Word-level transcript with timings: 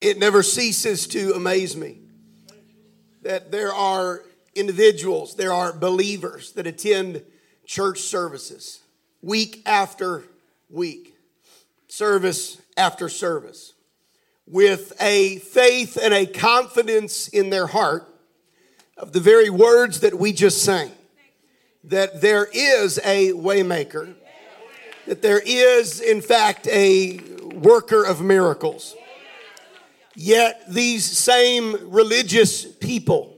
It 0.00 0.18
never 0.18 0.42
ceases 0.42 1.06
to 1.08 1.34
amaze 1.34 1.76
me 1.76 1.98
that 3.22 3.50
there 3.50 3.72
are 3.72 4.22
individuals, 4.54 5.34
there 5.36 5.52
are 5.52 5.72
believers 5.72 6.52
that 6.52 6.66
attend 6.66 7.22
church 7.66 8.00
services 8.00 8.80
week 9.22 9.62
after 9.66 10.24
week, 10.70 11.14
service 11.88 12.60
after 12.76 13.08
service, 13.08 13.74
with 14.46 14.92
a 15.00 15.38
faith 15.38 15.98
and 16.00 16.14
a 16.14 16.26
confidence 16.26 17.28
in 17.28 17.50
their 17.50 17.66
heart 17.66 18.08
of 18.96 19.12
the 19.12 19.20
very 19.20 19.50
words 19.50 20.00
that 20.00 20.18
we 20.18 20.32
just 20.32 20.64
sang 20.64 20.90
that 21.84 22.20
there 22.20 22.46
is 22.52 22.98
a 23.04 23.32
waymaker 23.32 24.14
that 25.06 25.22
there 25.22 25.40
is 25.44 26.00
in 26.00 26.20
fact 26.20 26.66
a 26.68 27.18
worker 27.54 28.04
of 28.04 28.20
miracles 28.20 28.94
yet 30.14 30.62
these 30.68 31.04
same 31.04 31.90
religious 31.90 32.64
people 32.64 33.36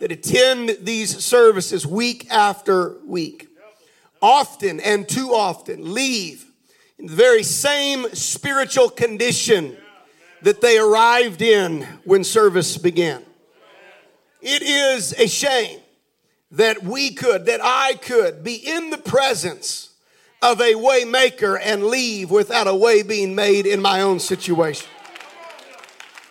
that 0.00 0.12
attend 0.12 0.76
these 0.82 1.24
services 1.24 1.86
week 1.86 2.30
after 2.30 2.98
week 3.06 3.48
often 4.20 4.80
and 4.80 5.08
too 5.08 5.30
often 5.30 5.94
leave 5.94 6.44
in 6.98 7.06
the 7.06 7.14
very 7.14 7.42
same 7.42 8.06
spiritual 8.14 8.88
condition 8.88 9.76
that 10.42 10.60
they 10.60 10.78
arrived 10.78 11.42
in 11.42 11.82
when 12.04 12.24
service 12.24 12.76
began 12.76 13.22
it 14.46 14.62
is 14.62 15.12
a 15.14 15.26
shame 15.26 15.80
that 16.52 16.82
we 16.84 17.10
could, 17.10 17.46
that 17.46 17.60
I 17.62 17.94
could 17.94 18.44
be 18.44 18.54
in 18.54 18.90
the 18.90 18.98
presence 18.98 19.90
of 20.40 20.60
a 20.60 20.76
way 20.76 21.04
maker 21.04 21.58
and 21.58 21.84
leave 21.86 22.30
without 22.30 22.68
a 22.68 22.74
way 22.74 23.02
being 23.02 23.34
made 23.34 23.66
in 23.66 23.82
my 23.82 24.02
own 24.02 24.20
situation. 24.20 24.86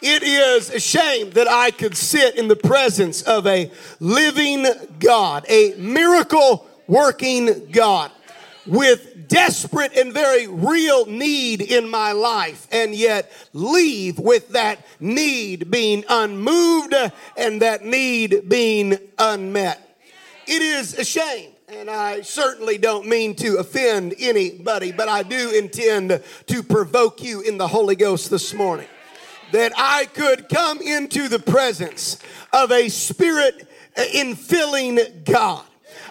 It 0.07 0.21
is 0.21 0.69
a 0.69 0.79
shame 0.79 1.31
that 1.31 1.47
I 1.49 1.71
could 1.71 1.97
sit 1.97 2.35
in 2.35 2.47
the 2.47 2.55
presence 2.55 3.23
of 3.23 3.47
a 3.47 3.71
living 3.99 4.67
God, 4.99 5.47
a 5.49 5.73
miracle 5.79 6.67
working 6.85 7.71
God 7.71 8.11
with 8.67 9.27
desperate 9.27 9.97
and 9.97 10.13
very 10.13 10.45
real 10.45 11.07
need 11.07 11.63
in 11.63 11.89
my 11.89 12.11
life 12.11 12.67
and 12.71 12.93
yet 12.93 13.31
leave 13.53 14.19
with 14.19 14.49
that 14.49 14.85
need 14.99 15.71
being 15.71 16.03
unmoved 16.07 16.93
and 17.35 17.63
that 17.63 17.83
need 17.83 18.47
being 18.47 18.99
unmet. 19.17 19.97
It 20.45 20.61
is 20.61 20.93
a 20.99 21.03
shame. 21.03 21.49
And 21.67 21.89
I 21.89 22.21
certainly 22.21 22.77
don't 22.77 23.07
mean 23.07 23.33
to 23.37 23.57
offend 23.57 24.13
anybody, 24.19 24.91
but 24.91 25.09
I 25.09 25.23
do 25.23 25.49
intend 25.49 26.21
to 26.45 26.61
provoke 26.61 27.23
you 27.23 27.41
in 27.41 27.57
the 27.57 27.67
Holy 27.67 27.95
Ghost 27.95 28.29
this 28.29 28.53
morning. 28.53 28.85
That 29.55 29.71
I 29.77 30.07
could 30.07 30.49
come 30.49 30.81
into 30.81 31.29
the 31.29 31.39
presence 31.39 32.19
of 32.51 32.73
a 32.73 32.89
spirit 32.89 33.65
infilling 33.95 35.23
God 35.23 35.63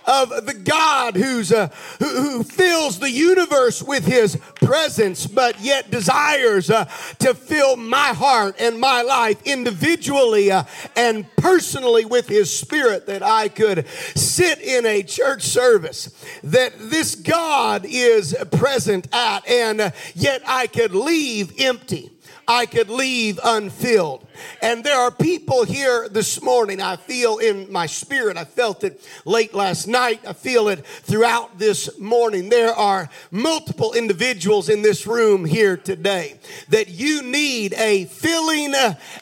of 0.07 0.47
the 0.47 0.55
God 0.55 1.15
who's 1.15 1.53
uh, 1.53 1.69
who, 1.99 2.07
who, 2.07 2.43
fills 2.43 2.99
the 2.99 3.11
universe 3.11 3.83
with 3.83 4.07
His 4.07 4.37
presence, 4.57 5.27
but 5.27 5.61
yet 5.61 5.91
desires 5.91 6.71
uh, 6.71 6.85
to 7.19 7.35
fill 7.35 7.77
my 7.77 8.09
heart 8.09 8.57
and 8.59 8.79
my 8.79 9.03
life 9.03 9.43
individually 9.45 10.51
uh, 10.51 10.65
and 10.97 11.27
personally 11.37 12.07
with 12.07 12.29
His 12.29 12.51
Spirit. 12.55 13.07
That 13.07 13.23
I 13.23 13.49
could 13.49 13.87
sit 13.89 14.61
in 14.61 14.87
a 14.87 15.03
church 15.03 15.43
service 15.43 16.25
that 16.43 16.73
this 16.79 17.15
God 17.15 17.85
is 17.87 18.35
present 18.53 19.09
at, 19.13 19.47
and 19.47 19.81
uh, 19.81 19.91
yet 20.15 20.43
I 20.47 20.67
could 20.67 20.95
leave 20.95 21.53
empty. 21.61 22.11
I 22.47 22.67
could 22.67 22.91
leave 22.91 23.39
unfilled. 23.43 24.27
And 24.61 24.83
there 24.83 24.99
are 24.99 25.11
people 25.11 25.65
here 25.65 26.09
this 26.09 26.43
morning, 26.43 26.81
I 26.81 26.97
feel 26.97 27.39
in 27.39 27.71
my 27.71 27.87
spirit, 27.87 28.37
I 28.37 28.45
felt 28.45 28.85
it 28.85 29.07
late 29.25 29.55
last 29.55 29.87
night, 29.87 30.21
I 30.27 30.33
feel 30.33 30.69
it 30.69 30.85
throughout 30.85 31.59
this 31.59 31.99
morning. 31.99 32.49
There 32.49 32.75
are 32.75 33.09
multiple 33.31 33.93
individuals 33.93 34.69
in 34.69 34.83
this 34.83 35.07
room 35.07 35.45
here 35.45 35.77
today 35.77 36.39
that 36.69 36.89
you 36.89 37.23
need 37.23 37.75
a 37.75 38.07
filling, 38.07 38.75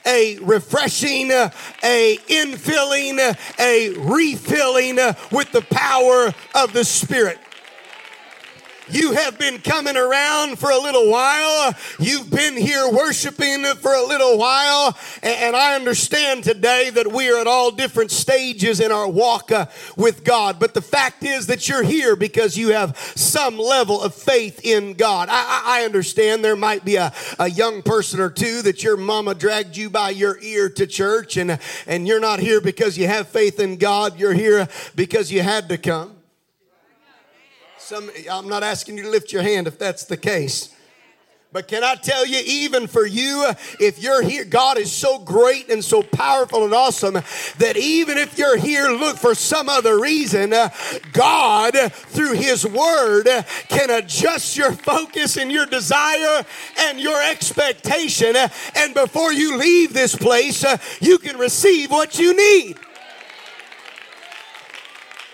a 0.06 0.38
refreshing, 0.40 1.30
a 1.30 2.16
infilling, 2.28 3.36
a 3.58 3.94
refilling 3.98 4.96
with 5.30 5.52
the 5.52 5.62
power 5.70 6.32
of 6.54 6.72
the 6.72 6.84
Spirit. 6.84 7.38
You 8.90 9.12
have 9.12 9.38
been 9.38 9.58
coming 9.60 9.96
around 9.96 10.58
for 10.58 10.70
a 10.70 10.78
little 10.78 11.08
while. 11.08 11.74
You've 12.00 12.30
been 12.30 12.56
here 12.56 12.90
worshiping 12.90 13.64
for 13.76 13.94
a 13.94 14.04
little 14.04 14.36
while. 14.38 14.96
And 15.22 15.54
I 15.54 15.76
understand 15.76 16.44
today 16.44 16.90
that 16.90 17.12
we 17.12 17.30
are 17.30 17.40
at 17.40 17.46
all 17.46 17.70
different 17.70 18.10
stages 18.10 18.80
in 18.80 18.90
our 18.90 19.08
walk 19.08 19.52
uh, 19.52 19.66
with 19.96 20.24
God. 20.24 20.58
But 20.58 20.74
the 20.74 20.82
fact 20.82 21.22
is 21.22 21.46
that 21.46 21.68
you're 21.68 21.84
here 21.84 22.16
because 22.16 22.58
you 22.58 22.72
have 22.72 22.98
some 23.14 23.58
level 23.58 24.02
of 24.02 24.14
faith 24.14 24.60
in 24.64 24.94
God. 24.94 25.28
I, 25.30 25.62
I 25.64 25.84
understand 25.84 26.44
there 26.44 26.56
might 26.56 26.84
be 26.84 26.96
a, 26.96 27.12
a 27.38 27.48
young 27.48 27.82
person 27.82 28.20
or 28.20 28.30
two 28.30 28.62
that 28.62 28.82
your 28.82 28.96
mama 28.96 29.34
dragged 29.34 29.76
you 29.76 29.90
by 29.90 30.10
your 30.10 30.38
ear 30.40 30.68
to 30.70 30.86
church 30.86 31.36
and, 31.36 31.58
and 31.86 32.08
you're 32.08 32.20
not 32.20 32.40
here 32.40 32.60
because 32.60 32.98
you 32.98 33.06
have 33.06 33.28
faith 33.28 33.60
in 33.60 33.76
God. 33.76 34.18
You're 34.18 34.34
here 34.34 34.68
because 34.96 35.30
you 35.30 35.42
had 35.42 35.68
to 35.68 35.78
come. 35.78 36.21
Some, 37.92 38.10
I'm 38.30 38.48
not 38.48 38.62
asking 38.62 38.96
you 38.96 39.02
to 39.02 39.10
lift 39.10 39.34
your 39.34 39.42
hand 39.42 39.66
if 39.66 39.78
that's 39.78 40.06
the 40.06 40.16
case. 40.16 40.74
But 41.52 41.68
can 41.68 41.84
I 41.84 41.94
tell 41.96 42.24
you, 42.24 42.40
even 42.42 42.86
for 42.86 43.04
you, 43.04 43.52
if 43.78 44.02
you're 44.02 44.22
here, 44.22 44.46
God 44.46 44.78
is 44.78 44.90
so 44.90 45.18
great 45.18 45.68
and 45.68 45.84
so 45.84 46.02
powerful 46.02 46.64
and 46.64 46.72
awesome 46.72 47.12
that 47.58 47.76
even 47.76 48.16
if 48.16 48.38
you're 48.38 48.56
here, 48.56 48.88
look 48.88 49.18
for 49.18 49.34
some 49.34 49.68
other 49.68 50.00
reason, 50.00 50.54
uh, 50.54 50.70
God, 51.12 51.74
through 51.92 52.32
His 52.32 52.64
Word, 52.66 53.28
can 53.68 53.90
adjust 53.90 54.56
your 54.56 54.72
focus 54.72 55.36
and 55.36 55.52
your 55.52 55.66
desire 55.66 56.46
and 56.78 56.98
your 56.98 57.22
expectation. 57.22 58.34
And 58.74 58.94
before 58.94 59.34
you 59.34 59.58
leave 59.58 59.92
this 59.92 60.16
place, 60.16 60.64
uh, 60.64 60.78
you 61.02 61.18
can 61.18 61.36
receive 61.36 61.90
what 61.90 62.18
you 62.18 62.34
need. 62.34 62.78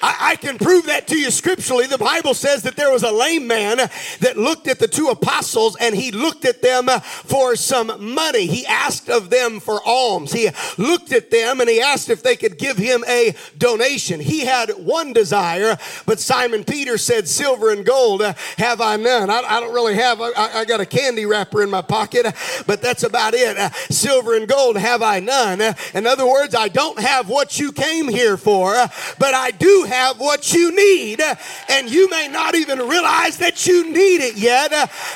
I, 0.02 0.16
I, 0.32 0.36
can 0.36 0.58
prove 0.58 0.86
that 0.86 1.06
to 1.08 1.16
you 1.16 1.30
scripturally. 1.30 1.86
The 1.86 1.98
Bible 1.98 2.34
says 2.34 2.62
that 2.62 2.76
there 2.76 2.92
was 2.92 3.02
a 3.02 3.10
lame 3.10 3.46
man 3.46 3.78
that 4.20 4.36
looked 4.36 4.68
at 4.68 4.78
the 4.78 4.88
two 4.88 5.08
apostles 5.08 5.76
and 5.80 5.94
he 5.94 6.10
looked 6.10 6.44
at 6.44 6.62
them 6.62 6.88
for 7.02 7.56
some 7.56 8.14
money. 8.14 8.46
He 8.46 8.66
asked 8.66 9.08
of 9.08 9.30
them 9.30 9.60
for 9.60 9.80
alms. 9.84 10.32
He 10.32 10.50
looked 10.76 11.12
at 11.12 11.30
them 11.30 11.60
and 11.60 11.68
he 11.68 11.80
asked 11.80 12.10
if 12.10 12.22
they 12.22 12.36
could 12.36 12.58
give 12.58 12.76
him 12.76 13.04
a 13.08 13.34
donation. 13.56 14.20
He 14.20 14.40
had 14.44 14.70
one 14.70 15.12
desire, 15.12 15.76
but 16.06 16.20
Simon 16.20 16.64
Peter 16.64 16.98
said, 16.98 17.28
Silver 17.28 17.70
and 17.70 17.84
gold 17.84 18.22
have 18.22 18.80
I 18.80 18.96
none. 18.96 19.30
I, 19.30 19.40
I 19.40 19.60
don't 19.60 19.74
really 19.74 19.94
have, 19.94 20.20
I, 20.20 20.30
I, 20.36 20.64
got 20.64 20.80
a 20.80 20.86
candy 20.86 21.26
wrapper 21.26 21.62
in 21.62 21.70
my 21.70 21.82
pocket, 21.82 22.26
but 22.66 22.82
that's 22.82 23.02
about 23.02 23.34
it. 23.34 23.56
silver 23.90 24.36
and 24.36 24.46
gold 24.46 24.76
have 24.76 25.02
I 25.02 25.20
none. 25.20 25.60
In 25.94 26.06
other 26.06 26.26
words, 26.26 26.54
I 26.54 26.68
don't 26.68 26.98
have 26.98 27.28
what 27.28 27.58
you 27.58 27.72
came 27.72 28.08
here 28.08 28.36
for, 28.36 28.74
but 29.18 29.34
I 29.34 29.50
do 29.50 29.87
have 29.88 30.20
what 30.20 30.52
you 30.52 30.74
need, 30.74 31.20
and 31.68 31.90
you 31.90 32.08
may 32.08 32.28
not 32.28 32.54
even 32.54 32.78
realize 32.78 33.38
that 33.38 33.66
you 33.66 33.92
need 33.92 34.20
it 34.20 34.36
yet. 34.36 34.70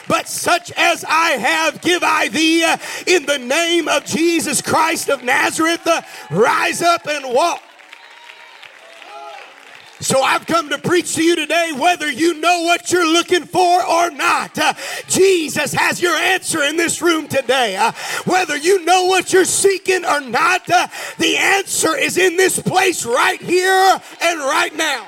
But 0.09 0.28
such 0.28 0.72
as 0.72 1.05
I 1.09 1.31
have, 1.33 1.81
give 1.81 2.03
I 2.03 2.28
thee 2.28 2.65
in 3.06 3.27
the 3.27 3.38
name 3.38 3.88
of 3.88 4.05
Jesus 4.05 4.60
Christ 4.60 5.09
of 5.09 5.22
Nazareth. 5.22 5.87
Rise 6.31 6.83
up 6.83 7.06
and 7.06 7.33
walk. 7.33 7.62
So 10.03 10.21
I've 10.21 10.47
come 10.47 10.69
to 10.71 10.79
preach 10.79 11.15
to 11.15 11.23
you 11.23 11.37
today, 11.37 11.71
whether 11.79 12.11
you 12.11 12.35
know 12.35 12.63
what 12.63 12.91
you're 12.91 13.07
looking 13.07 13.45
for 13.45 13.87
or 13.87 14.11
not. 14.11 14.59
Uh, 14.59 14.75
Jesus 15.07 15.73
has 15.73 16.03
your 16.03 16.17
answer 16.17 16.61
in 16.65 16.77
this 16.77 17.01
room 17.01 17.29
today. 17.29 17.77
Uh, 17.77 17.93
whether 18.25 18.57
you 18.57 18.85
know 18.85 19.07
what 19.07 19.33
you're 19.33 19.45
seeking 19.45 20.04
or 20.04 20.21
not, 20.21 20.69
uh, 20.69 20.89
the 21.19 21.37
answer 21.37 21.97
is 21.97 22.19
in 22.19 22.37
this 22.37 22.59
place 22.59 23.07
right 23.07 23.41
here 23.41 24.01
and 24.21 24.41
right 24.41 24.75
now. 24.75 25.07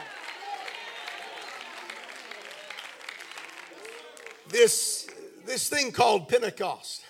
This, 4.49 5.09
this 5.45 5.69
thing 5.69 5.91
called 5.91 6.29
Pentecost, 6.29 7.05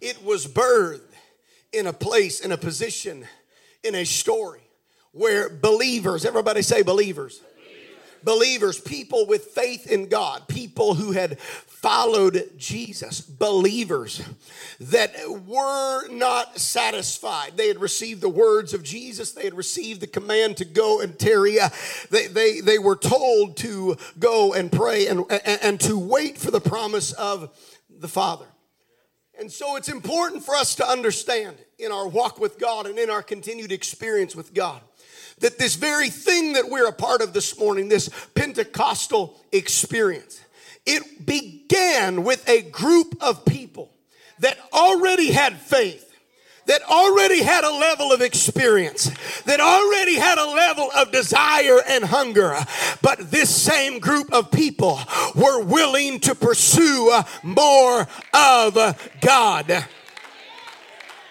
it 0.00 0.24
was 0.24 0.46
birthed 0.46 1.02
in 1.74 1.86
a 1.86 1.92
place, 1.92 2.40
in 2.40 2.52
a 2.52 2.56
position, 2.56 3.26
in 3.84 3.94
a 3.94 4.04
story 4.04 4.67
where 5.12 5.48
believers, 5.48 6.24
everybody 6.24 6.62
say 6.62 6.82
believers. 6.82 7.40
Believers, 8.24 8.80
people 8.80 9.26
with 9.26 9.44
faith 9.44 9.90
in 9.90 10.08
God, 10.08 10.48
people 10.48 10.94
who 10.94 11.12
had 11.12 11.38
followed 11.38 12.50
Jesus, 12.56 13.20
believers 13.20 14.20
that 14.80 15.12
were 15.46 16.08
not 16.08 16.58
satisfied. 16.58 17.56
They 17.56 17.68
had 17.68 17.80
received 17.80 18.20
the 18.20 18.28
words 18.28 18.74
of 18.74 18.82
Jesus, 18.82 19.30
they 19.32 19.44
had 19.44 19.54
received 19.54 20.00
the 20.00 20.08
command 20.08 20.56
to 20.56 20.64
go 20.64 21.00
and 21.00 21.16
tarry. 21.16 21.60
Uh, 21.60 21.68
they, 22.10 22.26
they, 22.26 22.60
they 22.60 22.80
were 22.80 22.96
told 22.96 23.56
to 23.58 23.96
go 24.18 24.52
and 24.52 24.72
pray 24.72 25.06
and, 25.06 25.20
and, 25.30 25.58
and 25.62 25.80
to 25.82 25.96
wait 25.96 26.38
for 26.38 26.50
the 26.50 26.60
promise 26.60 27.12
of 27.12 27.56
the 27.88 28.08
Father. 28.08 28.46
And 29.38 29.50
so 29.52 29.76
it's 29.76 29.88
important 29.88 30.44
for 30.44 30.54
us 30.56 30.74
to 30.76 30.88
understand 30.88 31.56
in 31.78 31.92
our 31.92 32.08
walk 32.08 32.40
with 32.40 32.58
God 32.58 32.86
and 32.86 32.98
in 32.98 33.08
our 33.08 33.22
continued 33.22 33.70
experience 33.70 34.34
with 34.34 34.52
God 34.52 34.80
that 35.38 35.58
this 35.58 35.76
very 35.76 36.08
thing 36.08 36.54
that 36.54 36.68
we're 36.68 36.88
a 36.88 36.92
part 36.92 37.20
of 37.20 37.32
this 37.32 37.58
morning, 37.58 37.88
this 37.88 38.10
Pentecostal 38.34 39.40
experience, 39.52 40.40
it 40.84 41.24
began 41.24 42.24
with 42.24 42.48
a 42.48 42.62
group 42.62 43.16
of 43.20 43.44
people 43.44 43.92
that 44.40 44.58
already 44.72 45.30
had 45.30 45.56
faith 45.56 46.07
that 46.68 46.82
already 46.82 47.42
had 47.42 47.64
a 47.64 47.70
level 47.70 48.12
of 48.12 48.20
experience, 48.20 49.10
that 49.44 49.58
already 49.58 50.16
had 50.16 50.38
a 50.38 50.44
level 50.44 50.90
of 50.94 51.10
desire 51.10 51.80
and 51.88 52.04
hunger. 52.04 52.56
But 53.02 53.30
this 53.30 53.54
same 53.54 53.98
group 53.98 54.32
of 54.32 54.50
people 54.50 55.00
were 55.34 55.62
willing 55.62 56.20
to 56.20 56.34
pursue 56.34 57.20
more 57.42 58.06
of 58.32 58.74
God. 59.20 59.86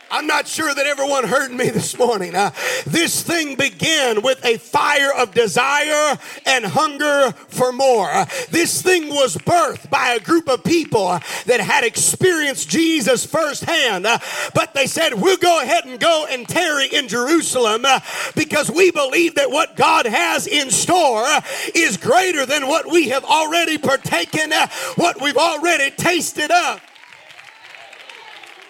I'm 0.10 0.28
not 0.28 0.48
sure 0.48 0.74
that 0.74 0.86
everyone 0.86 1.26
heard 1.26 1.52
me 1.52 1.70
this 1.70 1.98
morning. 1.98 2.34
Uh, 2.34 2.52
this 2.86 3.22
thing 3.22 3.56
began 3.56 4.22
with 4.22 4.44
a 4.46 4.58
fire 4.58 5.12
of 5.14 5.34
desire 5.34 6.18
and 6.46 6.66
hunger 6.66 7.32
for 7.50 7.74
more. 7.74 8.10
Uh, 8.10 8.26
this 8.50 8.82
thing 8.82 9.10
was 9.10 9.36
birthed 9.36 9.90
by 9.90 10.12
a 10.12 10.20
group 10.20 10.50
of 10.50 10.64
people 10.64 11.08
uh, 11.08 11.20
that 11.46 11.60
had 11.60 11.84
experienced 11.84 12.70
Jesus 12.70 13.26
firsthand, 13.26 14.06
uh, 14.06 14.20
but 14.54 14.74
they 14.74 14.88
said, 14.88 15.14
We'll 15.14 15.38
go 15.38 15.62
ahead 15.62 15.86
and 15.86 16.00
go 16.00 16.26
and 16.30 16.48
tarry 16.48 16.88
in 16.88 17.08
Jerusalem 17.08 17.84
uh, 17.86 18.00
because 18.36 18.72
we 18.72 18.92
believe 18.92 19.36
that 19.36 19.52
what 19.52 19.76
God 19.76 20.06
has 20.06 20.48
in 20.48 20.72
store 20.72 21.28
is 21.76 21.98
greater 21.98 22.46
than 22.46 22.68
what 22.68 22.90
we 22.90 23.10
have 23.10 23.26
already 23.26 23.78
partaken, 23.78 24.54
what 24.96 25.22
we've 25.22 25.38
already 25.38 25.92
tasted 25.92 26.52
of. 26.52 26.82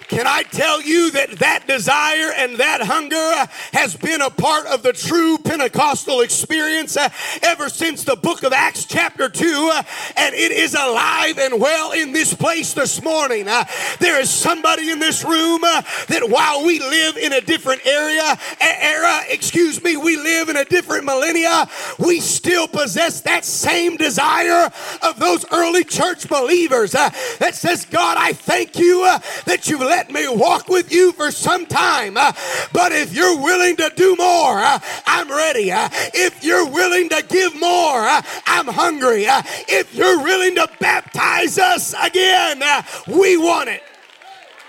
Can 0.07 0.25
I 0.25 0.43
tell 0.43 0.81
you 0.81 1.11
that 1.11 1.31
that 1.39 1.67
desire 1.67 2.31
and 2.37 2.55
that 2.57 2.81
hunger 2.81 3.51
has 3.73 3.93
been 3.95 4.21
a 4.21 4.29
part 4.29 4.65
of 4.67 4.81
the 4.81 4.93
true 4.93 5.37
Pentecostal 5.37 6.21
experience 6.21 6.95
uh, 6.95 7.09
ever 7.43 7.67
since 7.67 8.05
the 8.05 8.15
book 8.15 8.43
of 8.43 8.53
Acts, 8.53 8.85
chapter 8.85 9.27
2, 9.27 9.71
uh, 9.73 9.83
and 10.15 10.33
it 10.33 10.51
is 10.51 10.75
alive 10.75 11.37
and 11.37 11.59
well 11.59 11.91
in 11.91 12.13
this 12.13 12.33
place 12.33 12.73
this 12.73 13.03
morning. 13.03 13.49
Uh, 13.49 13.65
there 13.99 14.19
is 14.21 14.29
somebody 14.29 14.91
in 14.91 14.99
this 14.99 15.25
room 15.25 15.59
that 15.61 16.29
while 16.29 16.65
we 16.65 16.79
live 16.79 17.17
in 17.17 17.33
a 17.33 17.41
different 17.41 17.85
area, 17.85 18.37
era, 18.61 19.23
excuse 19.27 19.83
me, 19.83 19.97
we 19.97 20.15
live 20.15 20.47
in 20.47 20.55
a 20.55 20.65
different 20.65 21.03
millennia, 21.03 21.67
we 21.99 22.21
still 22.21 22.67
possess 22.67 23.19
that 23.21 23.43
same 23.43 23.97
desire 23.97 24.71
of 25.01 25.19
those 25.19 25.45
early 25.51 25.83
church 25.83 26.29
believers 26.29 26.93
that 26.93 27.51
says, 27.53 27.83
God, 27.83 28.15
I 28.17 28.31
thank 28.31 28.77
you 28.77 29.01
that 29.45 29.67
you've 29.67 29.81
let 29.81 29.96
let 29.97 30.11
me 30.11 30.27
walk 30.27 30.69
with 30.69 30.91
you 30.91 31.11
for 31.11 31.31
some 31.31 31.65
time. 31.65 32.17
Uh, 32.17 32.31
but 32.71 32.91
if 32.91 33.15
you're 33.15 33.35
willing 33.35 33.75
to 33.77 33.91
do 33.95 34.15
more, 34.15 34.59
uh, 34.59 34.77
I'm 35.07 35.27
ready. 35.27 35.71
Uh, 35.71 35.89
if 36.13 36.43
you're 36.43 36.69
willing 36.69 37.09
to 37.09 37.25
give 37.27 37.59
more, 37.59 38.05
I'm 38.45 38.67
hungry. 38.67 39.25
If 39.67 39.95
you're 39.95 40.19
willing 40.21 40.53
to 40.53 40.69
baptize 40.79 41.57
us 41.57 41.95
again, 41.99 42.61
we 43.07 43.37
want 43.37 43.69
it. 43.69 43.81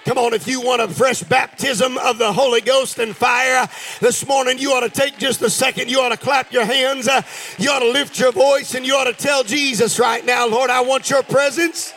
Come 0.06 0.16
on, 0.16 0.32
if 0.32 0.48
you 0.48 0.62
want 0.62 0.80
a 0.80 0.88
fresh 0.88 1.22
baptism 1.22 1.98
of 1.98 2.16
the 2.16 2.32
Holy 2.32 2.62
Ghost 2.62 2.98
and 2.98 3.14
fire 3.14 3.68
this 4.00 4.26
morning, 4.26 4.56
you 4.56 4.72
ought 4.72 4.80
to 4.80 4.88
take 4.88 5.18
just 5.18 5.42
a 5.42 5.50
second. 5.50 5.90
You 5.90 6.00
ought 6.00 6.08
to 6.08 6.16
clap 6.16 6.50
your 6.50 6.64
hands. 6.64 7.06
You 7.58 7.68
ought 7.68 7.80
to 7.80 7.90
lift 7.90 8.18
your 8.18 8.32
voice 8.32 8.74
and 8.74 8.86
you 8.86 8.94
ought 8.94 9.04
to 9.04 9.12
tell 9.12 9.44
Jesus 9.44 9.98
right 9.98 10.24
now, 10.24 10.48
Lord, 10.48 10.70
I 10.70 10.80
want 10.80 11.10
your 11.10 11.22
presence. 11.22 11.92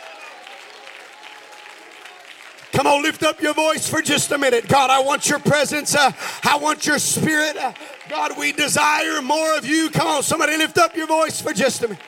Come 2.72 2.86
on, 2.86 3.02
lift 3.02 3.22
up 3.22 3.42
your 3.42 3.52
voice 3.52 3.86
for 3.86 4.00
just 4.00 4.32
a 4.32 4.38
minute. 4.38 4.66
God, 4.66 4.88
I 4.88 5.00
want 5.00 5.28
your 5.28 5.38
presence. 5.38 5.94
Uh, 5.94 6.10
I 6.42 6.56
want 6.56 6.86
your 6.86 6.98
spirit. 6.98 7.54
Uh, 7.56 7.74
God, 8.08 8.38
we 8.38 8.50
desire 8.52 9.20
more 9.20 9.58
of 9.58 9.66
you. 9.66 9.90
Come 9.90 10.06
on, 10.06 10.22
somebody 10.22 10.56
lift 10.56 10.78
up 10.78 10.96
your 10.96 11.06
voice 11.06 11.40
for 11.40 11.52
just 11.52 11.82
a 11.82 11.88
minute. 11.88 12.02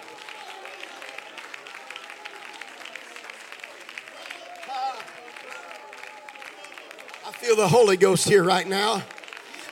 I 7.26 7.32
feel 7.32 7.56
the 7.56 7.68
Holy 7.68 7.98
Ghost 7.98 8.26
here 8.26 8.42
right 8.42 8.66
now. 8.66 9.02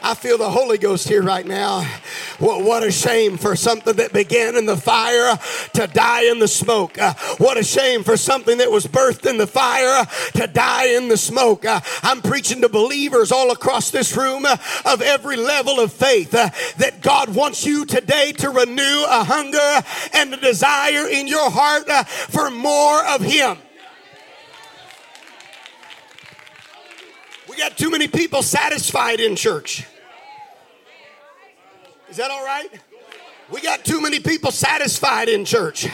I 0.05 0.15
feel 0.15 0.37
the 0.37 0.51
Holy 0.51 0.79
Ghost 0.79 1.09
here 1.09 1.23
right 1.23 1.47
now. 1.47 1.83
What, 2.41 2.65
what 2.65 2.83
a 2.83 2.91
shame 2.91 3.37
for 3.37 3.55
something 3.55 3.95
that 3.97 4.13
began 4.13 4.57
in 4.57 4.67
the 4.67 4.77
fire 4.77 5.39
to 5.75 5.87
die 5.87 6.25
in 6.25 6.41
the 6.41 6.49
smoke. 6.49 6.99
Uh, 6.99 7.15
what 7.39 7.57
a 7.57 7.63
shame 7.63 8.03
for 8.03 8.17
something 8.17 8.59
that 8.59 8.69
was 8.69 8.85
birthed 8.85 9.31
in 9.31 9.39
the 9.39 9.47
fire 9.47 10.05
to 10.35 10.49
die 10.49 10.87
in 10.97 11.07
the 11.07 11.17
smoke. 11.17 11.65
Uh, 11.65 11.81
I'm 12.03 12.21
preaching 12.21 12.63
to 12.63 12.69
believers 12.69 13.31
all 13.31 13.53
across 13.53 13.93
this 13.93 14.17
room 14.17 14.45
uh, 14.45 14.57
of 14.85 15.03
every 15.03 15.37
level 15.37 15.79
of 15.79 15.93
faith 15.93 16.35
uh, 16.35 16.51
that 16.79 17.01
God 17.01 17.33
wants 17.33 17.65
you 17.65 17.85
today 17.85 18.33
to 18.39 18.51
renew 18.51 19.05
a 19.09 19.23
hunger 19.23 19.87
and 20.15 20.35
a 20.35 20.37
desire 20.37 21.07
in 21.07 21.29
your 21.29 21.49
heart 21.49 21.89
uh, 21.89 22.03
for 22.03 22.51
more 22.51 23.07
of 23.07 23.21
Him. 23.21 23.57
We 27.49 27.57
got 27.57 27.77
too 27.77 27.91
many 27.91 28.09
people 28.09 28.43
satisfied 28.43 29.21
in 29.21 29.37
church. 29.37 29.87
Is 32.13 32.19
that 32.19 32.31
all 32.31 32.45
right? 32.45 32.69
We 33.51 33.63
got 33.63 33.87
too 33.87 33.99
many 33.99 34.21
people 34.21 34.51
satisfied 34.51 35.31
in 35.31 35.47
church. 35.47 35.89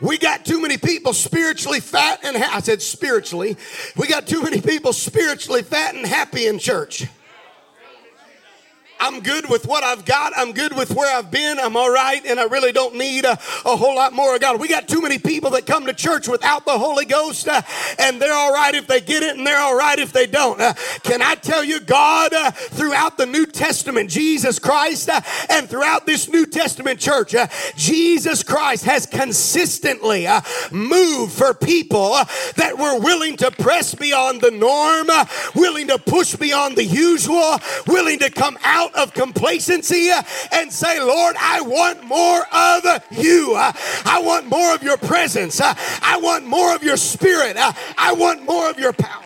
We 0.00 0.18
got 0.18 0.44
too 0.44 0.60
many 0.60 0.78
people 0.78 1.12
spiritually 1.12 1.78
fat 1.78 2.24
and 2.24 2.36
ha- 2.36 2.56
I 2.56 2.60
said 2.60 2.82
spiritually. 2.82 3.56
We 3.96 4.08
got 4.08 4.26
too 4.26 4.42
many 4.42 4.60
people 4.60 4.92
spiritually 4.92 5.62
fat 5.62 5.94
and 5.94 6.04
happy 6.04 6.48
in 6.48 6.58
church. 6.58 7.06
I'm 9.00 9.20
good 9.20 9.48
with 9.48 9.66
what 9.66 9.84
I've 9.84 10.04
got. 10.04 10.32
I'm 10.36 10.52
good 10.52 10.74
with 10.74 10.90
where 10.92 11.14
I've 11.14 11.30
been. 11.30 11.58
I'm 11.58 11.76
all 11.76 11.90
right, 11.90 12.24
and 12.24 12.40
I 12.40 12.44
really 12.44 12.72
don't 12.72 12.94
need 12.94 13.24
a, 13.24 13.32
a 13.64 13.76
whole 13.76 13.94
lot 13.94 14.12
more 14.12 14.34
of 14.34 14.40
God. 14.40 14.60
We 14.60 14.68
got 14.68 14.88
too 14.88 15.00
many 15.00 15.18
people 15.18 15.50
that 15.50 15.66
come 15.66 15.86
to 15.86 15.92
church 15.92 16.28
without 16.28 16.64
the 16.64 16.78
Holy 16.78 17.04
Ghost, 17.04 17.48
uh, 17.48 17.62
and 17.98 18.20
they're 18.20 18.34
all 18.34 18.52
right 18.52 18.74
if 18.74 18.86
they 18.86 19.00
get 19.00 19.22
it, 19.22 19.36
and 19.36 19.46
they're 19.46 19.60
all 19.60 19.76
right 19.76 19.98
if 19.98 20.12
they 20.12 20.26
don't. 20.26 20.60
Uh, 20.60 20.74
can 21.02 21.22
I 21.22 21.34
tell 21.34 21.62
you, 21.62 21.80
God, 21.80 22.32
uh, 22.32 22.50
throughout 22.50 23.16
the 23.16 23.26
New 23.26 23.46
Testament, 23.46 24.10
Jesus 24.10 24.58
Christ, 24.58 25.08
uh, 25.08 25.20
and 25.50 25.68
throughout 25.68 26.06
this 26.06 26.28
New 26.28 26.46
Testament 26.46 26.98
church, 27.00 27.34
uh, 27.34 27.46
Jesus 27.76 28.42
Christ 28.42 28.84
has 28.84 29.06
consistently 29.06 30.26
uh, 30.26 30.40
moved 30.70 31.32
for 31.32 31.54
people 31.54 32.16
that 32.56 32.76
were 32.78 32.98
willing 32.98 33.36
to 33.38 33.50
press 33.50 33.94
beyond 33.94 34.40
the 34.40 34.50
norm, 34.50 35.08
willing 35.54 35.88
to 35.88 35.98
push 35.98 36.34
beyond 36.36 36.76
the 36.76 36.84
usual, 36.84 37.58
willing 37.86 38.18
to 38.18 38.30
come 38.30 38.58
out 38.64 38.83
of 38.94 39.14
complacency 39.14 40.10
and 40.52 40.72
say, 40.72 41.00
Lord, 41.00 41.36
I 41.38 41.60
want 41.60 42.04
more 42.04 42.40
of 42.52 43.02
you. 43.12 43.54
I 43.56 44.20
want 44.22 44.46
more 44.48 44.74
of 44.74 44.82
your 44.82 44.96
presence. 44.96 45.60
I 45.60 46.18
want 46.22 46.46
more 46.46 46.74
of 46.74 46.82
your 46.82 46.96
spirit. 46.96 47.56
I 47.58 48.12
want 48.12 48.44
more 48.44 48.70
of 48.70 48.78
your 48.78 48.92
power. 48.92 49.22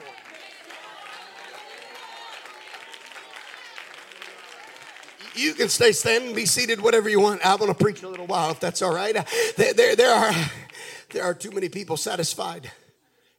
You 5.34 5.54
can 5.54 5.68
stay 5.68 5.92
standing, 5.92 6.34
be 6.34 6.46
seated, 6.46 6.80
whatever 6.80 7.08
you 7.08 7.20
want. 7.20 7.46
I 7.46 7.54
want 7.54 7.70
to 7.70 7.84
preach 7.84 8.02
a 8.02 8.08
little 8.08 8.26
while 8.26 8.50
if 8.50 8.58
that's 8.58 8.82
all 8.82 8.92
right. 8.92 9.14
There, 9.56 9.72
there, 9.72 9.94
there, 9.94 10.12
are, 10.12 10.32
there 11.10 11.22
are 11.22 11.32
too 11.32 11.52
many 11.52 11.68
people 11.68 11.96
satisfied 11.96 12.72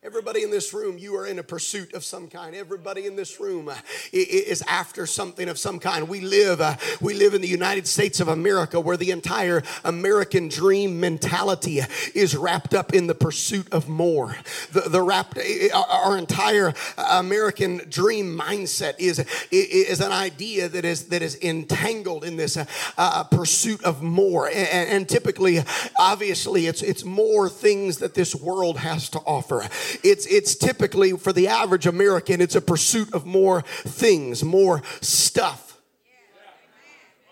Everybody 0.02 0.44
in 0.44 0.50
this 0.50 0.74
room, 0.74 0.98
you 0.98 1.18
are 1.18 1.28
in 1.28 1.40
a 1.40 1.44
pursuit 1.44 1.94
of 1.94 2.06
some 2.06 2.30
kind. 2.30 2.56
Everybody 2.56 3.06
in 3.06 3.18
this 3.18 3.38
room 3.38 3.68
uh, 3.68 3.76
is 4.14 4.64
after 4.66 5.06
something 5.06 5.50
of 5.50 5.60
some 5.60 5.78
kind. 5.78 6.08
We 6.08 6.22
live, 6.22 6.62
uh, 6.62 6.78
we 7.02 7.14
live 7.16 7.34
in 7.34 7.42
the 7.42 7.50
United 7.50 7.86
States 7.86 8.22
of 8.22 8.30
America, 8.30 8.80
where 8.80 8.96
the 8.96 9.12
entire 9.12 9.62
American 9.84 10.48
dream 10.48 11.02
mentality 11.02 11.82
is 12.16 12.34
wrapped 12.34 12.74
up 12.74 12.94
in 12.94 13.08
the 13.08 13.14
pursuit 13.14 13.68
of 13.74 13.90
more. 13.90 14.38
The, 14.72 14.88
the 14.88 15.02
wrapped, 15.02 15.38
our 15.76 16.18
entire 16.18 16.74
American 16.98 17.82
dream 17.90 18.40
mindset 18.40 18.94
is 19.00 19.20
is 19.52 20.00
an 20.00 20.14
idea 20.14 20.70
that 20.70 20.86
is 20.86 21.10
that 21.10 21.22
is 21.22 21.38
entangled 21.42 22.24
in 22.24 22.38
this 22.38 22.58
uh, 22.98 23.24
pursuit 23.26 23.84
of 23.84 24.02
more. 24.02 24.48
And, 24.48 24.90
and 24.90 25.10
typically, 25.10 25.60
obviously, 26.00 26.68
it's 26.68 26.82
it's 26.82 27.04
more 27.04 27.50
things 27.50 27.98
that 27.98 28.14
this 28.14 28.34
world 28.34 28.78
has 28.78 29.10
to 29.10 29.20
offer 29.20 29.68
it's, 30.04 30.26
it's 30.26 30.56
typically 30.56 31.12
for 31.14 31.34
the 31.34 31.48
average 31.48 31.88
American, 31.88 32.42
it's 32.42 32.56
a 32.56 32.62
pursuit 32.62 33.14
of 33.14 33.26
more 33.26 33.62
things, 33.62 34.44
more 34.44 34.82
stuff, 35.02 35.80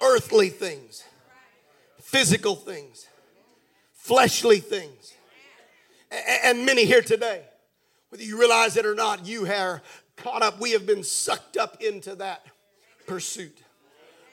earthly 0.01 0.49
things, 0.49 1.03
physical 1.99 2.55
things, 2.55 3.07
fleshly 3.93 4.59
things. 4.59 5.13
And 6.43 6.65
many 6.65 6.85
here 6.85 7.01
today, 7.01 7.41
whether 8.09 8.23
you 8.23 8.39
realize 8.39 8.77
it 8.77 8.85
or 8.85 8.95
not, 8.95 9.25
you 9.25 9.45
are 9.45 9.81
caught 10.15 10.41
up. 10.41 10.59
We 10.59 10.71
have 10.71 10.85
been 10.85 11.03
sucked 11.03 11.57
up 11.57 11.81
into 11.81 12.15
that 12.15 12.45
pursuit. 13.05 13.57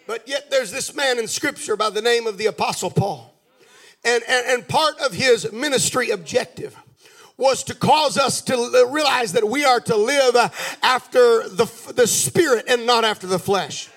But 0.06 0.28
yet, 0.28 0.50
there's 0.50 0.70
this 0.70 0.94
man 0.94 1.18
in 1.18 1.26
Scripture 1.26 1.76
by 1.76 1.90
the 1.90 2.02
name 2.02 2.26
of 2.26 2.38
the 2.38 2.46
Apostle 2.46 2.90
Paul. 2.90 3.34
And, 4.04 4.22
and, 4.28 4.46
and 4.46 4.68
part 4.68 5.00
of 5.00 5.12
his 5.12 5.50
ministry 5.50 6.10
objective 6.10 6.76
was 7.36 7.64
to 7.64 7.74
cause 7.74 8.16
us 8.16 8.42
to 8.42 8.54
realize 8.90 9.32
that 9.32 9.48
we 9.48 9.64
are 9.64 9.80
to 9.80 9.96
live 9.96 10.36
uh, 10.36 10.48
after 10.82 11.48
the, 11.48 11.92
the 11.94 12.06
spirit 12.06 12.64
and 12.68 12.86
not 12.86 13.04
after 13.04 13.26
the 13.26 13.38
flesh 13.38 13.88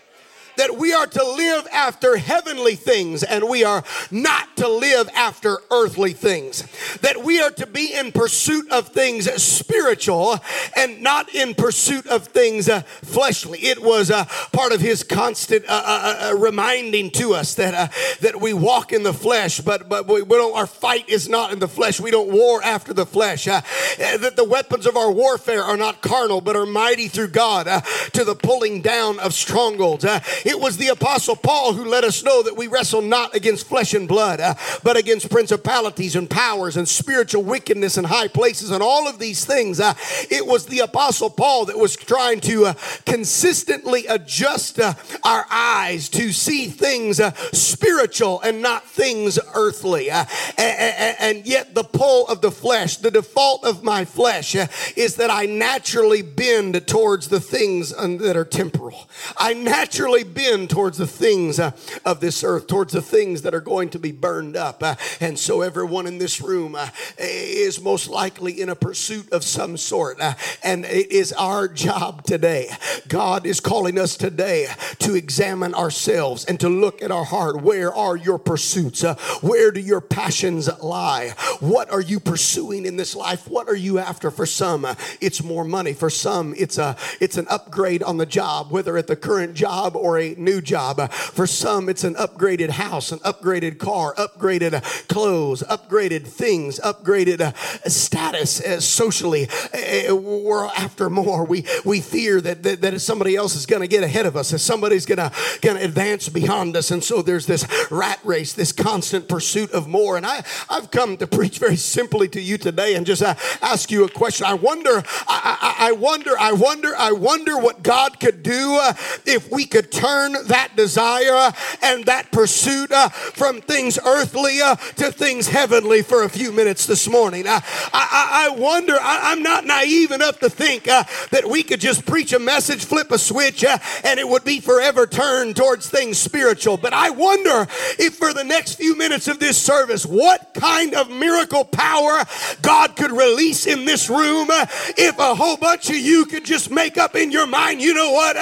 that 0.57 0.77
we 0.77 0.93
are 0.93 1.07
to 1.07 1.23
live 1.23 1.67
after 1.71 2.17
heavenly 2.17 2.75
things 2.75 3.23
and 3.23 3.47
we 3.47 3.63
are 3.63 3.83
not 4.11 4.55
to 4.57 4.67
live 4.67 5.09
after 5.15 5.57
earthly 5.71 6.13
things. 6.13 6.63
That 7.01 7.23
we 7.23 7.39
are 7.41 7.51
to 7.51 7.65
be 7.65 7.93
in 7.93 8.11
pursuit 8.11 8.69
of 8.71 8.89
things 8.89 9.31
spiritual 9.41 10.39
and 10.75 11.01
not 11.01 11.33
in 11.33 11.53
pursuit 11.53 12.07
of 12.07 12.27
things 12.27 12.67
uh, 12.69 12.81
fleshly. 12.81 13.59
It 13.59 13.81
was 13.81 14.11
uh, 14.11 14.25
part 14.51 14.73
of 14.73 14.81
his 14.81 15.03
constant 15.03 15.65
uh, 15.65 15.81
uh, 15.85 16.29
uh, 16.31 16.35
reminding 16.35 17.11
to 17.11 17.33
us 17.33 17.53
that 17.55 17.73
uh, 17.73 17.87
that 18.21 18.41
we 18.41 18.53
walk 18.53 18.91
in 18.91 19.03
the 19.03 19.13
flesh, 19.13 19.61
but 19.61 19.87
but 19.87 20.07
we, 20.07 20.21
we. 20.21 20.37
Our 20.37 20.67
fight 20.67 21.09
is 21.09 21.27
not 21.27 21.51
in 21.51 21.59
the 21.59 21.67
flesh. 21.67 21.99
We 21.99 22.11
don't 22.11 22.31
war 22.31 22.63
after 22.63 22.93
the 22.93 23.05
flesh. 23.05 23.45
that 23.45 24.33
the 24.35 24.43
weapons 24.43 24.85
of 24.85 24.95
our 24.95 25.11
warfare 25.11 25.63
are 25.63 25.77
not 25.77 26.01
carnal, 26.01 26.41
but 26.41 26.55
are 26.55 26.65
mighty 26.65 27.07
through 27.07 27.29
God 27.29 27.65
to 28.13 28.23
the 28.23 28.35
pulling 28.35 28.81
down 28.81 29.19
of 29.19 29.33
strongholds. 29.33 30.05
It 30.47 30.61
was 30.61 30.77
the 30.77 30.87
Apostle 30.87 31.35
Paul 31.35 31.73
who 31.73 31.83
let 31.83 32.05
us 32.05 32.23
know 32.23 32.41
that 32.41 32.55
we 32.55 32.67
wrestle 32.67 33.01
not 33.01 33.35
against 33.35 33.67
flesh 33.67 33.93
and 33.93 34.07
blood, 34.07 34.39
uh, 34.39 34.53
but 34.81 34.95
against 34.95 35.29
principalities 35.29 36.15
and 36.15 36.29
powers 36.29 36.77
and 36.77 36.87
spiritual 36.87 37.43
wickedness 37.43 37.97
in 37.97 38.05
high 38.05 38.29
places 38.29 38.71
and 38.71 38.81
all 38.81 39.09
of 39.09 39.19
these 39.19 39.43
things. 39.43 39.81
Uh, 39.81 39.93
it 40.31 40.47
was 40.47 40.65
the 40.65 40.79
Apostle 40.79 41.29
Paul 41.29 41.65
that 41.65 41.77
was 41.77 41.97
trying 41.97 42.39
to 42.39 42.67
uh, 42.67 42.73
consistently 43.05 44.07
adjust 44.07 44.79
uh, 44.79 44.93
our 45.25 45.45
eyes 45.51 46.07
to 46.09 46.31
see 46.31 46.67
things 46.67 47.19
uh, 47.19 47.33
spiritual 47.51 48.39
and 48.39 48.61
not 48.61 48.85
things 48.85 49.37
earthly. 49.53 50.09
Uh, 50.09 50.23
and, 50.57 51.17
and, 51.19 51.45
yet, 51.45 51.75
the 51.75 51.83
pull 51.83 52.25
of 52.29 52.39
the 52.39 52.51
flesh, 52.51 52.95
the 52.95 53.11
default 53.11 53.65
of 53.65 53.83
my 53.83 54.05
flesh, 54.05 54.55
is 54.95 55.17
that 55.17 55.29
I 55.29 55.45
naturally 55.45 56.21
bend 56.21 56.87
towards 56.87 57.27
the 57.27 57.41
things 57.41 57.89
that 57.89 58.37
are 58.37 58.45
temporal. 58.45 59.09
I 59.35 59.53
naturally 59.53 60.23
bend 60.37 60.69
towards 60.69 60.99
the 60.99 61.07
things 61.07 61.59
uh, 61.59 61.71
of 62.05 62.19
this 62.19 62.43
earth, 62.43 62.67
towards 62.67 62.93
the 62.93 63.01
things 63.01 63.41
that 63.41 63.55
are 63.55 63.61
going 63.61 63.89
to 63.89 63.97
be 63.97 64.11
burned 64.11 64.55
up. 64.55 64.83
Uh, 64.83 64.95
and 65.19 65.39
so 65.39 65.61
everyone 65.61 66.05
in 66.05 66.19
this 66.19 66.39
room 66.39 66.75
uh, 66.75 66.89
is 67.17 67.81
most 67.81 68.07
likely 68.07 68.61
in 68.61 68.69
a 68.69 68.75
pursuit 68.75 69.31
of 69.31 69.43
some 69.43 69.75
sort. 69.77 70.21
and 70.63 70.85
it 70.85 71.11
is 71.11 71.33
our 71.33 71.67
job 71.67 72.23
today. 72.23 72.69
God 73.07 73.47
is 73.47 73.59
calling 73.59 73.97
us 73.97 74.15
today 74.15 74.67
to 74.99 75.15
examine 75.15 75.73
ourselves 75.73 76.45
and 76.45 76.59
to 76.59 76.69
look 76.69 77.01
at 77.01 77.09
our 77.09 77.25
heart. 77.25 77.63
Where 77.63 77.91
are 77.93 78.15
your 78.15 78.37
pursuits? 78.37 79.03
where 79.41 79.71
do 79.71 79.79
your 79.79 80.01
passions 80.01 80.69
lie? 80.81 81.29
What 81.59 81.89
are 81.89 82.01
you 82.01 82.19
pursuing 82.19 82.85
in 82.85 82.95
this 82.95 83.15
life? 83.15 83.47
What 83.47 83.67
are 83.67 83.75
you 83.75 83.97
after? 83.97 84.29
For 84.29 84.45
some, 84.45 84.85
it's 85.19 85.43
more 85.43 85.63
money. 85.63 85.93
For 85.93 86.09
some, 86.09 86.53
it's 86.57 86.77
a 86.77 86.95
it's 87.19 87.37
an 87.37 87.47
upgrade 87.49 88.03
on 88.03 88.17
the 88.17 88.25
job, 88.25 88.71
whether 88.71 88.97
at 88.97 89.07
the 89.07 89.15
current 89.15 89.55
job 89.55 89.95
or 89.95 90.19
a 90.19 90.26
new 90.35 90.61
job. 90.61 91.11
For 91.11 91.47
some, 91.47 91.89
it's 91.89 92.03
an 92.03 92.15
upgraded 92.15 92.71
house, 92.71 93.11
an 93.11 93.19
upgraded 93.19 93.77
car, 93.77 94.13
upgraded 94.15 95.07
clothes, 95.07 95.63
upgraded 95.63 96.27
things, 96.27 96.79
upgraded 96.79 97.41
uh, 97.41 97.51
status 97.89 98.61
uh, 98.61 98.79
socially. 98.79 99.47
Uh, 99.73 100.15
we're 100.15 100.65
after 100.65 101.09
more. 101.09 101.45
We, 101.45 101.65
we 101.85 102.01
fear 102.01 102.41
that, 102.41 102.63
that, 102.63 102.81
that 102.81 102.99
somebody 103.01 103.35
else 103.35 103.55
is 103.55 103.65
going 103.65 103.81
to 103.81 103.87
get 103.87 104.03
ahead 104.03 104.25
of 104.25 104.35
us, 104.35 104.51
that 104.51 104.59
somebody's 104.59 105.05
going 105.05 105.17
to 105.17 105.31
going 105.61 105.77
to 105.77 105.83
advance 105.83 106.29
beyond 106.29 106.75
us. 106.75 106.91
And 106.91 107.03
so 107.03 107.21
there's 107.21 107.45
this 107.45 107.65
rat 107.91 108.19
race, 108.23 108.53
this 108.53 108.71
constant 108.71 109.27
pursuit 109.27 109.71
of 109.71 109.87
more. 109.87 110.17
And 110.17 110.25
I, 110.25 110.43
I've 110.69 110.91
come 110.91 111.17
to 111.17 111.27
preach 111.27 111.59
very 111.59 111.75
simply 111.75 112.27
to 112.29 112.41
you 112.41 112.57
today 112.57 112.95
and 112.95 113.05
just 113.05 113.21
uh, 113.21 113.35
ask 113.61 113.91
you 113.91 114.03
a 114.03 114.09
question. 114.09 114.45
I 114.45 114.53
wonder, 114.53 115.03
I, 115.27 115.75
I, 115.77 115.87
I, 115.87 115.91
wonder, 115.93 116.31
I 116.39 116.51
wonder, 116.53 116.93
I 116.97 117.11
wonder 117.11 117.57
what 117.57 117.83
God 117.83 118.19
could 118.19 118.43
do 118.43 118.79
uh, 118.81 118.93
if 119.25 119.51
we 119.51 119.65
could 119.65 119.91
turn 119.91 120.06
that 120.07 120.71
desire 120.75 121.51
and 121.83 122.05
that 122.05 122.31
pursuit 122.31 122.91
uh, 122.91 123.09
from 123.09 123.61
things 123.61 123.99
earthly 124.05 124.61
uh, 124.61 124.75
to 124.75 125.11
things 125.11 125.47
heavenly 125.47 126.01
for 126.01 126.23
a 126.23 126.29
few 126.29 126.51
minutes 126.51 126.85
this 126.85 127.09
morning. 127.09 127.45
Uh, 127.45 127.59
I, 127.91 127.91
I, 127.93 128.47
I, 128.47 128.49
wonder, 128.59 128.95
I, 128.99 129.33
am 129.33 129.43
not 129.43 129.65
naive 129.65 130.11
enough 130.11 130.39
to 130.39 130.49
think 130.49 130.87
uh, 130.87 131.03
that 131.31 131.45
we 131.45 131.63
could 131.63 131.81
just 131.81 132.05
preach 132.05 132.33
a 132.33 132.39
message, 132.39 132.85
flip 132.85 133.11
a 133.11 133.17
switch, 133.17 133.63
uh, 133.63 133.77
and 134.03 134.19
it 134.19 134.27
would 134.27 134.43
be 134.43 134.59
forever 134.59 135.05
turned 135.05 135.55
towards 135.55 135.89
things 135.89 136.17
spiritual. 136.17 136.77
But 136.77 136.93
I 136.93 137.09
wonder 137.09 137.67
if 137.99 138.15
for 138.15 138.33
the 138.33 138.43
next 138.43 138.75
few 138.75 138.97
minutes 138.97 139.27
of 139.27 139.39
this 139.39 139.57
service, 139.57 140.05
what 140.05 140.53
kind 140.53 140.93
of 140.93 141.09
miracle 141.09 141.65
power 141.65 142.23
God 142.61 142.95
could 142.95 143.11
release 143.11 143.67
in 143.67 143.85
this 143.85 144.09
room 144.09 144.49
uh, 144.49 144.65
if 144.97 145.17
a 145.19 145.35
whole 145.35 145.57
bunch 145.57 145.89
of 145.89 145.97
you 145.97 146.25
could 146.25 146.45
just 146.45 146.71
make 146.71 146.97
up 146.97 147.15
in 147.15 147.31
your 147.31 147.47
mind, 147.47 147.81
you 147.81 147.93
know 147.93 148.11
what, 148.11 148.37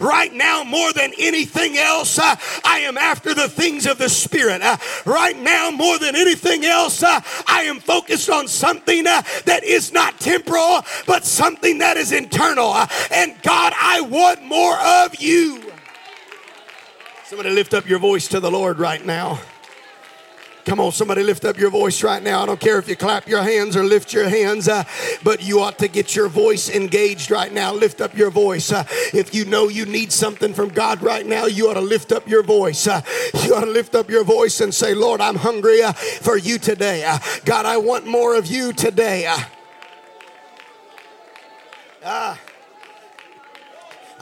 right 0.00 0.32
now 0.32 0.64
more 0.64 0.92
than 0.92 1.09
anything 1.18 1.76
else, 1.76 2.18
uh, 2.18 2.36
I 2.64 2.80
am 2.80 2.96
after 2.98 3.34
the 3.34 3.48
things 3.48 3.86
of 3.86 3.98
the 3.98 4.08
Spirit. 4.08 4.62
Uh, 4.62 4.76
right 5.04 5.38
now, 5.38 5.70
more 5.70 5.98
than 5.98 6.16
anything 6.16 6.64
else, 6.64 7.02
uh, 7.02 7.20
I 7.46 7.62
am 7.62 7.80
focused 7.80 8.30
on 8.30 8.48
something 8.48 9.06
uh, 9.06 9.22
that 9.46 9.64
is 9.64 9.92
not 9.92 10.18
temporal, 10.20 10.82
but 11.06 11.24
something 11.24 11.78
that 11.78 11.96
is 11.96 12.12
internal. 12.12 12.70
Uh, 12.70 12.86
and 13.10 13.40
God, 13.42 13.72
I 13.80 14.00
want 14.02 14.44
more 14.44 14.78
of 14.78 15.20
you. 15.20 15.72
Somebody 17.24 17.50
lift 17.50 17.74
up 17.74 17.88
your 17.88 18.00
voice 18.00 18.26
to 18.28 18.40
the 18.40 18.50
Lord 18.50 18.78
right 18.78 19.04
now. 19.04 19.40
Come 20.64 20.78
on, 20.78 20.92
somebody 20.92 21.22
lift 21.22 21.44
up 21.44 21.56
your 21.56 21.70
voice 21.70 22.02
right 22.02 22.22
now. 22.22 22.42
I 22.42 22.46
don't 22.46 22.60
care 22.60 22.78
if 22.78 22.88
you 22.88 22.94
clap 22.94 23.26
your 23.26 23.42
hands 23.42 23.76
or 23.76 23.82
lift 23.82 24.12
your 24.12 24.28
hands, 24.28 24.68
uh, 24.68 24.84
but 25.24 25.42
you 25.42 25.60
ought 25.60 25.78
to 25.78 25.88
get 25.88 26.14
your 26.14 26.28
voice 26.28 26.68
engaged 26.68 27.30
right 27.30 27.52
now. 27.52 27.72
Lift 27.72 28.00
up 28.00 28.14
your 28.16 28.30
voice. 28.30 28.70
Uh, 28.70 28.84
if 29.14 29.34
you 29.34 29.46
know 29.46 29.68
you 29.68 29.86
need 29.86 30.12
something 30.12 30.52
from 30.52 30.68
God 30.68 31.02
right 31.02 31.24
now, 31.24 31.46
you 31.46 31.70
ought 31.70 31.74
to 31.74 31.80
lift 31.80 32.12
up 32.12 32.28
your 32.28 32.42
voice. 32.42 32.86
Uh, 32.86 33.00
you 33.42 33.54
ought 33.54 33.64
to 33.64 33.70
lift 33.70 33.94
up 33.94 34.10
your 34.10 34.24
voice 34.24 34.60
and 34.60 34.74
say, 34.74 34.94
Lord, 34.94 35.20
I'm 35.20 35.36
hungry 35.36 35.82
uh, 35.82 35.92
for 35.92 36.36
you 36.36 36.58
today. 36.58 37.04
Uh, 37.04 37.18
God, 37.44 37.64
I 37.64 37.78
want 37.78 38.06
more 38.06 38.34
of 38.34 38.46
you 38.46 38.72
today. 38.72 39.26
Uh, 39.26 39.38
ah. 42.04 42.40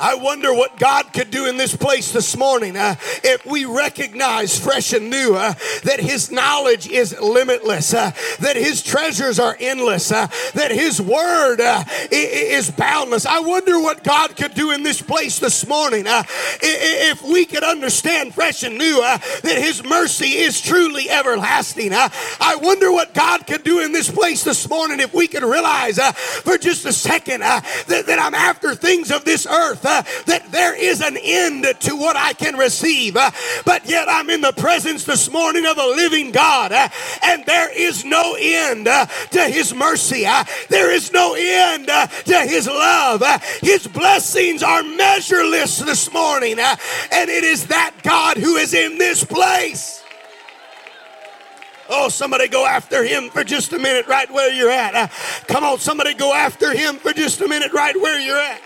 I 0.00 0.14
wonder 0.14 0.54
what 0.54 0.78
God 0.78 1.12
could 1.12 1.30
do 1.30 1.46
in 1.46 1.56
this 1.56 1.76
place 1.76 2.12
this 2.12 2.36
morning 2.36 2.76
uh, 2.76 2.94
if 3.24 3.44
we 3.44 3.64
recognize 3.64 4.58
fresh 4.58 4.92
and 4.92 5.10
new 5.10 5.34
uh, 5.34 5.54
that 5.84 5.98
His 5.98 6.30
knowledge 6.30 6.88
is 6.88 7.18
limitless, 7.20 7.92
uh, 7.94 8.12
that 8.40 8.56
His 8.56 8.82
treasures 8.82 9.40
are 9.40 9.56
endless, 9.58 10.12
uh, 10.12 10.28
that 10.54 10.70
His 10.70 11.00
word 11.00 11.60
uh, 11.60 11.82
is 12.12 12.70
boundless. 12.70 13.26
I 13.26 13.40
wonder 13.40 13.80
what 13.80 14.04
God 14.04 14.36
could 14.36 14.54
do 14.54 14.70
in 14.70 14.84
this 14.84 15.02
place 15.02 15.40
this 15.40 15.66
morning 15.66 16.06
uh, 16.06 16.22
if 16.62 17.22
we 17.22 17.44
could 17.44 17.64
understand 17.64 18.34
fresh 18.34 18.62
and 18.62 18.78
new 18.78 19.00
that 19.00 19.58
His 19.58 19.82
mercy 19.82 20.38
is 20.38 20.60
truly 20.60 21.10
everlasting. 21.10 21.92
I 21.92 22.58
wonder 22.62 22.92
what 22.92 23.14
God 23.14 23.46
could 23.46 23.64
do 23.64 23.80
in 23.80 23.92
this 23.92 24.10
place 24.10 24.44
this 24.44 24.68
morning 24.68 25.00
if 25.00 25.12
we 25.12 25.26
could 25.26 25.42
realize 25.42 25.98
for 26.42 26.56
just 26.56 26.84
a 26.84 26.92
second 26.92 27.40
that, 27.40 28.04
that 28.06 28.18
I'm 28.18 28.34
after 28.34 28.74
things 28.74 29.10
of 29.10 29.24
this 29.24 29.46
earth 29.46 29.87
that 30.26 30.46
there 30.50 30.74
is 30.74 31.00
an 31.00 31.16
end 31.16 31.66
to 31.80 31.96
what 31.96 32.16
I 32.16 32.32
can 32.32 32.56
receive. 32.56 33.16
Uh, 33.16 33.30
but 33.64 33.88
yet 33.88 34.08
I'm 34.08 34.30
in 34.30 34.40
the 34.40 34.52
presence 34.52 35.04
this 35.04 35.30
morning 35.30 35.66
of 35.66 35.78
a 35.78 35.86
living 35.86 36.30
God, 36.30 36.72
uh, 36.72 36.88
and 37.22 37.44
there 37.46 37.70
is 37.76 38.04
no 38.04 38.36
end 38.38 38.88
uh, 38.88 39.06
to 39.30 39.44
His 39.44 39.74
mercy. 39.74 40.26
Uh, 40.26 40.44
there 40.68 40.90
is 40.92 41.12
no 41.12 41.34
end 41.38 41.88
uh, 41.90 42.06
to 42.06 42.38
His 42.40 42.66
love. 42.66 43.22
His 43.60 43.86
blessings 43.86 44.62
are 44.62 44.82
measureless 44.82 45.78
this 45.78 46.12
morning, 46.12 46.58
and 46.58 47.30
it 47.30 47.44
is 47.44 47.66
that 47.68 47.94
God 48.02 48.36
who 48.36 48.56
is 48.56 48.74
in 48.74 48.98
this 48.98 49.24
place. 49.24 49.98
Oh, 51.90 52.08
somebody 52.10 52.48
go 52.48 52.66
after 52.66 53.02
him 53.02 53.30
for 53.30 53.42
just 53.42 53.72
a 53.72 53.78
minute 53.78 54.06
right 54.06 54.30
where 54.30 54.52
you're 54.52 54.70
at. 54.70 54.94
Uh, 54.94 55.08
come 55.46 55.64
on, 55.64 55.78
somebody 55.78 56.12
go 56.12 56.34
after 56.34 56.74
him 56.74 56.96
for 56.96 57.14
just 57.14 57.40
a 57.40 57.48
minute 57.48 57.72
right 57.72 57.98
where 57.98 58.20
you're 58.20 58.38
at. 58.38 58.60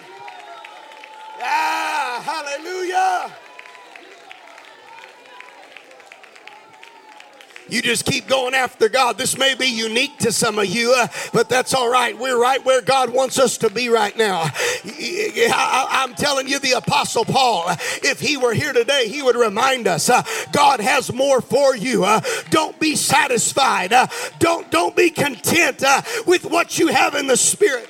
Ah, 1.43 2.23
hallelujah. 2.25 3.33
You 7.73 7.81
just 7.81 8.05
keep 8.05 8.29
going 8.29 8.53
after 8.53 8.91
God. 8.91 9.17
This 9.17 9.39
may 9.39 9.55
be 9.55 9.67
unique 9.67 10.19
to 10.19 10.31
some 10.31 10.59
of 10.59 10.67
you, 10.67 10.93
uh, 10.95 11.07
but 11.33 11.49
that's 11.49 11.73
all 11.73 11.91
right. 11.91 12.17
We're 12.19 12.39
right 12.39 12.63
where 12.63 12.83
God 12.83 13.09
wants 13.11 13.39
us 13.39 13.57
to 13.59 13.71
be 13.71 13.89
right 13.89 14.15
now. 14.15 14.43
I, 14.85 16.05
am 16.07 16.15
telling 16.15 16.49
you, 16.49 16.59
the 16.59 16.73
Apostle 16.73 17.25
Paul, 17.25 17.71
if 18.03 18.21
he 18.21 18.37
were 18.37 18.53
here 18.53 18.75
today, 18.75 19.09
he 19.09 19.23
would 19.23 19.37
remind 19.37 19.89
us 19.89 20.11
uh, 20.11 20.23
God 20.53 20.81
has 20.81 21.15
more 21.15 21.41
for 21.41 21.75
you. 21.75 22.05
Uh, 22.05 22.21
don't 22.51 22.79
be 22.79 22.95
satisfied. 22.95 23.95
Uh, 23.95 24.07
don't, 24.39 24.71
don't 24.71 24.95
be 24.95 25.09
content 25.09 25.83
uh, 25.83 26.03
with 26.27 26.45
what 26.45 26.79
you 26.79 26.89
have 26.89 27.15
in 27.15 27.27
the 27.27 27.39
Spirit. 27.39 27.89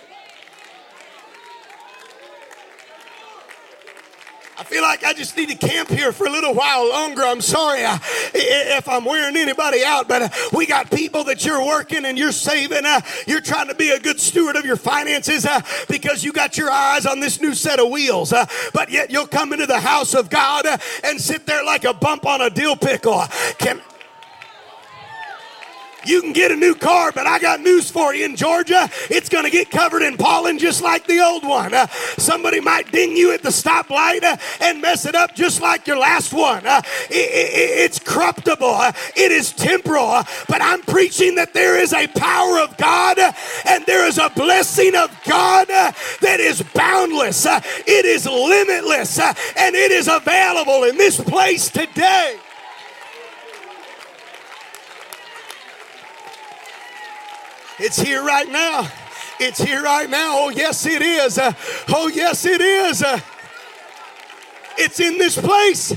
I 4.63 4.65
feel 4.65 4.83
like 4.83 5.03
I 5.03 5.13
just 5.13 5.37
need 5.37 5.49
to 5.49 5.57
camp 5.57 5.89
here 5.89 6.13
for 6.13 6.29
a 6.29 6.31
little 6.31 6.55
while 6.55 6.89
longer. 6.89 7.23
I'm 7.23 7.41
sorry 7.41 7.81
if 8.33 8.89
I'm 8.89 9.05
wearing 9.05 9.37
anybody 9.37 9.83
out, 9.85 10.07
but 10.07 10.23
uh, 10.23 10.29
we 10.53 10.67
got 10.67 10.89
people 10.89 11.25
that 11.25 11.45
you're 11.45 11.67
working 11.67 12.05
and 12.05 12.17
you're 12.17 12.31
saving. 12.31 12.87
Uh, 12.87 13.01
you're 13.27 13.41
trying 13.41 13.67
to 13.67 13.75
be 13.75 13.91
a 13.91 13.99
good 13.99 14.21
steward 14.21 14.55
of 14.55 14.65
your 14.65 14.77
finances 14.77 15.47
uh, 15.47 15.63
because 15.89 16.23
you 16.23 16.33
got 16.33 16.57
your 16.57 16.71
eyes 16.71 17.07
on 17.07 17.19
this 17.19 17.41
new 17.41 17.55
set 17.55 17.81
of 17.81 17.91
wheels. 17.91 18.33
But 18.73 18.89
yet 18.89 19.11
you'll 19.11 19.27
come 19.27 19.53
into 19.53 19.67
the 19.67 19.81
house 19.81 20.15
of 20.15 20.31
God 20.31 20.65
and 21.03 21.21
sit 21.21 21.45
there 21.45 21.65
like 21.65 21.83
a 21.83 21.93
bump 21.93 22.25
on 22.25 22.41
a 22.41 22.49
dill 22.49 22.77
pickle. 22.77 23.21
Can, 23.59 23.81
you 26.07 26.21
can 26.21 26.33
get 26.33 26.51
a 26.51 26.57
new 26.57 26.75
car, 26.75 27.13
but 27.13 27.27
I 27.27 27.39
got 27.39 27.61
news 27.61 27.91
for 27.91 28.15
you 28.15 28.25
in 28.25 28.37
Georgia. 28.37 28.89
It's 29.11 29.29
going 29.29 29.45
to 29.45 29.51
get 29.51 29.71
covered 29.71 30.03
in 30.03 30.17
pollen 30.17 30.59
just 30.59 30.83
like 30.83 31.07
the 31.07 31.21
old 31.21 31.45
one. 31.45 31.75
Uh, 31.75 31.87
somebody 32.19 32.61
might 32.61 32.91
ding 32.93 33.17
you 33.17 33.33
at 33.33 33.43
the 33.43 33.51
stoplight 33.51 34.23
uh, 34.23 34.37
and 34.61 34.81
mess 34.81 35.07
it 35.07 35.15
up 35.15 35.35
just 35.35 35.61
like 35.61 35.87
your 35.87 35.99
last 35.99 36.33
one. 36.33 36.67
Uh, 36.67 36.83
it, 37.11 37.15
it, 37.15 37.85
it's 37.85 37.99
corruptible, 37.99 38.67
uh, 38.67 38.93
it 39.17 39.33
is 39.33 39.53
temporal. 39.53 40.07
Uh, 40.07 40.25
but 40.49 40.63
I'm 40.63 40.83
preaching 40.83 41.35
that 41.37 41.55
there 41.55 41.79
is 41.79 41.93
a 41.93 42.07
power 42.09 42.61
of 42.61 42.77
God 42.77 43.19
uh, 43.19 43.33
and 43.67 43.85
there 43.87 44.07
is 44.07 44.19
a 44.19 44.31
blessing 44.31 44.95
of 44.95 45.11
God 45.25 45.69
that 45.69 46.41
is 46.41 46.63
boundless, 46.75 47.47
it 47.47 48.05
is 48.05 48.27
limitless, 48.27 49.19
and 49.19 49.75
it 49.75 49.91
is 49.91 50.09
available 50.09 50.85
in 50.85 50.97
this 50.97 51.21
place 51.21 51.71
today. 51.71 52.39
It's 57.79 58.01
here 58.01 58.23
right 58.23 58.49
now. 58.49 58.89
It's 59.41 59.61
here 59.61 59.83
right 59.83 60.09
now. 60.09 60.35
Oh, 60.37 60.49
yes, 60.51 60.87
it 60.87 61.03
is. 61.03 61.39
Uh, 61.39 61.53
oh, 61.89 62.09
yes, 62.09 62.45
it 62.45 62.61
is. 62.61 63.03
Uh, 63.03 63.19
it's 64.79 65.01
in 65.01 65.19
this 65.19 65.39
place. 65.39 65.93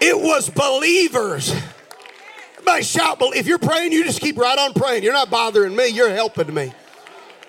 It 0.00 0.18
was 0.18 0.50
believers. 0.50 1.54
Everybody 2.54 2.82
shout, 2.82 3.18
if 3.20 3.46
you're 3.46 3.58
praying, 3.58 3.92
you 3.92 4.04
just 4.04 4.20
keep 4.20 4.36
right 4.36 4.58
on 4.58 4.72
praying. 4.72 5.02
You're 5.02 5.12
not 5.12 5.30
bothering 5.30 5.76
me, 5.76 5.88
you're 5.88 6.10
helping 6.10 6.52
me. 6.52 6.72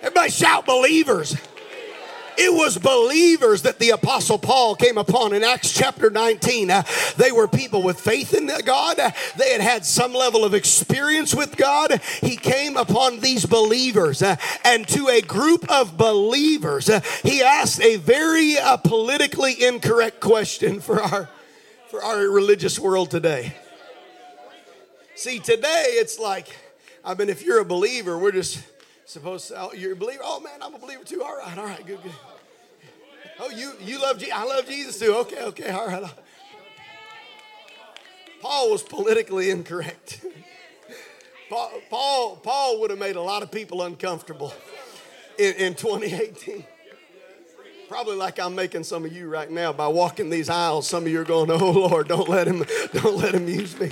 Everybody 0.02 0.30
shout, 0.30 0.66
believers. 0.66 1.36
It 2.38 2.54
was 2.54 2.78
believers 2.78 3.62
that 3.64 3.80
the 3.80 3.92
Apostle 3.92 4.38
Paul 4.38 4.76
came 4.76 4.98
upon 4.98 5.34
in 5.34 5.44
Acts 5.44 5.74
chapter 5.74 6.10
19. 6.10 6.70
Uh, 6.70 6.84
they 7.18 7.32
were 7.32 7.48
people 7.48 7.82
with 7.82 8.00
faith 8.00 8.34
in 8.34 8.52
God, 8.66 9.00
uh, 9.00 9.12
they 9.38 9.52
had 9.52 9.62
had 9.62 9.86
some 9.86 10.14
level 10.14 10.44
of 10.44 10.54
experience 10.54 11.34
with 11.34 11.58
God. 11.58 12.02
He 12.22 12.38
came 12.38 12.78
upon 12.78 13.20
these 13.20 13.46
believers, 13.46 14.22
uh, 14.22 14.36
and 14.64 14.88
to 14.90 15.08
a 15.08 15.22
group 15.22 15.70
of 15.70 15.98
believers, 15.98 16.90
uh, 16.90 17.02
he 17.24 17.42
asked 17.42 17.82
a 17.82 17.98
very 17.98 18.58
uh, 18.58 18.78
politically 18.78 19.64
incorrect 19.64 20.20
question 20.20 20.80
for 20.80 21.02
our, 21.02 21.30
for 21.90 22.04
our 22.04 22.30
religious 22.30 22.80
world 22.80 23.12
today. 23.12 23.56
See, 25.16 25.40
today 25.40 25.86
it's 25.90 26.20
like, 26.20 26.48
I 27.04 27.14
mean, 27.14 27.30
if 27.30 27.44
you're 27.44 27.60
a 27.60 27.66
believer, 27.66 28.18
we're 28.18 28.32
just 28.32 28.60
supposed 29.06 29.48
to, 29.50 29.62
oh, 29.62 29.74
you're 29.74 29.94
a 29.94 29.96
believer? 29.96 30.22
Oh 30.24 30.40
man, 30.40 30.62
I'm 30.62 30.74
a 30.74 30.80
believer 30.80 31.04
too. 31.04 31.24
All 31.24 31.38
right, 31.38 31.58
all 31.58 31.66
right, 31.66 31.86
good, 31.86 32.02
good. 32.02 32.12
Oh, 33.40 33.50
you 33.50 33.74
you 33.82 34.02
love 34.02 34.18
Jesus? 34.18 34.34
I 34.34 34.44
love 34.44 34.66
Jesus 34.68 35.00
too. 35.00 35.14
Okay, 35.16 35.42
okay, 35.44 35.70
all 35.70 35.88
right. 35.88 36.04
Paul 38.42 38.72
was 38.72 38.84
politically 38.84 39.50
incorrect. 39.50 40.24
Paul, 41.50 41.72
Paul, 41.90 42.36
Paul 42.38 42.80
would 42.80 42.90
have 42.90 43.00
made 43.00 43.16
a 43.16 43.22
lot 43.22 43.44
of 43.44 43.52
people 43.52 43.84
uncomfortable 43.84 44.54
in, 45.38 45.54
in 45.56 45.76
2018. 45.76 46.66
Probably 47.88 48.16
like 48.16 48.40
I'm 48.40 48.56
making 48.56 48.84
some 48.84 49.06
of 49.06 49.14
you 49.14 49.30
right 49.30 49.50
now 49.50 49.72
by 49.72 49.88
walking 49.88 50.30
these 50.30 50.50
aisles. 50.50 50.88
Some 50.88 51.04
of 51.04 51.10
you 51.10 51.22
are 51.22 51.26
going, 51.26 51.52
"Oh 51.52 51.72
Lord, 51.72 52.08
don't 52.08 52.28
let 52.28 52.48
him, 52.48 52.64
don't 52.94 53.18
let 53.18 53.36
him 53.36 53.48
use 53.48 53.80
me." 53.80 53.92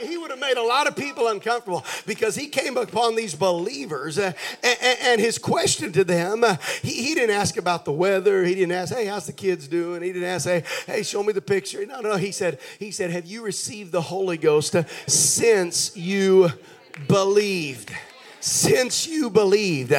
He 0.00 0.16
would 0.16 0.30
have 0.30 0.40
made 0.40 0.56
a 0.56 0.62
lot 0.62 0.86
of 0.86 0.96
people 0.96 1.28
uncomfortable 1.28 1.84
because 2.06 2.34
he 2.34 2.48
came 2.48 2.76
upon 2.76 3.16
these 3.16 3.34
believers 3.34 4.18
uh, 4.18 4.32
and, 4.62 4.98
and, 5.02 5.20
his 5.20 5.38
question 5.38 5.92
to 5.92 6.04
them, 6.04 6.44
uh, 6.44 6.56
he, 6.82 6.92
he, 6.92 7.14
didn't 7.14 7.34
ask 7.34 7.56
about 7.56 7.84
the 7.84 7.92
weather. 7.92 8.44
He 8.44 8.54
didn't 8.54 8.72
ask, 8.72 8.94
hey, 8.94 9.06
how's 9.06 9.26
the 9.26 9.32
kids 9.32 9.68
doing? 9.68 10.02
He 10.02 10.12
didn't 10.12 10.28
ask, 10.28 10.46
hey, 10.46 10.64
hey, 10.86 11.02
show 11.02 11.22
me 11.22 11.32
the 11.32 11.42
picture. 11.42 11.84
No, 11.84 12.00
no, 12.00 12.16
he 12.16 12.32
said, 12.32 12.58
he 12.78 12.90
said, 12.90 13.10
have 13.10 13.26
you 13.26 13.42
received 13.42 13.92
the 13.92 14.00
Holy 14.00 14.36
Ghost 14.36 14.74
uh, 14.74 14.84
since 15.06 15.96
you 15.96 16.50
believed? 17.08 17.92
Since 18.40 19.06
you 19.06 19.28
believed. 19.28 19.92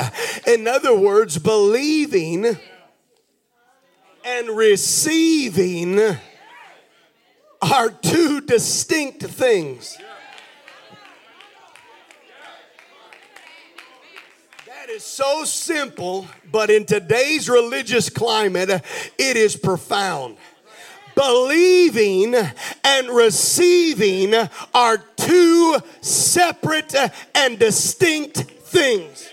In 0.47 0.67
other 0.67 0.97
words, 0.97 1.37
believing 1.37 2.57
and 4.25 4.49
receiving 4.49 6.17
are 7.61 7.89
two 7.89 8.41
distinct 8.41 9.23
things. 9.23 9.97
That 14.65 14.89
is 14.89 15.03
so 15.03 15.43
simple, 15.43 16.27
but 16.51 16.69
in 16.71 16.85
today's 16.85 17.49
religious 17.49 18.09
climate, 18.09 18.69
it 18.69 19.37
is 19.37 19.55
profound. 19.55 20.37
Believing 21.13 22.35
and 22.83 23.09
receiving 23.09 24.33
are 24.73 24.97
two 25.17 25.77
separate 26.01 26.95
and 27.35 27.59
distinct 27.59 28.37
things. 28.39 29.29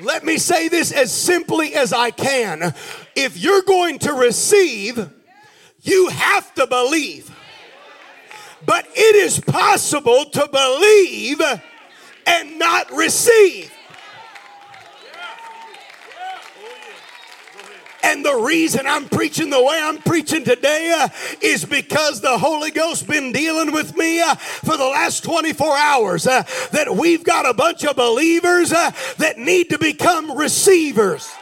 Let 0.00 0.24
me 0.24 0.38
say 0.38 0.68
this 0.68 0.92
as 0.92 1.12
simply 1.12 1.74
as 1.74 1.92
I 1.92 2.10
can. 2.10 2.74
If 3.16 3.36
you're 3.36 3.62
going 3.62 3.98
to 4.00 4.12
receive, 4.12 5.08
you 5.84 6.08
have 6.08 6.52
to 6.54 6.66
believe. 6.66 7.30
But 8.66 8.86
it 8.94 9.16
is 9.16 9.38
possible 9.38 10.24
to 10.24 10.48
believe 10.50 11.40
and 12.26 12.58
not 12.58 12.90
receive. 12.90 13.70
And 18.02 18.24
the 18.24 18.34
reason 18.34 18.86
I'm 18.86 19.08
preaching 19.08 19.48
the 19.48 19.62
way 19.62 19.80
I'm 19.82 19.96
preaching 19.98 20.44
today 20.44 20.94
uh, 20.94 21.08
is 21.40 21.64
because 21.64 22.20
the 22.20 22.36
Holy 22.36 22.70
Ghost 22.70 23.06
been 23.06 23.32
dealing 23.32 23.72
with 23.72 23.96
me 23.96 24.20
uh, 24.20 24.34
for 24.34 24.76
the 24.76 24.84
last 24.84 25.24
24 25.24 25.76
hours. 25.76 26.26
Uh, 26.26 26.42
that 26.72 26.94
we've 26.94 27.24
got 27.24 27.48
a 27.48 27.54
bunch 27.54 27.84
of 27.84 27.96
believers 27.96 28.72
uh, 28.72 28.90
that 29.16 29.38
need 29.38 29.70
to 29.70 29.78
become 29.78 30.36
receivers. 30.36 31.32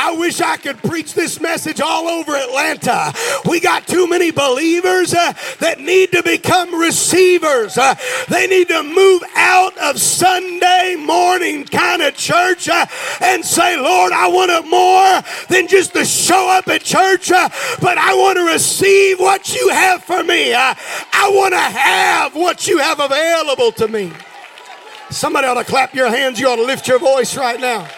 I 0.00 0.12
wish 0.12 0.40
I 0.40 0.56
could 0.56 0.78
preach 0.78 1.14
this 1.14 1.40
message 1.40 1.80
all 1.80 2.06
over 2.06 2.36
Atlanta. 2.36 3.12
We 3.44 3.58
got 3.58 3.88
too 3.88 4.06
many 4.06 4.30
believers 4.30 5.12
uh, 5.12 5.32
that 5.58 5.80
need 5.80 6.12
to 6.12 6.22
become 6.22 6.72
receivers. 6.72 7.76
Uh, 7.76 7.96
they 8.28 8.46
need 8.46 8.68
to 8.68 8.84
move 8.84 9.24
out 9.34 9.76
of 9.78 10.00
Sunday 10.00 10.94
morning 10.96 11.64
kind 11.64 12.00
of 12.02 12.14
church 12.14 12.68
uh, 12.68 12.86
and 13.20 13.44
say, 13.44 13.76
Lord, 13.76 14.12
I 14.12 14.28
want 14.28 14.52
it 14.52 14.70
more 14.70 15.20
than 15.48 15.66
just 15.66 15.94
to 15.94 16.04
show 16.04 16.48
up 16.48 16.68
at 16.68 16.84
church, 16.84 17.32
uh, 17.32 17.48
but 17.80 17.98
I 17.98 18.14
want 18.14 18.38
to 18.38 18.44
receive 18.44 19.18
what 19.18 19.52
you 19.52 19.68
have 19.70 20.04
for 20.04 20.22
me. 20.22 20.54
Uh, 20.54 20.76
I 21.12 21.28
want 21.34 21.54
to 21.54 21.58
have 21.58 22.36
what 22.36 22.68
you 22.68 22.78
have 22.78 23.00
available 23.00 23.72
to 23.72 23.88
me. 23.88 24.12
Somebody 25.10 25.48
ought 25.48 25.54
to 25.54 25.64
clap 25.64 25.92
your 25.92 26.08
hands. 26.08 26.38
You 26.38 26.50
ought 26.50 26.56
to 26.56 26.64
lift 26.64 26.86
your 26.86 27.00
voice 27.00 27.36
right 27.36 27.58
now. 27.58 27.88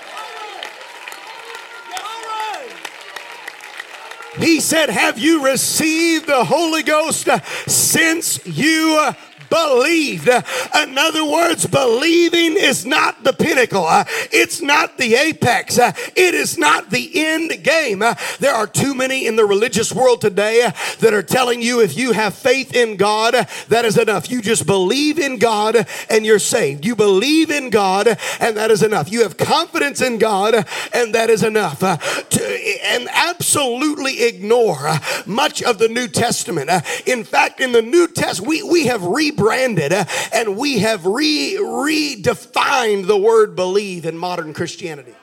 He 4.39 4.61
said, 4.61 4.91
Have 4.91 5.19
you 5.19 5.45
received 5.45 6.27
the 6.27 6.45
Holy 6.45 6.83
Ghost 6.83 7.29
since 7.67 8.45
you 8.47 9.11
believed. 9.51 10.29
In 10.29 10.97
other 10.97 11.25
words, 11.25 11.67
believing 11.67 12.57
is 12.57 12.87
not 12.87 13.23
the 13.25 13.33
pinnacle, 13.33 13.87
it's 14.33 14.63
not 14.63 14.97
the 14.97 15.15
apex, 15.15 15.79
it 15.79 16.35
is 16.35 16.57
not 16.57 16.91
the 16.91 17.11
end 17.15 17.63
game. 17.63 18.03
There 18.39 18.55
are 18.55 18.67
too 18.67 18.95
many 18.95 19.27
in 19.27 19.37
the 19.37 19.45
religious 19.45 19.93
world 19.93 20.21
today 20.21 20.71
that 21.01 21.13
are 21.13 21.23
telling 21.23 21.61
you 21.61 21.81
if 21.81 21.97
you 21.97 22.13
have 22.13 22.35
faith 22.35 22.75
in 22.75 22.97
God, 22.97 23.35
that 23.69 23.85
is 23.85 23.99
enough. 23.99 24.31
You 24.31 24.41
just 24.41 24.67
believe 24.67 25.19
in 25.19 25.39
God 25.39 25.87
and 26.09 26.25
you're 26.25 26.39
saved. 26.39 26.85
You 26.85 26.95
believe 26.97 27.51
in 27.51 27.71
God 27.71 28.17
and 28.39 28.57
that 28.57 28.71
is 28.71 28.83
enough. 28.83 29.11
You 29.11 29.23
have 29.23 29.37
confidence 29.37 30.01
in 30.01 30.19
God 30.19 30.55
and 30.95 31.15
that 31.15 31.29
is 31.29 31.43
enough. 31.43 31.83
and 31.83 33.09
absolutely 33.13 34.23
ignore 34.23 34.91
much 35.27 35.63
of 35.63 35.79
the 35.79 35.89
New 35.89 36.09
Testament. 36.09 36.71
In 37.07 37.25
fact, 37.25 37.61
in 37.61 37.73
the 37.73 37.83
New 37.83 38.07
Testament, 38.09 38.49
we, 38.49 38.63
we 38.63 38.87
have 38.87 39.03
rebranded 39.05 39.40
rebranded 39.41 39.93
uh, 39.93 40.05
and 40.33 40.57
we 40.57 40.79
have 40.81 41.07
re- 41.07 41.57
redefined 41.59 43.07
the 43.07 43.17
word 43.17 43.57
believe 43.57 44.05
in 44.05 44.17
modern 44.17 44.53
Christianity. 44.55 45.15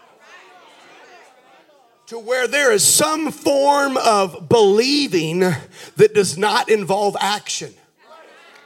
To 2.07 2.19
where 2.19 2.47
there 2.47 2.71
is 2.71 2.85
some 2.85 3.31
form 3.31 3.97
of 3.97 4.47
believing 4.47 5.39
that 5.39 6.13
does 6.13 6.37
not 6.37 6.69
involve 6.69 7.17
action. 7.19 7.73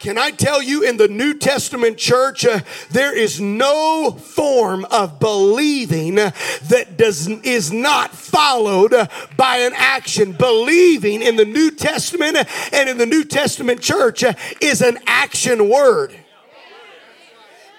Can 0.01 0.17
I 0.17 0.31
tell 0.31 0.63
you 0.63 0.81
in 0.81 0.97
the 0.97 1.07
New 1.07 1.35
Testament 1.35 1.95
church, 1.95 2.43
uh, 2.43 2.61
there 2.89 3.15
is 3.15 3.39
no 3.39 4.09
form 4.09 4.83
of 4.85 5.19
believing 5.19 6.15
that 6.15 6.97
does, 6.97 7.27
is 7.27 7.71
not 7.71 8.09
followed 8.09 8.95
by 9.37 9.57
an 9.57 9.73
action. 9.75 10.31
Believing 10.31 11.21
in 11.21 11.35
the 11.35 11.45
New 11.45 11.69
Testament 11.69 12.35
and 12.73 12.89
in 12.89 12.97
the 12.97 13.05
New 13.05 13.23
Testament 13.23 13.79
church 13.79 14.23
uh, 14.23 14.33
is 14.59 14.81
an 14.81 14.97
action 15.05 15.69
word. 15.69 16.15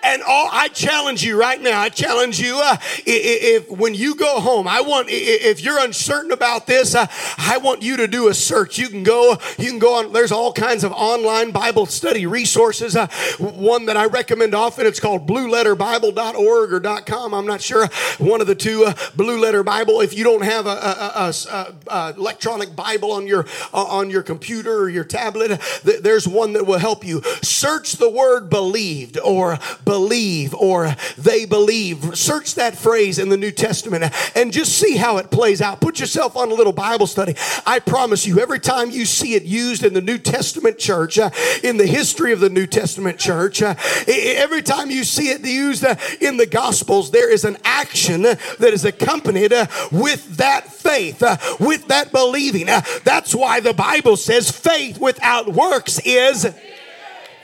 And 0.03 0.23
all 0.23 0.49
I 0.51 0.69
challenge 0.69 1.23
you 1.23 1.39
right 1.39 1.61
now, 1.61 1.81
I 1.81 1.89
challenge 1.89 2.41
you 2.41 2.61
uh, 2.63 2.77
if, 3.07 3.71
if, 3.71 3.71
when 3.71 3.95
you 3.95 4.15
go 4.17 4.41
home, 4.41 4.67
I 4.67 4.81
want 4.81 5.09
if 5.11 5.61
you're 5.61 5.79
uncertain 5.79 6.33
about 6.33 6.67
this, 6.67 6.95
uh, 6.95 7.07
I 7.39 7.59
want 7.59 7.83
you 7.83 7.97
to 7.99 8.09
do 8.09 8.29
a 8.29 8.35
search. 8.35 8.79
You 8.79 8.89
can 8.89 9.05
go, 9.05 9.39
you 9.59 9.71
can 9.71 9.79
go 9.79 9.95
on. 9.95 10.13
There's 10.13 10.33
all 10.33 10.53
kinds 10.53 10.83
of 10.83 10.93
online 10.93 11.53
Bible 11.53 11.87
study 11.87 12.27
resources. 12.27 12.97
Uh, 12.97 13.07
one 13.39 13.87
that 13.87 13.97
I 13.97 14.07
recommend 14.07 14.55
often, 14.55 14.87
it's 14.87 14.99
called 14.99 15.29
BlueLetterBible.org 15.29 16.73
or 16.73 17.03
.com. 17.03 17.35
I'm 17.35 17.47
not 17.47 17.61
sure. 17.61 17.87
One 18.19 18.41
of 18.41 18.47
the 18.47 18.55
two, 18.55 18.85
uh, 18.85 18.95
Blue 19.17 19.41
Letter 19.41 19.63
Bible. 19.63 20.01
If 20.01 20.15
you 20.15 20.25
don't 20.25 20.43
have 20.43 20.67
a, 20.67 20.71
a, 20.71 21.35
a, 21.51 21.75
a 21.89 22.15
electronic 22.17 22.75
Bible 22.75 23.13
on 23.13 23.27
your 23.27 23.47
uh, 23.73 23.85
on 23.85 24.11
your 24.11 24.23
computer 24.23 24.79
or 24.79 24.89
your 24.89 25.05
tablet, 25.05 25.61
there's 25.85 26.27
one 26.27 26.55
that 26.55 26.67
will 26.67 26.79
help 26.79 27.05
you. 27.05 27.23
Search 27.43 27.93
the 27.95 28.11
word 28.11 28.51
believed 28.51 29.19
or 29.19 29.59
believe 29.93 30.55
or 30.55 30.97
they 31.19 31.45
believe. 31.45 32.17
Search 32.17 32.55
that 32.55 32.75
phrase 32.75 33.19
in 33.19 33.29
the 33.29 33.37
New 33.37 33.51
Testament 33.51 34.11
and 34.35 34.51
just 34.51 34.79
see 34.79 34.97
how 34.97 35.19
it 35.19 35.31
plays 35.31 35.61
out. 35.61 35.83
Put 35.83 36.01
yourself 36.01 36.35
on 36.35 36.51
a 36.51 36.55
little 36.55 36.73
Bible 36.73 37.07
study. 37.07 37.35
I 37.67 37.79
promise 37.79 38.27
you, 38.27 38.39
every 38.39 38.59
time 38.59 38.91
you 38.91 39.05
see 39.05 39.35
it 39.35 39.43
used 39.43 39.85
in 39.85 39.93
the 39.93 40.01
New 40.01 40.17
Testament 40.17 40.79
church, 40.79 41.19
uh, 41.19 41.29
in 41.63 41.77
the 41.77 41.85
history 41.87 42.33
of 42.33 42.41
the 42.41 42.49
New 42.49 42.67
Testament 42.67 43.19
church, 43.19 43.61
uh, 43.61 43.75
every 44.09 44.63
time 44.63 44.91
you 44.91 45.05
see 45.05 45.29
it 45.29 45.45
used 45.45 45.85
uh, 45.85 45.97
in 46.23 46.39
the 46.39 46.47
Gospels, 46.47 47.11
there 47.11 47.31
is 47.31 47.45
an 47.45 47.59
action 47.63 48.23
that 48.23 48.61
is 48.61 48.87
accompanied 48.87 49.53
uh, 49.53 49.67
with 49.91 50.39
that 50.39 50.73
faith, 50.73 51.23
uh, 51.23 51.37
with 51.61 51.89
that 51.89 52.13
believing. 52.13 52.71
Uh, 52.71 52.81
that's 53.05 53.35
why 53.35 53.61
the 53.61 53.75
Bible 53.75 54.17
says 54.17 54.51
faith 54.51 54.99
without 54.99 55.53
works 55.53 56.01
is 56.07 56.47